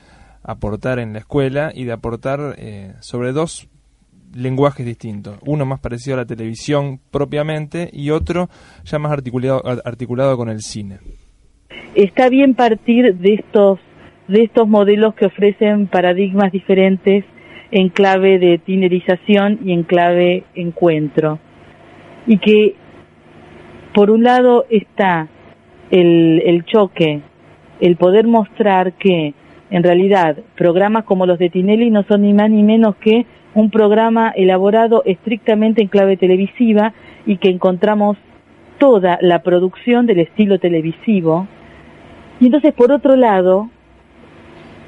aportar 0.42 0.98
en 0.98 1.12
la 1.12 1.20
escuela 1.20 1.72
y 1.74 1.84
de 1.84 1.92
aportar 1.92 2.54
eh, 2.58 2.94
sobre 3.00 3.32
dos 3.32 3.68
lenguajes 4.34 4.86
distintos. 4.86 5.38
Uno 5.44 5.66
más 5.66 5.80
parecido 5.80 6.14
a 6.14 6.20
la 6.20 6.26
televisión 6.26 7.00
propiamente 7.10 7.90
y 7.92 8.10
otro 8.10 8.48
ya 8.84 8.98
más 8.98 9.12
articulado, 9.12 9.62
articulado 9.84 10.36
con 10.36 10.48
el 10.48 10.60
cine. 10.60 10.98
Está 11.94 12.28
bien 12.28 12.54
partir 12.54 13.16
de 13.16 13.34
estos, 13.34 13.80
de 14.28 14.44
estos 14.44 14.68
modelos 14.68 15.14
que 15.14 15.26
ofrecen 15.26 15.88
paradigmas 15.88 16.52
diferentes 16.52 17.24
en 17.72 17.88
clave 17.88 18.38
de 18.38 18.58
tinerización 18.58 19.60
y 19.64 19.72
en 19.72 19.82
clave 19.82 20.44
encuentro. 20.54 21.38
Y 22.26 22.38
que 22.38 22.76
por 23.94 24.10
un 24.10 24.22
lado 24.22 24.66
está 24.70 25.28
el, 25.90 26.42
el 26.44 26.64
choque, 26.64 27.20
el 27.80 27.96
poder 27.96 28.26
mostrar 28.26 28.92
que 28.92 29.34
en 29.70 29.82
realidad, 29.82 30.36
programas 30.56 31.04
como 31.04 31.26
los 31.26 31.38
de 31.38 31.48
Tinelli 31.48 31.90
no 31.90 32.02
son 32.04 32.22
ni 32.22 32.32
más 32.32 32.50
ni 32.50 32.62
menos 32.62 32.96
que 32.96 33.26
un 33.54 33.70
programa 33.70 34.30
elaborado 34.34 35.02
estrictamente 35.04 35.82
en 35.82 35.88
clave 35.88 36.16
televisiva 36.16 36.92
y 37.26 37.36
que 37.36 37.50
encontramos 37.50 38.16
toda 38.78 39.18
la 39.20 39.40
producción 39.40 40.06
del 40.06 40.20
estilo 40.20 40.58
televisivo. 40.58 41.46
Y 42.40 42.46
entonces, 42.46 42.72
por 42.72 42.90
otro 42.90 43.16
lado, 43.16 43.68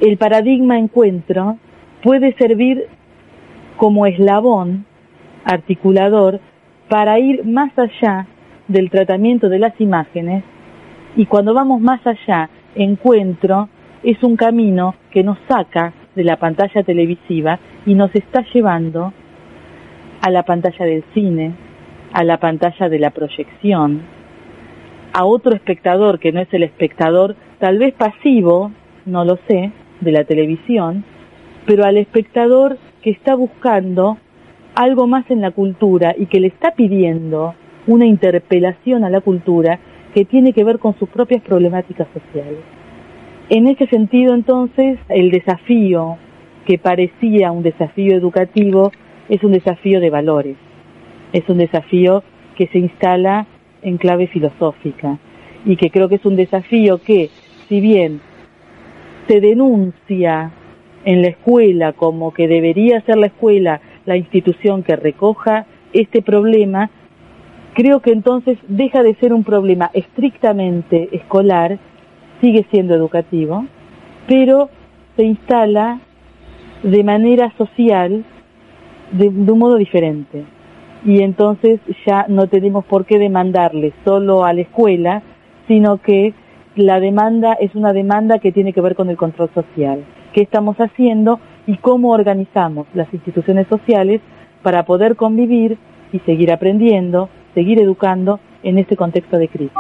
el 0.01 0.17
paradigma 0.17 0.79
encuentro 0.79 1.59
puede 2.03 2.35
servir 2.35 2.87
como 3.77 4.07
eslabón 4.07 4.85
articulador 5.45 6.41
para 6.89 7.19
ir 7.19 7.45
más 7.45 7.73
allá 7.79 8.27
del 8.69 8.91
tratamiento 8.91 9.49
de 9.49 9.59
las 9.59 9.81
imágenes 9.81 10.45
y 11.17 11.27
cuando 11.27 11.53
vamos 11.53 11.81
más 11.81 12.01
allá, 12.07 12.49
encuentro 12.75 13.69
es 14.03 14.23
un 14.23 14.37
camino 14.37 14.95
que 15.11 15.23
nos 15.23 15.39
saca 15.49 15.93
de 16.15 16.25
la 16.25 16.37
pantalla 16.37 16.83
televisiva 16.83 17.59
y 17.87 17.95
nos 17.95 18.15
está 18.15 18.45
llevando 18.53 19.13
a 20.21 20.31
la 20.31 20.43
pantalla 20.43 20.85
del 20.85 21.05
cine, 21.15 21.53
a 22.13 22.25
la 22.25 22.39
pantalla 22.39 22.89
de 22.89 22.99
la 22.99 23.11
proyección, 23.11 24.03
a 25.13 25.25
otro 25.25 25.55
espectador 25.55 26.19
que 26.19 26.33
no 26.33 26.41
es 26.41 26.53
el 26.53 26.63
espectador 26.63 27.37
tal 27.59 27.79
vez 27.79 27.95
pasivo, 27.95 28.73
no 29.07 29.25
lo 29.25 29.39
sé, 29.49 29.71
de 30.01 30.13
la 30.13 30.25
televisión, 30.25 31.05
pero 31.67 31.85
al 31.85 31.97
espectador 31.97 32.79
que 33.03 33.11
está 33.11 33.35
buscando 33.35 34.19
algo 34.75 35.07
más 35.07 35.31
en 35.31 35.41
la 35.41 35.51
cultura 35.51 36.15
y 36.17 36.27
que 36.27 36.41
le 36.41 36.49
está 36.49 36.73
pidiendo 36.73 37.55
una 37.87 38.07
interpelación 38.07 39.05
a 39.05 39.11
la 39.11 39.21
cultura 39.21 39.79
que 40.15 40.25
tiene 40.25 40.53
que 40.53 40.65
ver 40.65 40.79
con 40.79 40.99
sus 40.99 41.09
propias 41.09 41.43
problemáticas 41.43 42.09
sociales. 42.13 42.59
En 43.49 43.67
ese 43.67 43.87
sentido, 43.87 44.35
entonces, 44.35 44.99
el 45.09 45.31
desafío 45.31 46.17
que 46.67 46.79
parecía 46.79 47.53
un 47.53 47.63
desafío 47.63 48.15
educativo 48.15 48.93
es 49.29 49.43
un 49.43 49.53
desafío 49.53 50.01
de 50.01 50.11
valores, 50.11 50.57
es 51.33 51.49
un 51.49 51.59
desafío 51.59 52.23
que 52.57 52.67
se 52.69 52.79
instala 52.79 53.47
en 53.83 53.97
clave 53.99 54.27
filosófica 54.29 55.19
y 55.65 55.77
que 55.77 55.91
creo 55.91 56.09
que 56.09 56.17
es 56.17 56.25
un 56.25 56.37
desafío 56.37 56.99
que, 56.99 57.31
si 57.69 57.81
bien 57.81 58.21
se 59.27 59.41
denuncia 59.41 60.53
en 61.05 61.23
la 61.23 61.29
escuela 61.29 61.93
como 61.93 62.33
que 62.33 62.47
debería 62.47 63.01
ser 63.03 63.17
la 63.17 63.27
escuela 63.27 63.81
la 64.05 64.17
institución 64.17 64.83
que 64.83 64.97
recoja 64.97 65.67
este 65.93 66.23
problema, 66.23 66.91
creo 67.75 68.01
que 68.01 68.13
entonces 68.13 68.59
deja 68.69 69.03
de 69.03 69.15
ser 69.15 69.33
un 69.33 69.45
problema 69.45 69.91
estrictamente 69.95 71.09
escolar, 71.13 71.79
sigue 72.43 72.67
siendo 72.71 72.95
educativo, 72.95 73.65
pero 74.27 74.69
se 75.17 75.25
instala 75.25 76.01
de 76.83 77.05
manera 77.05 77.53
social 77.57 78.25
de, 79.13 79.29
un 79.29 79.59
modo 79.59 79.77
diferente. 79.77 80.45
Y 81.05 81.23
entonces 81.23 81.81
ya 82.07 82.27
no 82.29 82.49
tenemos 82.49 82.85
por 82.85 83.07
qué 83.07 83.19
demandarle 83.19 83.93
solo 84.05 84.45
a 84.45 84.53
la 84.53 84.63
escuela, 84.63 85.23
sino 85.69 85.99
que 85.99 86.35
la 86.75 87.01
demanda 87.01 87.55
es 87.55 87.75
una 87.75 87.93
demanda 87.93 88.39
que 88.39 88.53
tiene 88.53 88.73
que 88.73 88.81
ver 88.81 88.95
con 88.95 89.09
el 89.09 89.17
control 89.17 89.51
social. 89.55 90.05
¿Qué 90.33 90.43
estamos 90.43 90.77
haciendo 90.79 91.39
y 91.67 91.77
cómo 91.77 92.11
organizamos 92.11 92.87
las 92.95 93.13
instituciones 93.13 93.67
sociales 93.69 94.21
para 94.63 94.85
poder 94.85 95.17
convivir 95.17 95.79
y 96.13 96.19
seguir 96.21 96.51
aprendiendo, 96.53 97.29
seguir 97.55 97.81
educando 97.81 98.41
en 98.63 98.79
este 98.79 98.97
contexto 98.97 99.39
de 99.39 99.49
crisis? 99.49 99.73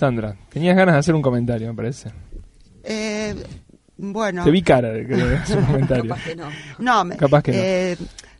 Sandra, 0.00 0.34
tenías 0.48 0.74
ganas 0.74 0.94
de 0.94 0.98
hacer 1.00 1.14
un 1.14 1.20
comentario, 1.20 1.68
me 1.68 1.74
parece. 1.74 2.10
Eh, 2.82 3.34
bueno. 3.98 4.44
Te 4.44 4.50
vi 4.50 4.62
cara 4.62 4.88
de 4.92 5.06
que 5.06 5.14
hacer 5.36 5.58
un 5.58 5.66
comentario. 5.66 6.08
Capaz 6.08 6.24
que 6.24 6.36
no. 6.36 6.48
No, 6.78 7.04
me, 7.04 7.16
Capaz 7.18 7.42
que 7.42 7.52
no. 7.52 7.58
Eh, 7.58 7.96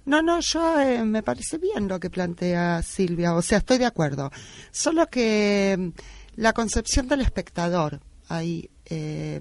no, 0.06 0.22
no, 0.22 0.40
yo 0.40 0.80
eh, 0.80 1.04
me 1.04 1.22
parece 1.22 1.58
bien 1.58 1.86
lo 1.86 2.00
que 2.00 2.08
plantea 2.08 2.80
Silvia, 2.82 3.34
o 3.34 3.42
sea, 3.42 3.58
estoy 3.58 3.76
de 3.76 3.84
acuerdo. 3.84 4.30
Solo 4.70 5.08
que 5.08 5.76
mm, 5.78 5.88
la 6.36 6.54
concepción 6.54 7.08
del 7.08 7.20
espectador, 7.20 8.00
ahí 8.28 8.70
eh, 8.86 9.38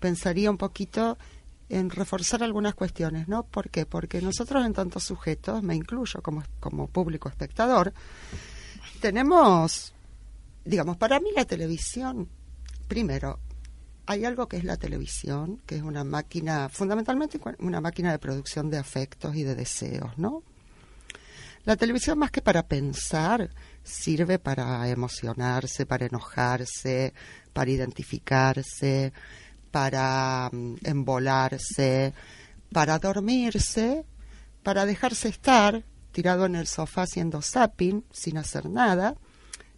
pensaría 0.00 0.50
un 0.50 0.58
poquito 0.58 1.16
en 1.70 1.88
reforzar 1.88 2.42
algunas 2.42 2.74
cuestiones, 2.74 3.26
¿no? 3.26 3.44
¿Por 3.44 3.70
qué? 3.70 3.86
Porque 3.86 4.20
nosotros 4.20 4.66
en 4.66 4.74
tantos 4.74 5.04
sujetos, 5.04 5.62
me 5.62 5.74
incluyo 5.74 6.20
como, 6.20 6.42
como 6.60 6.88
público 6.88 7.30
espectador, 7.30 7.94
tenemos, 9.00 9.93
digamos, 10.64 10.96
para 10.96 11.20
mí 11.20 11.30
la 11.34 11.44
televisión, 11.44 12.28
primero, 12.88 13.40
hay 14.06 14.24
algo 14.24 14.48
que 14.48 14.56
es 14.56 14.64
la 14.64 14.76
televisión, 14.76 15.60
que 15.66 15.76
es 15.76 15.82
una 15.82 16.04
máquina, 16.04 16.68
fundamentalmente 16.68 17.40
una 17.58 17.80
máquina 17.80 18.12
de 18.12 18.18
producción 18.18 18.70
de 18.70 18.78
afectos 18.78 19.34
y 19.36 19.44
de 19.44 19.54
deseos, 19.54 20.18
¿no? 20.18 20.42
La 21.64 21.76
televisión 21.76 22.18
más 22.18 22.30
que 22.30 22.42
para 22.42 22.66
pensar, 22.66 23.50
sirve 23.82 24.38
para 24.38 24.86
emocionarse, 24.90 25.86
para 25.86 26.04
enojarse, 26.04 27.14
para 27.54 27.70
identificarse, 27.70 29.14
para 29.70 30.50
um, 30.52 30.76
embolarse, 30.84 32.12
para 32.70 32.98
dormirse, 32.98 34.04
para 34.62 34.84
dejarse 34.84 35.28
estar 35.28 35.84
tirado 36.12 36.44
en 36.44 36.56
el 36.56 36.66
sofá 36.66 37.02
haciendo 37.02 37.40
zapping 37.40 38.04
sin 38.12 38.36
hacer 38.36 38.68
nada. 38.68 39.16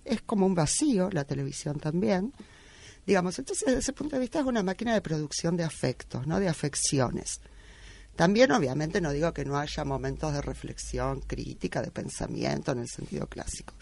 Es 0.06 0.22
como 0.22 0.46
un 0.46 0.54
vacío 0.54 1.10
la 1.10 1.24
televisión 1.24 1.78
también 1.78 2.32
Digamos, 3.06 3.38
entonces 3.38 3.64
desde 3.64 3.78
ese 3.78 3.92
punto 3.92 4.16
de 4.16 4.20
vista 4.20 4.40
es 4.40 4.46
una 4.46 4.64
máquina 4.64 4.92
de 4.92 5.00
producción 5.00 5.56
de 5.56 5.62
afectos, 5.62 6.26
¿no? 6.26 6.40
De 6.40 6.48
afecciones. 6.48 7.40
También, 8.16 8.50
obviamente, 8.50 9.00
no 9.00 9.12
digo 9.12 9.32
que 9.32 9.44
no 9.44 9.56
haya 9.56 9.84
momentos 9.84 10.32
de 10.32 10.42
reflexión 10.42 11.20
crítica, 11.20 11.82
de 11.82 11.92
pensamiento 11.92 12.72
en 12.72 12.80
el 12.80 12.88
sentido 12.88 13.28
clásico. 13.28 13.74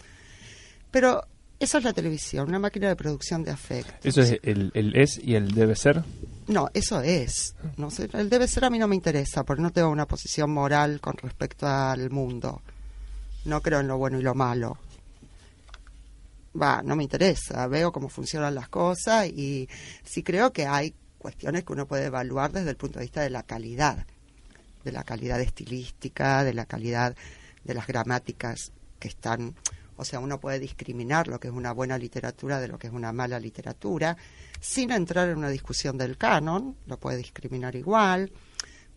Pero 0.91 1.23
eso 1.59 1.79
es 1.79 1.83
la 1.83 1.93
televisión, 1.93 2.49
una 2.49 2.59
máquina 2.59 2.87
de 2.87 2.95
producción 2.95 3.43
de 3.43 3.49
afectos. 3.49 3.95
¿Eso 4.03 4.21
es 4.21 4.39
el, 4.43 4.71
el 4.75 4.95
es 4.95 5.17
y 5.17 5.33
el 5.33 5.51
debe 5.55 5.75
ser? 5.75 6.03
No, 6.47 6.69
eso 6.75 7.01
es. 7.01 7.55
No 7.77 7.89
sé, 7.89 8.07
el 8.13 8.29
debe 8.29 8.47
ser 8.47 8.65
a 8.65 8.69
mí 8.69 8.77
no 8.77 8.87
me 8.87 8.95
interesa, 8.95 9.43
porque 9.43 9.63
no 9.63 9.71
tengo 9.71 9.89
una 9.89 10.05
posición 10.05 10.51
moral 10.51 11.01
con 11.01 11.17
respecto 11.17 11.65
al 11.65 12.11
mundo. 12.11 12.61
No 13.45 13.61
creo 13.61 13.79
en 13.79 13.87
lo 13.87 13.97
bueno 13.97 14.19
y 14.19 14.21
lo 14.21 14.35
malo 14.35 14.77
va, 16.59 16.81
no 16.81 16.95
me 16.95 17.03
interesa, 17.03 17.67
veo 17.67 17.91
cómo 17.91 18.09
funcionan 18.09 18.55
las 18.55 18.69
cosas 18.69 19.27
y 19.27 19.67
sí 20.03 20.23
creo 20.23 20.51
que 20.51 20.65
hay 20.65 20.93
cuestiones 21.17 21.63
que 21.63 21.73
uno 21.73 21.87
puede 21.87 22.05
evaluar 22.05 22.51
desde 22.51 22.69
el 22.69 22.77
punto 22.77 22.99
de 22.99 23.05
vista 23.05 23.21
de 23.21 23.29
la 23.29 23.43
calidad, 23.43 24.05
de 24.83 24.91
la 24.91 25.03
calidad 25.03 25.41
estilística, 25.41 26.43
de 26.43 26.53
la 26.53 26.65
calidad 26.65 27.15
de 27.63 27.73
las 27.73 27.87
gramáticas 27.87 28.71
que 28.99 29.07
están, 29.07 29.55
o 29.97 30.05
sea, 30.05 30.19
uno 30.19 30.39
puede 30.39 30.59
discriminar 30.59 31.27
lo 31.27 31.39
que 31.39 31.47
es 31.47 31.53
una 31.53 31.71
buena 31.71 31.97
literatura 31.97 32.59
de 32.59 32.67
lo 32.67 32.77
que 32.77 32.87
es 32.87 32.93
una 32.93 33.11
mala 33.11 33.39
literatura, 33.39 34.15
sin 34.59 34.91
entrar 34.91 35.29
en 35.29 35.37
una 35.37 35.49
discusión 35.49 35.97
del 35.97 36.17
canon, 36.17 36.77
lo 36.85 36.99
puede 36.99 37.17
discriminar 37.17 37.75
igual, 37.75 38.31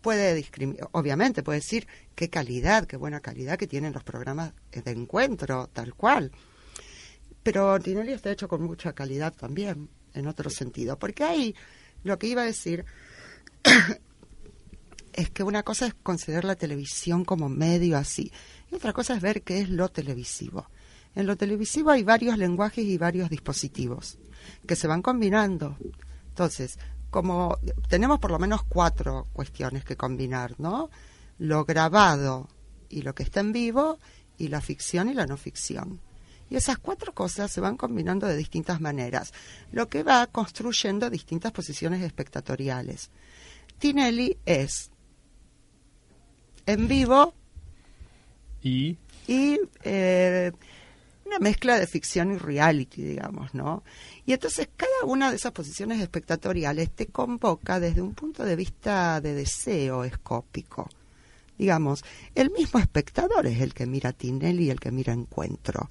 puede 0.01 0.45
obviamente 0.91 1.43
puede 1.43 1.59
decir 1.59 1.87
qué 2.15 2.29
calidad, 2.29 2.85
qué 2.85 2.95
buena 2.95 3.19
calidad 3.19 3.57
que 3.57 3.67
tienen 3.67 3.93
los 3.93 4.03
programas 4.03 4.53
de 4.71 4.91
encuentro, 4.91 5.67
tal 5.73 5.95
cual 5.95 6.31
pero 7.43 7.79
Tinelli 7.79 8.13
está 8.13 8.31
hecho 8.31 8.47
con 8.47 8.63
mucha 8.63 8.93
calidad 8.93 9.33
también, 9.33 9.89
en 10.13 10.27
otro 10.27 10.49
sentido, 10.49 10.97
porque 10.97 11.23
ahí 11.23 11.55
lo 12.03 12.17
que 12.17 12.27
iba 12.27 12.41
a 12.41 12.45
decir 12.45 12.85
es 15.13 15.29
que 15.29 15.43
una 15.43 15.63
cosa 15.63 15.87
es 15.87 15.93
considerar 15.93 16.45
la 16.45 16.55
televisión 16.55 17.25
como 17.25 17.49
medio 17.49 17.97
así, 17.97 18.31
y 18.71 18.75
otra 18.75 18.93
cosa 18.93 19.15
es 19.15 19.21
ver 19.21 19.41
qué 19.41 19.59
es 19.61 19.69
lo 19.69 19.89
televisivo. 19.89 20.69
En 21.15 21.25
lo 21.25 21.35
televisivo 21.35 21.89
hay 21.89 22.03
varios 22.03 22.37
lenguajes 22.37 22.85
y 22.85 22.97
varios 22.97 23.29
dispositivos 23.29 24.19
que 24.67 24.75
se 24.75 24.87
van 24.87 25.01
combinando. 25.01 25.75
Entonces, 26.29 26.77
como 27.09 27.57
tenemos 27.87 28.19
por 28.19 28.31
lo 28.31 28.39
menos 28.39 28.63
cuatro 28.63 29.27
cuestiones 29.33 29.83
que 29.83 29.97
combinar, 29.97 30.55
¿no? 30.59 30.89
Lo 31.39 31.65
grabado 31.65 32.47
y 32.89 33.01
lo 33.01 33.15
que 33.15 33.23
está 33.23 33.39
en 33.39 33.51
vivo, 33.51 33.97
y 34.37 34.47
la 34.47 34.61
ficción 34.61 35.09
y 35.09 35.13
la 35.13 35.27
no 35.27 35.37
ficción. 35.37 35.99
Y 36.49 36.55
esas 36.55 36.79
cuatro 36.79 37.13
cosas 37.13 37.51
se 37.51 37.61
van 37.61 37.77
combinando 37.77 38.27
de 38.27 38.35
distintas 38.35 38.81
maneras, 38.81 39.33
lo 39.71 39.87
que 39.87 40.03
va 40.03 40.25
construyendo 40.27 41.09
distintas 41.09 41.51
posiciones 41.51 42.01
espectatoriales. 42.01 43.11
Tinelli 43.77 44.37
es 44.45 44.89
en 46.65 46.87
vivo 46.87 47.33
y, 48.61 48.97
y 49.27 49.59
eh, 49.83 50.51
una 51.25 51.39
mezcla 51.39 51.79
de 51.79 51.87
ficción 51.87 52.31
y 52.31 52.37
reality, 52.37 53.03
digamos, 53.03 53.53
¿no? 53.53 53.83
Y 54.25 54.33
entonces 54.33 54.69
cada 54.75 55.05
una 55.05 55.29
de 55.29 55.37
esas 55.37 55.51
posiciones 55.51 56.01
espectatoriales 56.01 56.91
te 56.91 57.07
convoca 57.07 57.79
desde 57.79 58.01
un 58.01 58.15
punto 58.15 58.43
de 58.43 58.55
vista 58.55 59.21
de 59.21 59.35
deseo 59.35 60.03
escópico. 60.03 60.89
Digamos, 61.57 62.03
el 62.35 62.51
mismo 62.51 62.79
espectador 62.79 63.45
es 63.45 63.61
el 63.61 63.73
que 63.73 63.85
mira 63.85 64.13
Tinelli 64.13 64.65
y 64.65 64.69
el 64.71 64.79
que 64.79 64.91
mira 64.91 65.13
Encuentro 65.13 65.89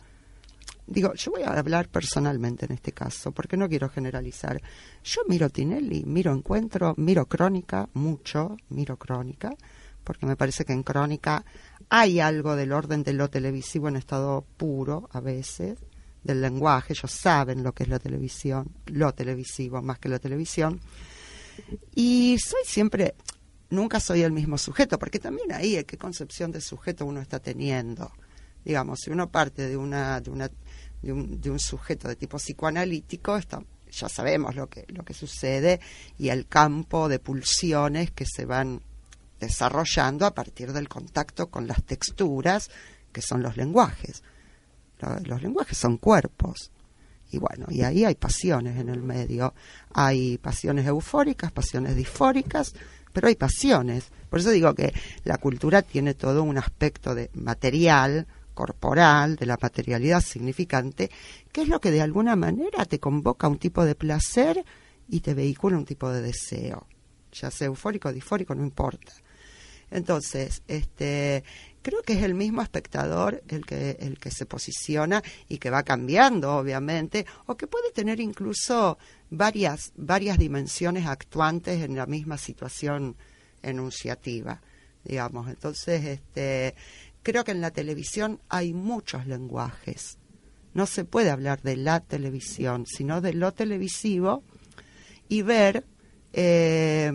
digo, 0.89 1.14
yo 1.14 1.30
voy 1.30 1.43
a 1.43 1.51
hablar 1.51 1.89
personalmente 1.89 2.66
en 2.66 2.72
este 2.72 2.93
caso, 2.93 3.32
porque 3.32 3.57
no 3.57 3.68
quiero 3.68 3.89
generalizar. 3.89 4.61
Yo 5.05 5.22
miro 5.28 5.51
Tinelli, 5.51 6.05
miro 6.05 6.32
Encuentro, 6.32 6.95
miro 6.97 7.26
Crónica, 7.26 7.89
mucho, 7.95 8.57
miro 8.70 8.97
Crónica, 8.97 9.55
porque 10.03 10.26
me 10.26 10.36
parece 10.36 10.64
que 10.64 10.72
en 10.72 10.82
Crónica 10.82 11.45
hay 11.91 12.20
algo 12.20 12.57
del 12.57 12.72
orden 12.72 13.03
de 13.03 13.12
lo 13.12 13.28
televisivo 13.28 13.89
en 13.89 13.97
estado 13.97 14.45
puro 14.57 15.09
a 15.12 15.20
veces, 15.20 15.78
del 16.24 16.41
lenguaje, 16.41 16.95
ellos 16.95 17.11
saben 17.12 17.62
lo 17.62 17.72
que 17.72 17.84
es 17.84 17.89
la 17.89 17.99
televisión, 17.99 18.70
lo 18.86 19.12
televisivo 19.14 19.80
más 19.82 19.99
que 19.99 20.09
la 20.09 20.18
televisión. 20.18 20.80
Y 21.95 22.39
soy 22.39 22.62
siempre, 22.64 23.14
nunca 23.70 24.01
soy 24.01 24.22
el 24.22 24.32
mismo 24.32 24.59
sujeto, 24.59 24.99
porque 24.99 25.18
también 25.18 25.53
ahí 25.53 25.82
qué 25.84 25.97
concepción 25.97 26.51
de 26.51 26.61
sujeto 26.61 27.07
uno 27.07 27.20
está 27.20 27.39
teniendo. 27.39 28.11
Digamos, 28.64 29.01
si 29.01 29.11
uno 29.11 29.30
parte 29.30 29.68
de 29.68 29.76
una, 29.76 30.20
de 30.20 30.30
una, 30.30 30.51
de 31.03 31.12
un, 31.12 31.40
de 31.40 31.51
un 31.51 31.59
sujeto 31.59 32.09
de 32.09 32.16
tipo 32.16 32.38
psicoanalítico, 32.38 33.38
ya 33.90 34.09
sabemos 34.09 34.55
lo 34.55 34.68
que, 34.68 34.84
lo 34.88 35.05
que 35.05 35.14
sucede 35.14 35.80
y 36.18 36.28
el 36.28 36.46
campo 36.46 37.09
de 37.09 37.18
pulsiones 37.18 38.11
que 38.11 38.26
se 38.26 38.44
van 38.44 38.82
desarrollando 39.40 40.26
a 40.26 40.34
partir 40.34 40.72
del 40.72 40.88
contacto 40.88 41.49
con 41.49 41.66
las 41.66 41.82
texturas 41.84 42.70
que 43.12 43.22
son 43.22 43.42
los 43.42 43.57
lenguajes. 43.57 44.22
Los 45.24 45.42
lenguajes 45.42 45.78
son 45.78 45.96
cuerpos. 45.96 46.72
Y 47.30 47.38
bueno, 47.38 47.66
y 47.68 47.82
ahí 47.82 48.05
hay 48.05 48.14
pasiones 48.14 48.78
en 48.78 48.88
el 48.88 49.03
medio. 49.03 49.55
Hay 49.92 50.38
pasiones 50.38 50.86
eufóricas, 50.86 51.53
pasiones 51.53 51.94
disfóricas, 51.94 52.74
pero 53.12 53.28
hay 53.28 53.36
pasiones. 53.36 54.11
Por 54.28 54.40
eso 54.40 54.51
digo 54.51 54.74
que 54.74 54.92
la 55.24 55.38
cultura 55.38 55.82
tiene 55.82 56.14
todo 56.14 56.42
un 56.42 56.59
aspecto 56.59 57.14
de 57.14 57.30
material, 57.34 58.26
corporal, 58.59 59.36
de 59.36 59.46
la 59.46 59.56
materialidad 59.62 60.20
significante, 60.20 61.12
que 61.52 61.62
es 61.62 61.68
lo 61.68 61.80
que 61.80 61.92
de 61.92 62.02
alguna 62.02 62.34
manera 62.34 62.84
te 62.86 62.98
convoca 62.98 63.46
un 63.46 63.59
tipo 63.59 63.84
de 63.84 63.94
placer 63.94 64.64
y 65.09 65.20
te 65.20 65.32
vehicula 65.32 65.76
un 65.76 65.84
tipo 65.84 66.11
de 66.11 66.22
deseo. 66.22 66.88
Ya 67.30 67.52
sea 67.52 67.68
eufórico 67.68 68.09
o 68.09 68.12
disfórico, 68.12 68.56
no 68.56 68.64
importa. 68.64 69.12
Entonces, 69.92 70.62
este, 70.66 71.44
creo 71.82 72.02
que 72.02 72.14
es 72.14 72.24
el 72.24 72.34
mismo 72.34 72.61
espectador 72.61 73.44
el 73.46 73.64
que, 73.64 73.96
el 74.00 74.18
que 74.18 74.32
se 74.32 74.44
posiciona 74.44 75.22
y 75.48 75.59
que 75.59 75.70
va 75.70 75.84
cambiando, 75.84 76.56
obviamente, 76.56 77.26
o 77.46 77.56
que 77.56 77.68
puede 77.68 77.92
tener 77.92 78.18
incluso 78.18 78.98
varias, 79.30 79.92
varias 79.94 80.36
dimensiones 80.36 81.06
actuantes 81.06 81.80
en 81.84 81.94
la 81.94 82.06
misma 82.06 82.38
situación 82.38 83.14
enunciativa, 83.62 84.61
digamos. 85.04 85.48
Entonces, 85.48 86.04
este, 86.04 86.74
creo 87.30 87.44
que 87.44 87.52
en 87.52 87.60
la 87.60 87.72
televisión 87.72 88.40
hay 88.48 88.72
muchos 88.72 89.26
lenguajes. 89.26 90.16
No 90.72 90.86
se 90.86 91.04
puede 91.04 91.28
hablar 91.28 91.60
de 91.60 91.76
la 91.76 92.00
televisión, 92.00 92.86
sino 92.86 93.20
de 93.20 93.34
lo 93.34 93.52
televisivo 93.52 94.42
y 95.28 95.42
ver 95.42 95.84
eh, 96.32 97.12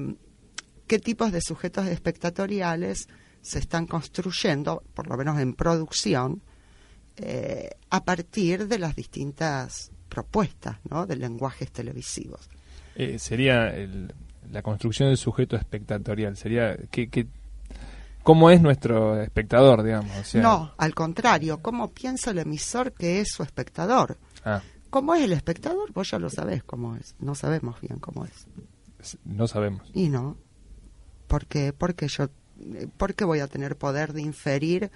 qué 0.85 0.99
tipos 0.99 1.31
de 1.31 1.41
sujetos 1.41 1.87
espectatoriales 1.87 3.07
se 3.41 3.57
están 3.57 3.87
construyendo, 3.87 4.83
por 4.93 5.07
lo 5.07 5.17
menos 5.17 5.39
en 5.39 5.55
producción, 5.55 6.43
eh, 7.17 7.71
a 7.89 8.05
partir 8.05 8.67
de 8.67 8.77
las 8.77 8.95
distintas 8.95 9.91
propuestas 10.09 10.77
¿no? 10.91 11.07
de 11.07 11.15
lenguajes 11.15 11.71
televisivos. 11.71 12.51
Eh, 12.95 13.17
sería 13.17 13.73
la 14.51 14.61
construcción 14.61 15.09
del 15.09 15.17
sujeto 15.17 15.55
espectatorial, 15.55 16.37
sería 16.37 16.77
que, 16.91 17.27
cómo 18.23 18.49
es 18.49 18.61
nuestro 18.61 19.21
espectador, 19.21 19.83
digamos. 19.83 20.35
no, 20.35 20.73
al 20.77 20.95
contrario, 20.95 21.61
cómo 21.61 21.91
piensa 21.91 22.31
el 22.31 22.39
emisor 22.39 22.93
que 22.93 23.19
es 23.21 23.29
su 23.31 23.43
espectador. 23.43 24.17
Ah. 24.43 24.61
¿Cómo 24.89 25.15
es 25.15 25.23
el 25.23 25.33
espectador? 25.33 25.91
Vos 25.91 26.11
ya 26.11 26.19
lo 26.19 26.29
sabés 26.29 26.63
cómo 26.63 26.95
es. 26.95 27.15
No 27.19 27.35
sabemos 27.35 27.81
bien 27.81 27.99
cómo 27.99 28.25
es. 28.25 28.47
No 29.25 29.47
sabemos. 29.47 29.89
Y 29.93 30.09
no. 30.09 30.37
Porque, 31.27 31.73
porque 31.73 32.07
yo 32.07 32.29
¿por 32.97 33.15
qué 33.15 33.25
voy 33.25 33.39
a 33.39 33.47
tener 33.47 33.75
poder 33.75 34.13
de 34.13 34.21
inferir 34.21 34.91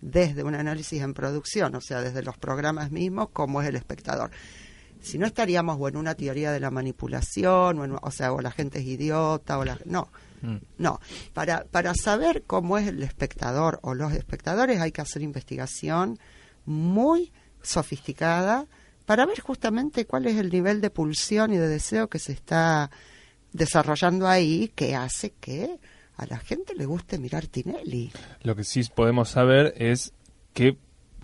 desde 0.00 0.42
un 0.42 0.54
análisis 0.54 1.00
en 1.02 1.14
producción, 1.14 1.74
o 1.74 1.80
sea, 1.80 2.00
desde 2.00 2.22
los 2.22 2.36
programas 2.38 2.90
mismos, 2.90 3.28
cómo 3.32 3.62
es 3.62 3.68
el 3.68 3.76
espectador? 3.76 4.30
Si 5.02 5.18
no 5.18 5.26
estaríamos 5.26 5.76
o 5.78 5.88
en 5.88 5.96
una 5.96 6.14
teoría 6.14 6.52
de 6.52 6.60
la 6.60 6.70
manipulación, 6.70 7.98
o, 8.00 8.10
sea, 8.10 8.32
o 8.32 8.40
la 8.40 8.50
gente 8.50 8.78
es 8.78 8.86
idiota, 8.86 9.58
o 9.58 9.64
la, 9.64 9.78
no, 9.84 10.08
mm. 10.42 10.56
no. 10.78 11.00
Para, 11.34 11.64
para 11.64 11.92
saber 11.94 12.44
cómo 12.46 12.78
es 12.78 12.88
el 12.88 13.02
espectador 13.02 13.80
o 13.82 13.94
los 13.94 14.12
espectadores 14.12 14.80
hay 14.80 14.92
que 14.92 15.00
hacer 15.00 15.22
investigación 15.22 16.18
muy 16.64 17.32
sofisticada 17.62 18.66
para 19.04 19.26
ver 19.26 19.40
justamente 19.40 20.06
cuál 20.06 20.26
es 20.26 20.36
el 20.36 20.50
nivel 20.50 20.80
de 20.80 20.90
pulsión 20.90 21.52
y 21.52 21.56
de 21.56 21.68
deseo 21.68 22.08
que 22.08 22.18
se 22.18 22.32
está 22.32 22.90
desarrollando 23.52 24.28
ahí 24.28 24.72
que 24.74 24.94
hace 24.94 25.32
que 25.40 25.78
a 26.16 26.26
la 26.26 26.38
gente 26.38 26.74
le 26.74 26.86
guste 26.86 27.18
mirar 27.18 27.46
Tinelli. 27.46 28.12
Lo 28.42 28.54
que 28.54 28.64
sí 28.64 28.82
podemos 28.94 29.30
saber 29.30 29.74
es 29.76 30.12
qué, 30.52 30.78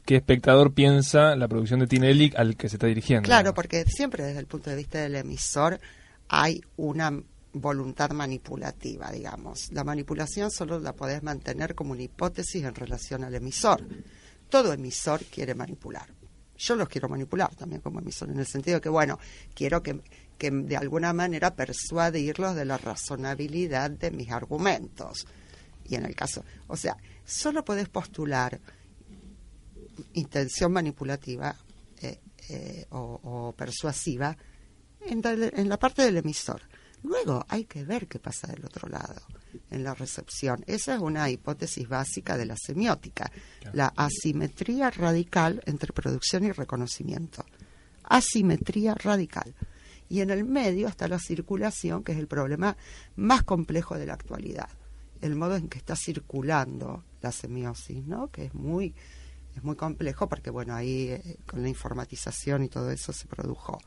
qué 0.08 0.16
espectador 0.16 0.72
piensa 0.72 1.36
la 1.36 1.48
producción 1.48 1.80
de 1.80 1.86
Tinelli 1.86 2.32
al 2.34 2.56
que 2.56 2.70
se 2.70 2.76
está 2.76 2.86
dirigiendo. 2.86 3.26
Claro, 3.26 3.52
porque 3.52 3.84
siempre 3.84 4.24
desde 4.24 4.40
el 4.40 4.46
punto 4.46 4.70
de 4.70 4.76
vista 4.76 4.98
del 5.00 5.16
emisor 5.16 5.78
hay 6.28 6.62
una 6.78 7.22
voluntad 7.52 8.12
manipulativa, 8.12 9.12
digamos. 9.12 9.70
La 9.70 9.84
manipulación 9.84 10.50
solo 10.50 10.80
la 10.80 10.94
podés 10.94 11.22
mantener 11.22 11.74
como 11.74 11.92
una 11.92 12.04
hipótesis 12.04 12.64
en 12.64 12.74
relación 12.74 13.22
al 13.22 13.34
emisor. 13.34 13.86
Todo 14.48 14.72
emisor 14.72 15.22
quiere 15.26 15.54
manipular. 15.54 16.08
Yo 16.56 16.74
los 16.74 16.88
quiero 16.88 17.10
manipular 17.10 17.54
también 17.54 17.82
como 17.82 18.00
emisor, 18.00 18.30
en 18.30 18.38
el 18.38 18.46
sentido 18.46 18.80
que, 18.80 18.88
bueno, 18.88 19.18
quiero 19.54 19.82
que, 19.82 20.00
que 20.38 20.50
de 20.50 20.78
alguna 20.78 21.12
manera 21.12 21.54
persuadirlos 21.54 22.56
de 22.56 22.64
la 22.64 22.78
razonabilidad 22.78 23.90
de 23.90 24.10
mis 24.10 24.30
argumentos. 24.30 25.26
Y 25.84 25.96
en 25.96 26.06
el 26.06 26.14
caso, 26.14 26.46
o 26.66 26.78
sea, 26.78 26.96
solo 27.26 27.62
puedes 27.62 27.90
postular 27.90 28.58
intención 30.14 30.72
manipulativa 30.72 31.54
eh, 32.00 32.20
eh, 32.48 32.86
o, 32.90 33.54
persuasiva 33.56 34.36
en, 35.00 35.22
en, 35.24 35.68
la 35.68 35.78
parte 35.78 36.02
del 36.02 36.18
emisor. 36.18 36.62
Luego 37.02 37.44
hay 37.48 37.64
que 37.64 37.84
ver 37.84 38.08
qué 38.08 38.18
pasa 38.18 38.48
del 38.48 38.64
otro 38.64 38.88
lado, 38.88 39.22
en 39.70 39.84
la 39.84 39.94
recepción. 39.94 40.64
Esa 40.66 40.94
es 40.94 41.00
una 41.00 41.30
hipótesis 41.30 41.88
básica 41.88 42.36
de 42.36 42.46
la 42.46 42.56
semiótica, 42.56 43.30
la 43.72 43.92
asimetría 43.96 44.90
radical 44.90 45.62
entre 45.66 45.92
producción 45.92 46.44
y 46.44 46.52
reconocimiento. 46.52 47.44
Asimetría 48.02 48.94
radical 48.94 49.54
y 50.08 50.20
en 50.20 50.30
el 50.30 50.44
medio 50.44 50.88
está 50.88 51.08
la 51.08 51.18
circulación, 51.18 52.02
que 52.02 52.12
es 52.12 52.18
el 52.18 52.26
problema 52.26 52.76
más 53.16 53.42
complejo 53.42 53.98
de 53.98 54.06
la 54.06 54.14
actualidad, 54.14 54.68
el 55.20 55.36
modo 55.36 55.56
en 55.56 55.68
que 55.68 55.78
está 55.78 55.96
circulando 55.96 57.04
la 57.20 57.32
semiosis, 57.32 58.06
¿no? 58.06 58.28
que 58.28 58.46
es 58.46 58.54
muy, 58.54 58.94
es 59.58 59.64
muy 59.64 59.76
complejo 59.76 60.28
porque 60.28 60.50
bueno, 60.50 60.74
ahí 60.74 61.10
eh, 61.10 61.36
con 61.46 61.62
la 61.62 61.68
informatización 61.68 62.64
y 62.64 62.68
todo 62.68 62.90
eso 62.90 63.12
se 63.12 63.26
produjo 63.26 63.78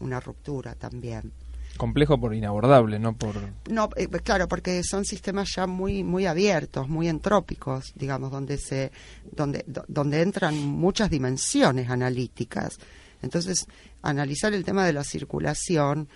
una 0.00 0.20
ruptura 0.20 0.74
también. 0.74 1.32
Complejo 1.76 2.18
por 2.18 2.34
inabordable, 2.34 2.98
no 2.98 3.16
por... 3.16 3.34
No, 3.70 3.88
eh, 3.96 4.08
claro, 4.08 4.48
porque 4.48 4.82
son 4.82 5.04
sistemas 5.04 5.50
ya 5.54 5.66
muy 5.66 6.02
muy 6.02 6.26
abiertos, 6.26 6.88
muy 6.88 7.08
entrópicos, 7.08 7.92
digamos, 7.94 8.30
donde 8.30 8.58
se 8.58 8.90
donde 9.30 9.64
donde 9.86 10.22
entran 10.22 10.56
muchas 10.56 11.10
dimensiones 11.10 11.88
analíticas. 11.88 12.78
Entonces, 13.22 13.66
analizar 14.02 14.52
el 14.54 14.64
tema 14.64 14.86
de 14.86 14.92
la 14.92 15.04
circulación 15.04 16.08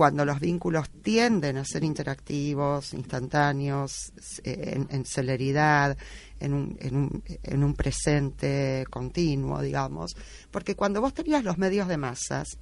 cuando 0.00 0.24
los 0.24 0.40
vínculos 0.40 0.88
tienden 1.02 1.58
a 1.58 1.64
ser 1.66 1.84
interactivos, 1.84 2.94
instantáneos, 2.94 4.14
eh, 4.42 4.82
en, 4.88 5.04
celeridad, 5.04 5.94
en 6.38 6.54
un, 6.54 6.78
en, 6.80 6.96
un, 6.96 7.22
en 7.26 7.62
un 7.62 7.74
presente 7.74 8.86
continuo, 8.88 9.60
digamos, 9.60 10.16
porque 10.50 10.74
cuando 10.74 11.02
vos 11.02 11.12
tenías 11.12 11.44
los 11.44 11.58
medios 11.58 11.86
de 11.86 11.98
masas, 11.98 12.56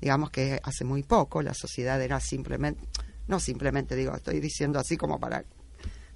digamos 0.00 0.30
que 0.30 0.58
hace 0.62 0.86
muy 0.86 1.02
poco 1.02 1.42
la 1.42 1.52
sociedad 1.52 2.00
era 2.00 2.18
simplemente, 2.18 2.80
no 3.28 3.40
simplemente 3.40 3.94
digo, 3.94 4.16
estoy 4.16 4.40
diciendo 4.40 4.78
así 4.78 4.96
como 4.96 5.20
para 5.20 5.44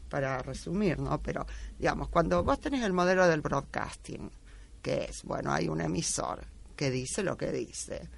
para 0.09 0.39
resumir, 0.39 0.99
¿no? 0.99 1.21
Pero 1.21 1.45
digamos, 1.79 2.09
cuando 2.09 2.43
vos 2.43 2.59
tenés 2.59 2.85
el 2.85 2.95
modelo 2.95 3.29
del 3.29 3.43
broadcasting, 3.43 4.31
que 4.81 5.09
es, 5.11 5.25
bueno, 5.25 5.53
hay 5.53 5.69
un 5.69 5.83
emisor 5.83 6.47
que 6.75 6.91
dice 6.91 7.23
lo 7.23 7.37
que 7.37 7.53
dice. 7.53 8.09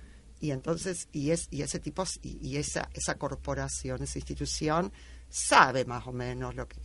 Y 0.46 0.52
entonces, 0.52 1.08
y, 1.10 1.32
es, 1.32 1.48
y 1.50 1.62
ese 1.62 1.80
tipo, 1.80 2.04
y, 2.22 2.56
esa, 2.56 2.88
esa 2.94 3.16
corporación, 3.16 4.04
esa 4.04 4.20
institución, 4.20 4.92
sabe 5.28 5.84
más 5.84 6.06
o 6.06 6.12
menos 6.12 6.54
lo 6.54 6.68
que, 6.68 6.76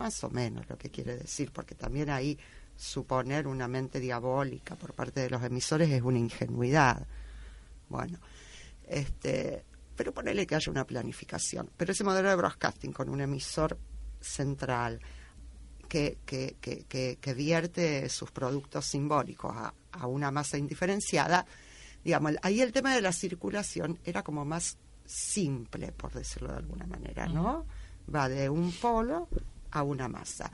más 0.00 0.24
o 0.24 0.30
menos 0.30 0.68
lo 0.68 0.76
que 0.76 0.90
quiere 0.90 1.16
decir, 1.16 1.52
porque 1.52 1.76
también 1.76 2.10
ahí 2.10 2.36
suponer 2.74 3.46
una 3.46 3.68
mente 3.68 4.00
diabólica 4.00 4.74
por 4.74 4.94
parte 4.94 5.20
de 5.20 5.30
los 5.30 5.44
emisores 5.44 5.88
es 5.90 6.02
una 6.02 6.18
ingenuidad. 6.18 7.06
Bueno, 7.88 8.18
este, 8.88 9.62
pero 9.94 10.12
ponerle 10.12 10.44
que 10.44 10.56
haya 10.56 10.72
una 10.72 10.84
planificación. 10.84 11.70
Pero 11.76 11.92
ese 11.92 12.02
modelo 12.02 12.30
de 12.30 12.34
broadcasting 12.34 12.92
con 12.92 13.08
un 13.10 13.20
emisor 13.20 13.78
central 14.20 14.98
que, 15.88 16.18
que, 16.26 16.56
que, 16.60 17.16
que 17.20 17.34
vierte 17.34 18.08
sus 18.08 18.32
productos 18.32 18.86
simbólicos 18.86 19.54
a, 19.54 19.72
a 19.92 20.08
una 20.08 20.32
masa 20.32 20.58
indiferenciada, 20.58 21.46
digamos, 22.04 22.32
ahí 22.42 22.60
el 22.60 22.72
tema 22.72 22.94
de 22.94 23.02
la 23.02 23.12
circulación 23.12 23.98
era 24.04 24.22
como 24.22 24.44
más 24.44 24.78
simple, 25.04 25.92
por 25.92 26.12
decirlo 26.12 26.50
de 26.50 26.58
alguna 26.58 26.86
manera, 26.86 27.26
¿no? 27.26 27.66
Va 28.14 28.28
de 28.28 28.48
un 28.48 28.72
polo 28.72 29.28
a 29.70 29.82
una 29.82 30.08
masa. 30.08 30.50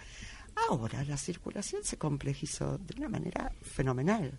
Ahora 0.69 1.05
la 1.05 1.17
circulación 1.17 1.83
se 1.85 1.99
complejizó 1.99 2.79
de 2.79 2.95
una 2.99 3.09
manera 3.09 3.53
fenomenal. 3.63 4.33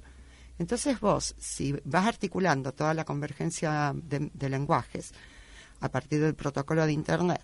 Entonces 0.57 0.99
vos, 0.99 1.35
si 1.37 1.75
vas 1.83 2.07
articulando 2.07 2.71
toda 2.71 2.93
la 2.93 3.03
convergencia 3.03 3.93
de, 3.93 4.49
lenguajes 4.49 5.11
a 5.81 5.89
partir 5.89 6.21
del 6.21 6.35
protocolo 6.35 6.85
de 6.85 6.93
Internet, 6.93 7.41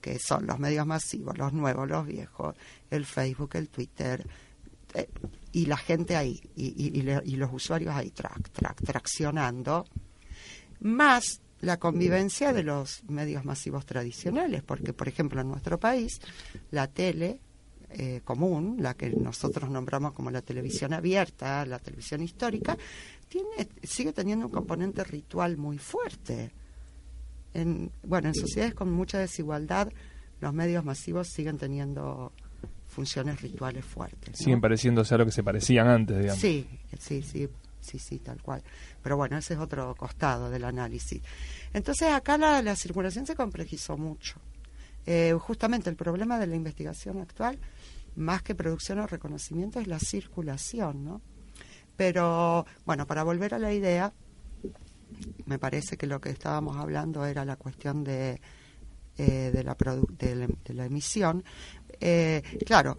que 0.00 0.18
son 0.18 0.46
los 0.46 0.58
medios 0.58 0.86
masivos, 0.86 1.38
los 1.38 1.52
nuevos, 1.52 1.88
los 1.88 2.06
viejos, 2.06 2.56
el 2.90 3.06
Facebook, 3.06 3.50
el 3.54 3.68
Twitter, 3.68 4.26
eh, 4.94 5.08
y 5.54 5.66
la 5.66 5.76
gente 5.76 6.16
ahí, 6.16 6.40
y, 6.56 6.98
y, 6.98 7.36
los 7.36 7.52
usuarios 7.52 7.94
ahí, 7.94 8.10
track, 8.10 8.50
track, 8.50 8.82
traccionando, 8.84 9.84
más 10.80 11.40
la 11.60 11.78
convivencia 11.78 12.52
de 12.52 12.64
los 12.64 13.04
medios 13.04 13.44
masivos 13.44 13.86
tradicionales, 13.86 14.64
porque, 14.64 14.92
por 14.92 15.06
ejemplo, 15.06 15.40
en 15.40 15.48
nuestro 15.48 15.78
país, 15.78 16.18
la 16.72 16.88
tele 16.88 17.38
eh, 17.90 18.20
común, 18.24 18.78
la 18.80 18.94
que 18.94 19.10
nosotros 19.10 19.70
nombramos 19.70 20.12
como 20.12 20.32
la 20.32 20.42
televisión 20.42 20.92
abierta, 20.92 21.64
la 21.64 21.78
televisión 21.78 22.20
histórica, 22.20 22.76
tiene, 23.28 23.68
sigue 23.84 24.12
teniendo 24.12 24.46
un 24.46 24.52
componente 24.52 25.04
ritual 25.04 25.56
muy 25.56 25.78
fuerte. 25.78 26.50
En, 27.54 27.92
bueno, 28.02 28.26
en 28.26 28.34
sociedades 28.34 28.74
con 28.74 28.90
mucha 28.90 29.20
desigualdad, 29.20 29.88
los 30.40 30.52
medios 30.52 30.84
masivos 30.84 31.28
siguen 31.28 31.58
teniendo 31.58 32.32
funciones 32.94 33.42
rituales 33.42 33.84
fuertes. 33.84 34.38
Siguen 34.38 34.60
pareciéndose 34.60 35.14
a 35.14 35.18
lo 35.18 35.26
que 35.26 35.32
se 35.32 35.42
parecían 35.42 35.88
antes, 35.88 36.16
digamos. 36.16 36.40
Sí, 36.40 36.66
sí, 36.98 37.22
sí, 37.22 37.48
sí, 37.80 37.98
sí, 37.98 38.18
tal 38.20 38.40
cual. 38.40 38.62
Pero 39.02 39.16
bueno, 39.16 39.36
ese 39.36 39.54
es 39.54 39.60
otro 39.60 39.94
costado 39.96 40.48
del 40.48 40.64
análisis. 40.64 41.20
Entonces 41.72 42.12
acá 42.12 42.38
la, 42.38 42.62
la 42.62 42.76
circulación 42.76 43.26
se 43.26 43.34
complejizó 43.34 43.96
mucho. 43.96 44.36
Eh, 45.06 45.36
justamente 45.38 45.90
el 45.90 45.96
problema 45.96 46.38
de 46.38 46.46
la 46.46 46.56
investigación 46.56 47.20
actual, 47.20 47.58
más 48.16 48.42
que 48.42 48.54
producción 48.54 49.00
o 49.00 49.06
reconocimiento, 49.06 49.80
es 49.80 49.88
la 49.88 49.98
circulación, 49.98 51.04
¿no? 51.04 51.20
Pero 51.96 52.64
bueno, 52.86 53.06
para 53.06 53.22
volver 53.22 53.54
a 53.54 53.58
la 53.58 53.72
idea, 53.72 54.12
me 55.46 55.58
parece 55.58 55.96
que 55.96 56.06
lo 56.06 56.20
que 56.20 56.30
estábamos 56.30 56.76
hablando 56.76 57.26
era 57.26 57.44
la 57.44 57.56
cuestión 57.56 58.02
de, 58.04 58.40
eh, 59.16 59.50
de, 59.52 59.62
la 59.62 59.76
de, 59.76 60.74
la, 60.74 60.84
emisión. 60.86 61.44
Eh, 62.00 62.42
claro, 62.66 62.96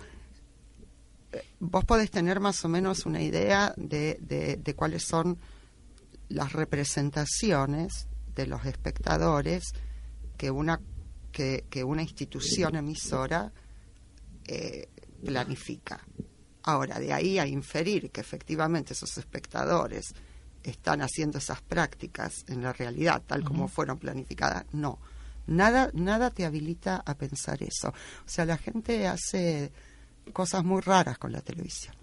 vos 1.59 1.85
podés 1.85 2.11
tener 2.11 2.39
más 2.39 2.63
o 2.65 2.69
menos 2.69 3.05
una 3.05 3.21
idea 3.21 3.73
de, 3.77 4.17
de, 4.21 4.75
cuáles 4.75 5.03
son 5.03 5.37
las 6.29 6.53
representaciones 6.53 8.07
de 8.33 8.47
los 8.47 8.65
espectadores 8.65 9.73
que 10.37 10.51
una, 10.51 10.79
que, 11.31 11.65
que 11.69 11.83
una 11.83 12.01
institución 12.01 12.75
emisora 12.75 13.51
eh, 14.47 14.89
planifica. 15.23 15.99
Ahora, 16.63 16.99
de 16.99 17.13
ahí 17.13 17.39
a 17.39 17.45
inferir 17.45 18.11
que 18.11 18.21
efectivamente 18.21 18.93
esos 18.93 19.17
espectadores 19.17 20.13
están 20.63 21.01
haciendo 21.01 21.37
esas 21.37 21.61
prácticas 21.61 22.43
en 22.47 22.63
la 22.63 22.73
realidad 22.73 23.21
tal 23.25 23.43
como 23.43 23.67
fueron 23.67 23.99
planificadas, 23.99 24.65
no. 24.71 24.99
Nada, 25.47 25.91
nada 25.93 26.31
te 26.31 26.45
habilita 26.45 27.03
a 27.05 27.15
pensar 27.15 27.61
eso. 27.63 27.89
O 27.89 28.27
sea, 28.29 28.45
la 28.45 28.57
gente 28.57 29.07
hace 29.07 29.71
cosas 30.33 30.63
muy 30.63 30.81
raras 30.81 31.17
con 31.17 31.31
la 31.31 31.41
televisión. 31.41 31.95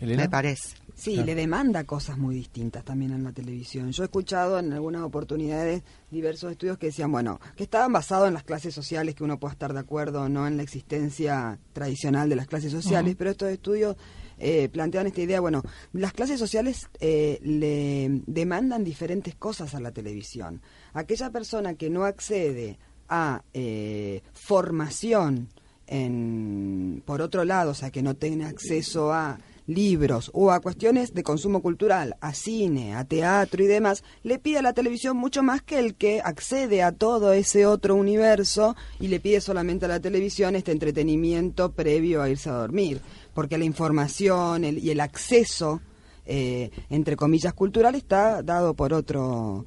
Me 0.00 0.28
parece. 0.28 0.76
Sí, 0.94 1.22
le 1.22 1.34
demanda 1.34 1.84
cosas 1.84 2.18
muy 2.18 2.36
distintas 2.36 2.84
también 2.84 3.12
en 3.12 3.24
la 3.24 3.32
televisión. 3.32 3.90
Yo 3.90 4.04
he 4.04 4.06
escuchado 4.06 4.58
en 4.58 4.72
algunas 4.72 5.02
oportunidades 5.02 5.82
diversos 6.10 6.52
estudios 6.52 6.78
que 6.78 6.86
decían, 6.86 7.10
bueno, 7.10 7.40
que 7.56 7.64
estaban 7.64 7.92
basados 7.92 8.28
en 8.28 8.34
las 8.34 8.44
clases 8.44 8.74
sociales, 8.74 9.14
que 9.14 9.24
uno 9.24 9.38
pueda 9.38 9.52
estar 9.52 9.72
de 9.72 9.80
acuerdo 9.80 10.22
o 10.22 10.28
no 10.28 10.46
en 10.46 10.56
la 10.56 10.62
existencia 10.62 11.58
tradicional 11.72 12.28
de 12.28 12.36
las 12.36 12.46
clases 12.46 12.70
sociales, 12.70 13.16
pero 13.16 13.30
estos 13.30 13.48
estudios 13.48 13.96
eh, 14.38 14.68
plantean 14.68 15.06
esta 15.06 15.20
idea, 15.20 15.40
bueno, 15.40 15.62
las 15.92 16.12
clases 16.12 16.38
sociales 16.38 16.88
eh, 17.00 17.38
le 17.42 18.22
demandan 18.26 18.84
diferentes 18.84 19.34
cosas 19.34 19.74
a 19.74 19.80
la 19.80 19.92
televisión. 19.92 20.60
Aquella 20.92 21.30
persona 21.30 21.74
que 21.74 21.90
no 21.90 22.04
accede 22.04 22.78
a 23.08 23.42
eh, 23.52 24.22
formación 24.32 25.48
en, 25.86 27.02
por 27.04 27.20
otro 27.20 27.44
lado, 27.44 27.72
o 27.72 27.74
sea, 27.74 27.90
que 27.90 28.02
no 28.02 28.14
tiene 28.14 28.46
acceso 28.46 29.12
a 29.12 29.38
libros 29.66 30.30
o 30.34 30.50
a 30.50 30.60
cuestiones 30.60 31.14
de 31.14 31.22
consumo 31.22 31.62
cultural, 31.62 32.16
a 32.20 32.34
cine, 32.34 32.94
a 32.94 33.04
teatro 33.04 33.62
y 33.62 33.66
demás, 33.66 34.04
le 34.22 34.38
pide 34.38 34.58
a 34.58 34.62
la 34.62 34.72
televisión 34.72 35.16
mucho 35.16 35.42
más 35.42 35.62
que 35.62 35.78
el 35.78 35.94
que 35.94 36.20
accede 36.20 36.82
a 36.82 36.92
todo 36.92 37.32
ese 37.32 37.66
otro 37.66 37.94
universo 37.94 38.76
y 39.00 39.08
le 39.08 39.20
pide 39.20 39.40
solamente 39.40 39.86
a 39.86 39.88
la 39.88 40.00
televisión 40.00 40.56
este 40.56 40.72
entretenimiento 40.72 41.72
previo 41.72 42.22
a 42.22 42.28
irse 42.28 42.50
a 42.50 42.54
dormir, 42.54 43.00
porque 43.32 43.58
la 43.58 43.64
información 43.64 44.64
y 44.64 44.90
el 44.90 45.00
acceso 45.00 45.80
eh, 46.26 46.70
entre 46.90 47.16
comillas 47.16 47.52
cultural 47.54 47.94
está 47.94 48.42
dado 48.42 48.74
por 48.74 48.92
otro, 48.92 49.66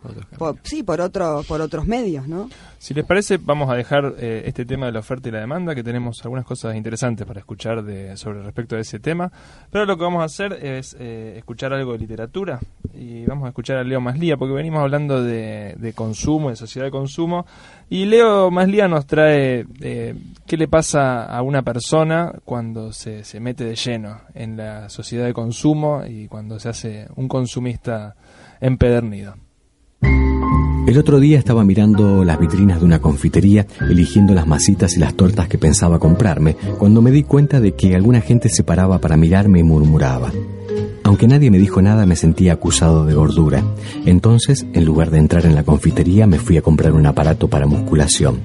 sí 0.64 0.84
por 0.84 1.02
otro 1.02 1.44
por 1.48 1.62
otros 1.62 1.86
medios 1.86 2.28
no 2.28 2.50
si 2.80 2.94
les 2.94 3.06
parece 3.06 3.38
vamos 3.38 3.70
a 3.70 3.76
dejar 3.76 4.16
eh, 4.20 4.44
este 4.46 4.66
tema 4.66 4.86
de 4.86 4.92
la 4.92 5.00
oferta 5.00 5.30
y 5.30 5.32
la 5.32 5.40
demanda 5.40 5.74
que 5.74 5.84
tenemos 5.84 6.24
algunas 6.24 6.46
cosas 6.46 6.76
interesantes 6.76 7.26
para 7.26 7.40
escuchar 7.40 7.84
de, 7.84 8.16
sobre 8.18 8.44
respecto 8.44 8.76
a 8.76 8.80
ese 8.80 9.00
tema. 9.00 9.32
Pero 9.72 9.86
lo 9.86 9.98
que 9.98 10.04
vamos 10.04 10.22
a 10.22 10.26
hacer 10.26 10.54
es 10.54 10.96
eh, 11.00 11.36
escuchar 11.38 11.74
algo 11.74 11.94
de 11.94 12.00
literatura 12.00 12.60
y 12.94 13.26
vamos 13.26 13.46
a 13.46 13.50
escuchar 13.50 13.78
a 13.78 13.84
Leo 13.84 14.00
Maslía 14.00 14.38
porque 14.38 14.54
venimos 14.54 14.82
hablando 14.82 15.24
de, 15.24 15.76
de 15.78 15.94
consumo 15.94 16.50
de 16.50 16.56
sociedad 16.56 16.86
de 16.86 16.92
consumo 16.92 17.46
y 17.90 18.06
Leo 18.06 18.52
Maslía 18.52 18.88
nos 18.88 19.06
trae 19.06 19.66
qué 19.80 20.58
le 20.58 20.68
pasa 20.68 21.26
a 21.26 21.42
una 21.42 21.62
persona 21.62 22.34
cuando 22.46 22.92
se, 22.92 23.24
se 23.24 23.40
mete 23.40 23.64
de 23.64 23.76
lleno 23.76 24.22
en 24.34 24.58
la 24.58 24.90
sociedad 24.90 25.26
de 25.26 25.34
consumo 25.34 26.04
y 26.08 26.28
cuando 26.28 26.60
se 26.60 26.70
hace 26.70 27.08
un 27.16 27.28
consumista 27.28 28.16
empedernido. 28.60 29.36
El 30.88 30.98
otro 30.98 31.20
día 31.20 31.38
estaba 31.38 31.66
mirando 31.66 32.24
las 32.24 32.40
vitrinas 32.40 32.80
de 32.80 32.86
una 32.86 33.00
confitería, 33.00 33.68
eligiendo 33.82 34.34
las 34.34 34.48
masitas 34.48 34.96
y 34.96 35.02
las 35.02 35.16
tortas 35.16 35.50
que 35.50 35.58
pensaba 35.58 36.00
comprarme, 36.00 36.56
cuando 36.80 37.02
me 37.02 37.12
di 37.12 37.24
cuenta 37.24 37.60
de 37.60 37.74
que 37.74 37.94
alguna 37.94 38.22
gente 38.22 38.48
se 38.48 38.64
paraba 38.64 38.98
para 39.00 39.18
mirarme 39.18 39.60
y 39.60 39.64
murmuraba. 39.64 40.32
Aunque 41.08 41.26
nadie 41.26 41.50
me 41.50 41.58
dijo 41.58 41.82
nada, 41.82 42.06
me 42.06 42.18
sentía 42.18 42.52
acusado 42.52 43.06
de 43.06 43.14
gordura. 43.14 43.64
Entonces, 44.06 44.66
en 44.74 44.84
lugar 44.84 45.10
de 45.10 45.20
entrar 45.20 45.46
en 45.46 45.56
la 45.56 45.64
confitería, 45.64 46.28
me 46.28 46.38
fui 46.38 46.58
a 46.58 46.62
comprar 46.62 46.92
un 46.92 47.06
aparato 47.06 47.48
para 47.48 47.66
musculación. 47.66 48.42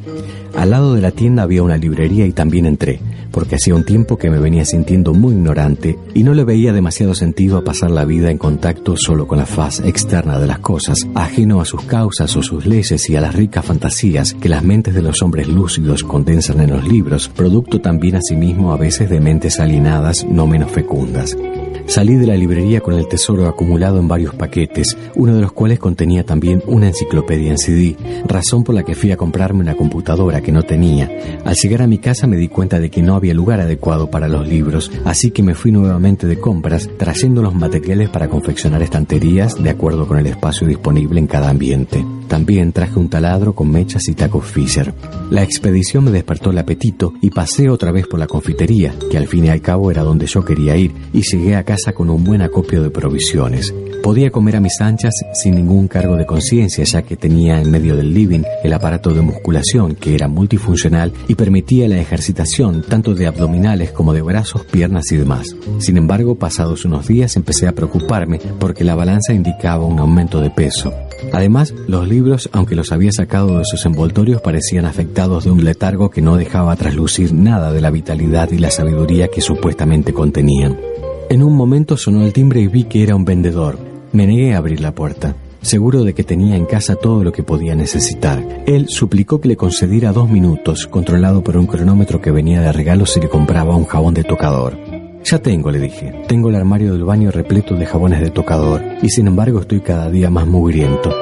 Al 0.54 0.70
lado 0.70 0.94
de 0.94 1.00
la 1.00 1.10
tienda 1.10 1.42
había 1.42 1.64
una 1.64 1.76
librería 1.76 2.24
y 2.24 2.30
también 2.30 2.66
entré, 2.66 3.00
porque 3.32 3.56
hacía 3.56 3.74
un 3.74 3.84
tiempo 3.84 4.16
que 4.16 4.30
me 4.30 4.38
venía 4.38 4.64
sintiendo 4.64 5.12
muy 5.12 5.32
ignorante 5.32 5.98
y 6.14 6.22
no 6.22 6.34
le 6.34 6.44
veía 6.44 6.72
demasiado 6.72 7.16
sentido 7.16 7.58
a 7.58 7.64
pasar 7.64 7.90
la 7.90 8.04
vida 8.04 8.30
en 8.30 8.38
contacto 8.38 8.96
solo 8.96 9.26
con 9.26 9.38
la 9.38 9.46
faz 9.46 9.80
externa 9.80 10.38
de 10.38 10.46
las 10.46 10.60
cosas, 10.60 11.08
ajeno 11.16 11.60
a 11.60 11.64
sus 11.64 11.82
causas 11.82 12.36
o 12.36 12.44
sus 12.44 12.64
leyes 12.64 13.10
y 13.10 13.16
a 13.16 13.20
las 13.20 13.34
ricas 13.34 13.64
fantasías 13.64 14.34
que 14.34 14.48
las 14.48 14.62
mentes 14.62 14.94
de 14.94 15.02
los 15.02 15.20
hombres 15.22 15.48
lúcidos 15.48 16.04
condensan 16.04 16.60
en 16.60 16.70
los 16.70 16.86
libros, 16.86 17.28
producto 17.28 17.80
también 17.80 18.14
asimismo 18.14 18.72
a 18.72 18.76
veces 18.76 19.10
de 19.10 19.18
mentes 19.18 19.58
alienadas 19.58 20.24
no 20.24 20.46
menos 20.46 20.70
fecundas. 20.70 21.36
Salí 21.86 22.14
de 22.14 22.26
la 22.26 22.36
librería 22.36 22.80
con 22.80 22.94
el 22.94 23.06
tesoro 23.06 23.46
acumulado 23.46 23.98
en 23.98 24.08
varios 24.08 24.34
paquetes, 24.34 24.96
uno 25.14 25.34
de 25.34 25.42
los 25.42 25.52
cuales 25.52 25.78
contenía 25.78 26.24
también 26.24 26.62
una 26.66 26.86
enciclopedia 26.86 27.50
en 27.50 27.58
CD, 27.58 27.96
razón 28.26 28.64
por 28.64 28.74
la 28.74 28.82
que 28.82 28.94
fui 28.94 29.10
a 29.10 29.16
comprarme 29.16 29.60
una 29.60 29.74
computadora 29.74 30.40
que 30.40 30.52
no 30.52 30.62
tenía. 30.62 31.10
Al 31.44 31.54
llegar 31.54 31.82
a 31.82 31.86
mi 31.86 31.98
casa 31.98 32.26
me 32.26 32.36
di 32.36 32.48
cuenta 32.48 32.80
de 32.80 32.90
que 32.90 33.02
no 33.02 33.14
había 33.14 33.34
lugar 33.34 33.60
adecuado 33.60 34.10
para 34.10 34.28
los 34.28 34.48
libros, 34.48 34.90
así 35.04 35.32
que 35.32 35.42
me 35.42 35.54
fui 35.54 35.70
nuevamente 35.70 36.26
de 36.26 36.38
compras, 36.38 36.88
trayendo 36.96 37.42
los 37.42 37.54
materiales 37.54 38.08
para 38.08 38.28
confeccionar 38.28 38.80
estanterías 38.80 39.62
de 39.62 39.70
acuerdo 39.70 40.06
con 40.06 40.18
el 40.18 40.26
espacio 40.26 40.66
disponible 40.66 41.18
en 41.18 41.26
cada 41.26 41.50
ambiente. 41.50 42.04
También 42.28 42.72
traje 42.72 42.98
un 42.98 43.10
taladro 43.10 43.54
con 43.54 43.70
mechas 43.70 44.08
y 44.08 44.14
tacos 44.14 44.46
Fisher. 44.46 44.94
La 45.30 45.42
expedición 45.42 46.04
me 46.04 46.10
despertó 46.10 46.50
el 46.50 46.58
apetito 46.58 47.12
y 47.20 47.28
pasé 47.28 47.68
otra 47.68 47.92
vez 47.92 48.06
por 48.06 48.18
la 48.18 48.26
confitería, 48.26 48.94
que 49.10 49.18
al 49.18 49.26
fin 49.26 49.44
y 49.44 49.48
al 49.50 49.60
cabo 49.60 49.90
era 49.90 50.02
donde 50.02 50.26
yo 50.26 50.42
quería 50.42 50.74
ir, 50.76 50.94
y 51.12 51.20
llegué 51.20 51.56
a 51.56 51.64
casa 51.64 51.71
con 51.94 52.10
un 52.10 52.22
buen 52.22 52.42
acopio 52.42 52.82
de 52.82 52.90
provisiones. 52.90 53.74
Podía 54.02 54.30
comer 54.30 54.56
a 54.56 54.60
mis 54.60 54.78
anchas 54.80 55.14
sin 55.32 55.54
ningún 55.54 55.88
cargo 55.88 56.16
de 56.16 56.26
conciencia, 56.26 56.84
ya 56.84 57.02
que 57.02 57.16
tenía 57.16 57.60
en 57.60 57.70
medio 57.70 57.96
del 57.96 58.12
living 58.12 58.42
el 58.62 58.72
aparato 58.74 59.14
de 59.14 59.22
musculación, 59.22 59.94
que 59.94 60.14
era 60.14 60.28
multifuncional 60.28 61.12
y 61.28 61.34
permitía 61.34 61.88
la 61.88 61.98
ejercitación 61.98 62.84
tanto 62.86 63.14
de 63.14 63.26
abdominales 63.26 63.90
como 63.92 64.12
de 64.12 64.20
brazos, 64.20 64.66
piernas 64.66 65.10
y 65.12 65.16
demás. 65.16 65.56
Sin 65.78 65.96
embargo, 65.96 66.34
pasados 66.34 66.84
unos 66.84 67.06
días 67.06 67.36
empecé 67.36 67.66
a 67.66 67.72
preocuparme 67.72 68.38
porque 68.58 68.84
la 68.84 68.94
balanza 68.94 69.32
indicaba 69.32 69.86
un 69.86 69.98
aumento 69.98 70.40
de 70.40 70.50
peso. 70.50 70.92
Además, 71.32 71.72
los 71.88 72.06
libros, 72.06 72.50
aunque 72.52 72.74
los 72.74 72.92
había 72.92 73.12
sacado 73.12 73.58
de 73.58 73.64
sus 73.64 73.86
envoltorios, 73.86 74.42
parecían 74.42 74.84
afectados 74.84 75.44
de 75.44 75.52
un 75.52 75.64
letargo 75.64 76.10
que 76.10 76.20
no 76.20 76.36
dejaba 76.36 76.76
traslucir 76.76 77.32
nada 77.32 77.72
de 77.72 77.80
la 77.80 77.90
vitalidad 77.90 78.50
y 78.50 78.58
la 78.58 78.70
sabiduría 78.70 79.28
que 79.28 79.40
supuestamente 79.40 80.12
contenían. 80.12 80.76
En 81.32 81.42
un 81.42 81.56
momento 81.56 81.96
sonó 81.96 82.26
el 82.26 82.34
timbre 82.34 82.60
y 82.60 82.66
vi 82.66 82.84
que 82.84 83.02
era 83.02 83.16
un 83.16 83.24
vendedor. 83.24 83.78
Me 84.12 84.26
negué 84.26 84.52
a 84.52 84.58
abrir 84.58 84.82
la 84.82 84.94
puerta, 84.94 85.34
seguro 85.62 86.04
de 86.04 86.12
que 86.12 86.24
tenía 86.24 86.56
en 86.56 86.66
casa 86.66 86.94
todo 86.94 87.24
lo 87.24 87.32
que 87.32 87.42
podía 87.42 87.74
necesitar. 87.74 88.46
Él 88.66 88.90
suplicó 88.90 89.40
que 89.40 89.48
le 89.48 89.56
concediera 89.56 90.12
dos 90.12 90.28
minutos, 90.28 90.86
controlado 90.86 91.42
por 91.42 91.56
un 91.56 91.66
cronómetro 91.66 92.20
que 92.20 92.30
venía 92.30 92.60
de 92.60 92.70
regalo 92.70 93.06
si 93.06 93.18
le 93.18 93.30
compraba 93.30 93.74
un 93.74 93.86
jabón 93.86 94.12
de 94.12 94.24
tocador. 94.24 94.76
Ya 95.24 95.38
tengo, 95.38 95.70
le 95.70 95.80
dije. 95.80 96.12
Tengo 96.28 96.50
el 96.50 96.54
armario 96.54 96.92
del 96.92 97.04
baño 97.04 97.30
repleto 97.30 97.76
de 97.76 97.86
jabones 97.86 98.20
de 98.20 98.28
tocador 98.28 98.82
y 99.00 99.08
sin 99.08 99.26
embargo 99.26 99.60
estoy 99.60 99.80
cada 99.80 100.10
día 100.10 100.28
más 100.28 100.46
mugriento. 100.46 101.14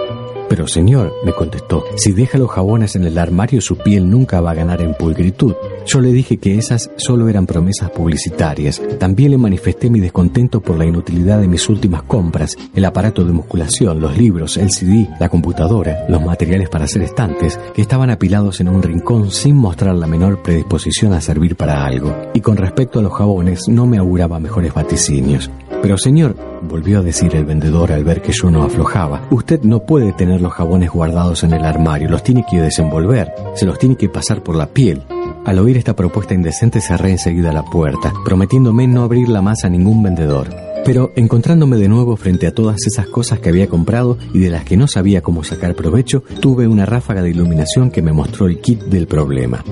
Pero 0.50 0.66
señor, 0.66 1.14
me 1.24 1.32
contestó, 1.32 1.84
si 1.94 2.10
deja 2.10 2.36
los 2.36 2.50
jabones 2.50 2.96
en 2.96 3.04
el 3.04 3.18
armario 3.18 3.60
su 3.60 3.76
piel 3.76 4.10
nunca 4.10 4.40
va 4.40 4.50
a 4.50 4.54
ganar 4.54 4.82
en 4.82 4.94
pulcritud. 4.94 5.54
Yo 5.86 6.00
le 6.00 6.12
dije 6.12 6.38
que 6.38 6.58
esas 6.58 6.90
solo 6.96 7.28
eran 7.28 7.46
promesas 7.46 7.90
publicitarias. 7.90 8.82
También 8.98 9.30
le 9.30 9.38
manifesté 9.38 9.88
mi 9.88 10.00
descontento 10.00 10.60
por 10.60 10.76
la 10.76 10.86
inutilidad 10.86 11.40
de 11.40 11.46
mis 11.46 11.68
últimas 11.68 12.02
compras, 12.02 12.56
el 12.74 12.84
aparato 12.84 13.24
de 13.24 13.32
musculación, 13.32 14.00
los 14.00 14.18
libros, 14.18 14.56
el 14.56 14.72
CD, 14.72 15.08
la 15.20 15.28
computadora, 15.28 16.04
los 16.08 16.20
materiales 16.20 16.68
para 16.68 16.86
hacer 16.86 17.02
estantes, 17.02 17.56
que 17.72 17.82
estaban 17.82 18.10
apilados 18.10 18.60
en 18.60 18.70
un 18.70 18.82
rincón 18.82 19.30
sin 19.30 19.54
mostrar 19.54 19.94
la 19.94 20.08
menor 20.08 20.42
predisposición 20.42 21.12
a 21.12 21.20
servir 21.20 21.54
para 21.54 21.86
algo. 21.86 22.12
Y 22.34 22.40
con 22.40 22.56
respecto 22.56 22.98
a 22.98 23.02
los 23.02 23.12
jabones, 23.12 23.68
no 23.68 23.86
me 23.86 23.98
auguraba 23.98 24.40
mejores 24.40 24.74
vaticinios. 24.74 25.48
Pero 25.82 25.96
señor, 25.96 26.36
volvió 26.62 26.98
a 26.98 27.02
decir 27.02 27.34
el 27.34 27.46
vendedor 27.46 27.92
al 27.92 28.04
ver 28.04 28.20
que 28.20 28.32
yo 28.32 28.50
no 28.50 28.62
aflojaba, 28.62 29.26
usted 29.30 29.62
no 29.62 29.80
puede 29.80 30.12
los 30.40 30.52
jabones 30.52 30.90
guardados 30.90 31.44
en 31.44 31.52
el 31.52 31.64
armario, 31.64 32.08
los 32.08 32.22
tiene 32.22 32.44
que 32.48 32.60
desenvolver, 32.60 33.32
se 33.54 33.66
los 33.66 33.78
tiene 33.78 33.96
que 33.96 34.08
pasar 34.08 34.42
por 34.42 34.56
la 34.56 34.66
piel. 34.66 35.02
Al 35.44 35.58
oír 35.58 35.76
esta 35.76 35.96
propuesta 35.96 36.34
indecente 36.34 36.80
cerré 36.80 37.12
enseguida 37.12 37.52
la 37.52 37.64
puerta, 37.64 38.12
prometiéndome 38.24 38.86
no 38.86 39.02
abrirla 39.02 39.42
más 39.42 39.64
a 39.64 39.68
ningún 39.68 40.02
vendedor. 40.02 40.48
Pero 40.84 41.12
encontrándome 41.16 41.76
de 41.76 41.88
nuevo 41.88 42.16
frente 42.16 42.46
a 42.46 42.54
todas 42.54 42.86
esas 42.86 43.06
cosas 43.06 43.38
que 43.38 43.50
había 43.50 43.68
comprado 43.68 44.18
y 44.32 44.38
de 44.38 44.50
las 44.50 44.64
que 44.64 44.76
no 44.76 44.88
sabía 44.88 45.22
cómo 45.22 45.44
sacar 45.44 45.74
provecho, 45.74 46.22
tuve 46.40 46.66
una 46.66 46.86
ráfaga 46.86 47.22
de 47.22 47.30
iluminación 47.30 47.90
que 47.90 48.02
me 48.02 48.12
mostró 48.12 48.46
el 48.46 48.60
kit 48.60 48.82
del 48.84 49.06
problema. 49.06 49.62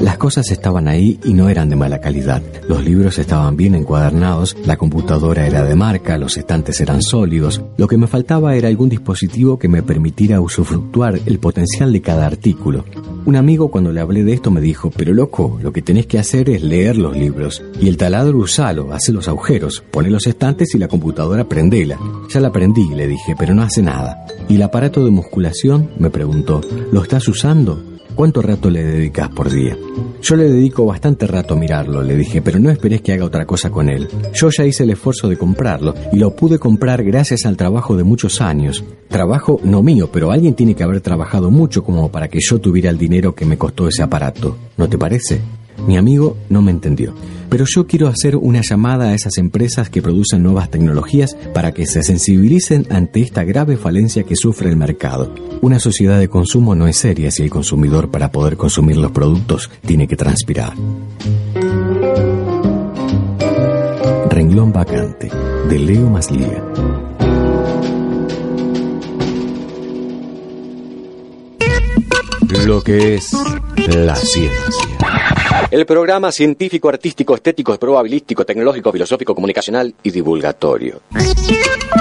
Las 0.00 0.18
cosas 0.18 0.50
estaban 0.50 0.88
ahí 0.88 1.18
y 1.24 1.32
no 1.32 1.48
eran 1.48 1.70
de 1.70 1.76
mala 1.76 2.00
calidad. 2.00 2.42
Los 2.68 2.84
libros 2.84 3.18
estaban 3.18 3.56
bien 3.56 3.74
encuadernados, 3.74 4.54
la 4.66 4.76
computadora 4.76 5.46
era 5.46 5.64
de 5.64 5.74
marca, 5.74 6.18
los 6.18 6.36
estantes 6.36 6.80
eran 6.82 7.00
sólidos. 7.00 7.62
Lo 7.78 7.88
que 7.88 7.96
me 7.96 8.06
faltaba 8.06 8.56
era 8.56 8.68
algún 8.68 8.90
dispositivo 8.90 9.58
que 9.58 9.68
me 9.68 9.82
permitiera 9.82 10.40
usufructuar 10.40 11.18
el 11.24 11.38
potencial 11.38 11.94
de 11.94 12.02
cada 12.02 12.26
artículo. 12.26 12.84
Un 13.24 13.36
amigo 13.36 13.70
cuando 13.70 13.90
le 13.90 14.00
hablé 14.00 14.22
de 14.22 14.34
esto 14.34 14.50
me 14.50 14.60
dijo, 14.60 14.90
pero 14.94 15.14
loco, 15.14 15.58
lo 15.62 15.72
que 15.72 15.82
tenés 15.82 16.06
que 16.06 16.18
hacer 16.18 16.50
es 16.50 16.62
leer 16.62 16.98
los 16.98 17.16
libros. 17.16 17.62
Y 17.80 17.88
el 17.88 17.96
taladro 17.96 18.36
usalo, 18.36 18.92
hace 18.92 19.12
los 19.12 19.28
agujeros, 19.28 19.82
pone 19.90 20.10
los 20.10 20.26
estantes 20.26 20.74
y 20.74 20.78
la 20.78 20.88
computadora 20.88 21.48
prendela. 21.48 21.98
Ya 22.28 22.40
la 22.40 22.52
prendí, 22.52 22.86
le 22.94 23.08
dije, 23.08 23.34
pero 23.38 23.54
no 23.54 23.62
hace 23.62 23.80
nada. 23.80 24.26
¿Y 24.46 24.56
el 24.56 24.62
aparato 24.62 25.02
de 25.04 25.10
musculación? 25.10 25.90
me 25.98 26.10
preguntó, 26.10 26.60
¿lo 26.92 27.02
estás 27.02 27.26
usando? 27.28 27.95
¿Cuánto 28.16 28.40
rato 28.40 28.70
le 28.70 28.82
dedicas 28.82 29.28
por 29.28 29.50
día? 29.50 29.76
Yo 30.22 30.36
le 30.36 30.44
dedico 30.44 30.86
bastante 30.86 31.26
rato 31.26 31.52
a 31.52 31.58
mirarlo, 31.58 32.02
le 32.02 32.16
dije, 32.16 32.40
pero 32.40 32.58
no 32.58 32.70
esperes 32.70 33.02
que 33.02 33.12
haga 33.12 33.26
otra 33.26 33.44
cosa 33.44 33.68
con 33.68 33.90
él. 33.90 34.08
Yo 34.32 34.48
ya 34.48 34.64
hice 34.64 34.84
el 34.84 34.90
esfuerzo 34.90 35.28
de 35.28 35.36
comprarlo 35.36 35.94
y 36.14 36.16
lo 36.16 36.34
pude 36.34 36.58
comprar 36.58 37.04
gracias 37.04 37.44
al 37.44 37.58
trabajo 37.58 37.94
de 37.94 38.04
muchos 38.04 38.40
años. 38.40 38.82
Trabajo 39.08 39.60
no 39.64 39.82
mío, 39.82 40.08
pero 40.10 40.30
alguien 40.30 40.54
tiene 40.54 40.74
que 40.74 40.82
haber 40.82 41.02
trabajado 41.02 41.50
mucho 41.50 41.84
como 41.84 42.10
para 42.10 42.28
que 42.28 42.38
yo 42.40 42.58
tuviera 42.58 42.88
el 42.88 42.96
dinero 42.96 43.34
que 43.34 43.44
me 43.44 43.58
costó 43.58 43.86
ese 43.86 44.02
aparato. 44.02 44.56
¿No 44.78 44.88
te 44.88 44.96
parece? 44.96 45.42
Mi 45.86 45.96
amigo 45.96 46.36
no 46.48 46.62
me 46.62 46.70
entendió, 46.70 47.14
pero 47.48 47.64
yo 47.66 47.86
quiero 47.86 48.08
hacer 48.08 48.36
una 48.36 48.60
llamada 48.62 49.08
a 49.08 49.14
esas 49.14 49.38
empresas 49.38 49.90
que 49.90 50.02
producen 50.02 50.42
nuevas 50.42 50.70
tecnologías 50.70 51.36
para 51.54 51.72
que 51.72 51.86
se 51.86 52.02
sensibilicen 52.02 52.86
ante 52.90 53.20
esta 53.20 53.44
grave 53.44 53.76
falencia 53.76 54.24
que 54.24 54.36
sufre 54.36 54.68
el 54.68 54.76
mercado. 54.76 55.34
Una 55.60 55.78
sociedad 55.78 56.18
de 56.18 56.28
consumo 56.28 56.74
no 56.74 56.86
es 56.88 56.96
seria 56.96 57.30
si 57.30 57.42
el 57.42 57.50
consumidor 57.50 58.10
para 58.10 58.30
poder 58.32 58.56
consumir 58.56 58.96
los 58.96 59.12
productos 59.12 59.70
tiene 59.84 60.08
que 60.08 60.16
transpirar. 60.16 60.74
Renglón 64.30 64.72
vacante, 64.72 65.30
de 65.68 65.78
Leo 65.78 66.10
Maslía. 66.10 66.62
Lo 72.66 72.82
que 72.82 73.14
es 73.14 73.32
la 73.88 74.16
ciencia. 74.16 75.35
El 75.70 75.86
programa 75.86 76.32
científico, 76.32 76.88
artístico, 76.88 77.34
estético, 77.34 77.76
probabilístico, 77.78 78.44
tecnológico, 78.44 78.92
filosófico, 78.92 79.34
comunicacional 79.34 79.94
y 80.02 80.10
divulgatorio. 80.10 81.02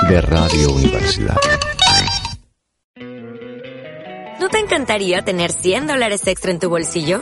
De 0.10 0.22
Radio 0.22 0.72
Universidad. 0.72 1.36
¿No 4.40 4.50
te 4.50 4.60
encantaría 4.60 5.24
tener 5.24 5.52
100 5.52 5.88
dólares 5.88 6.28
extra 6.28 6.52
en 6.52 6.60
tu 6.60 6.70
bolsillo? 6.70 7.22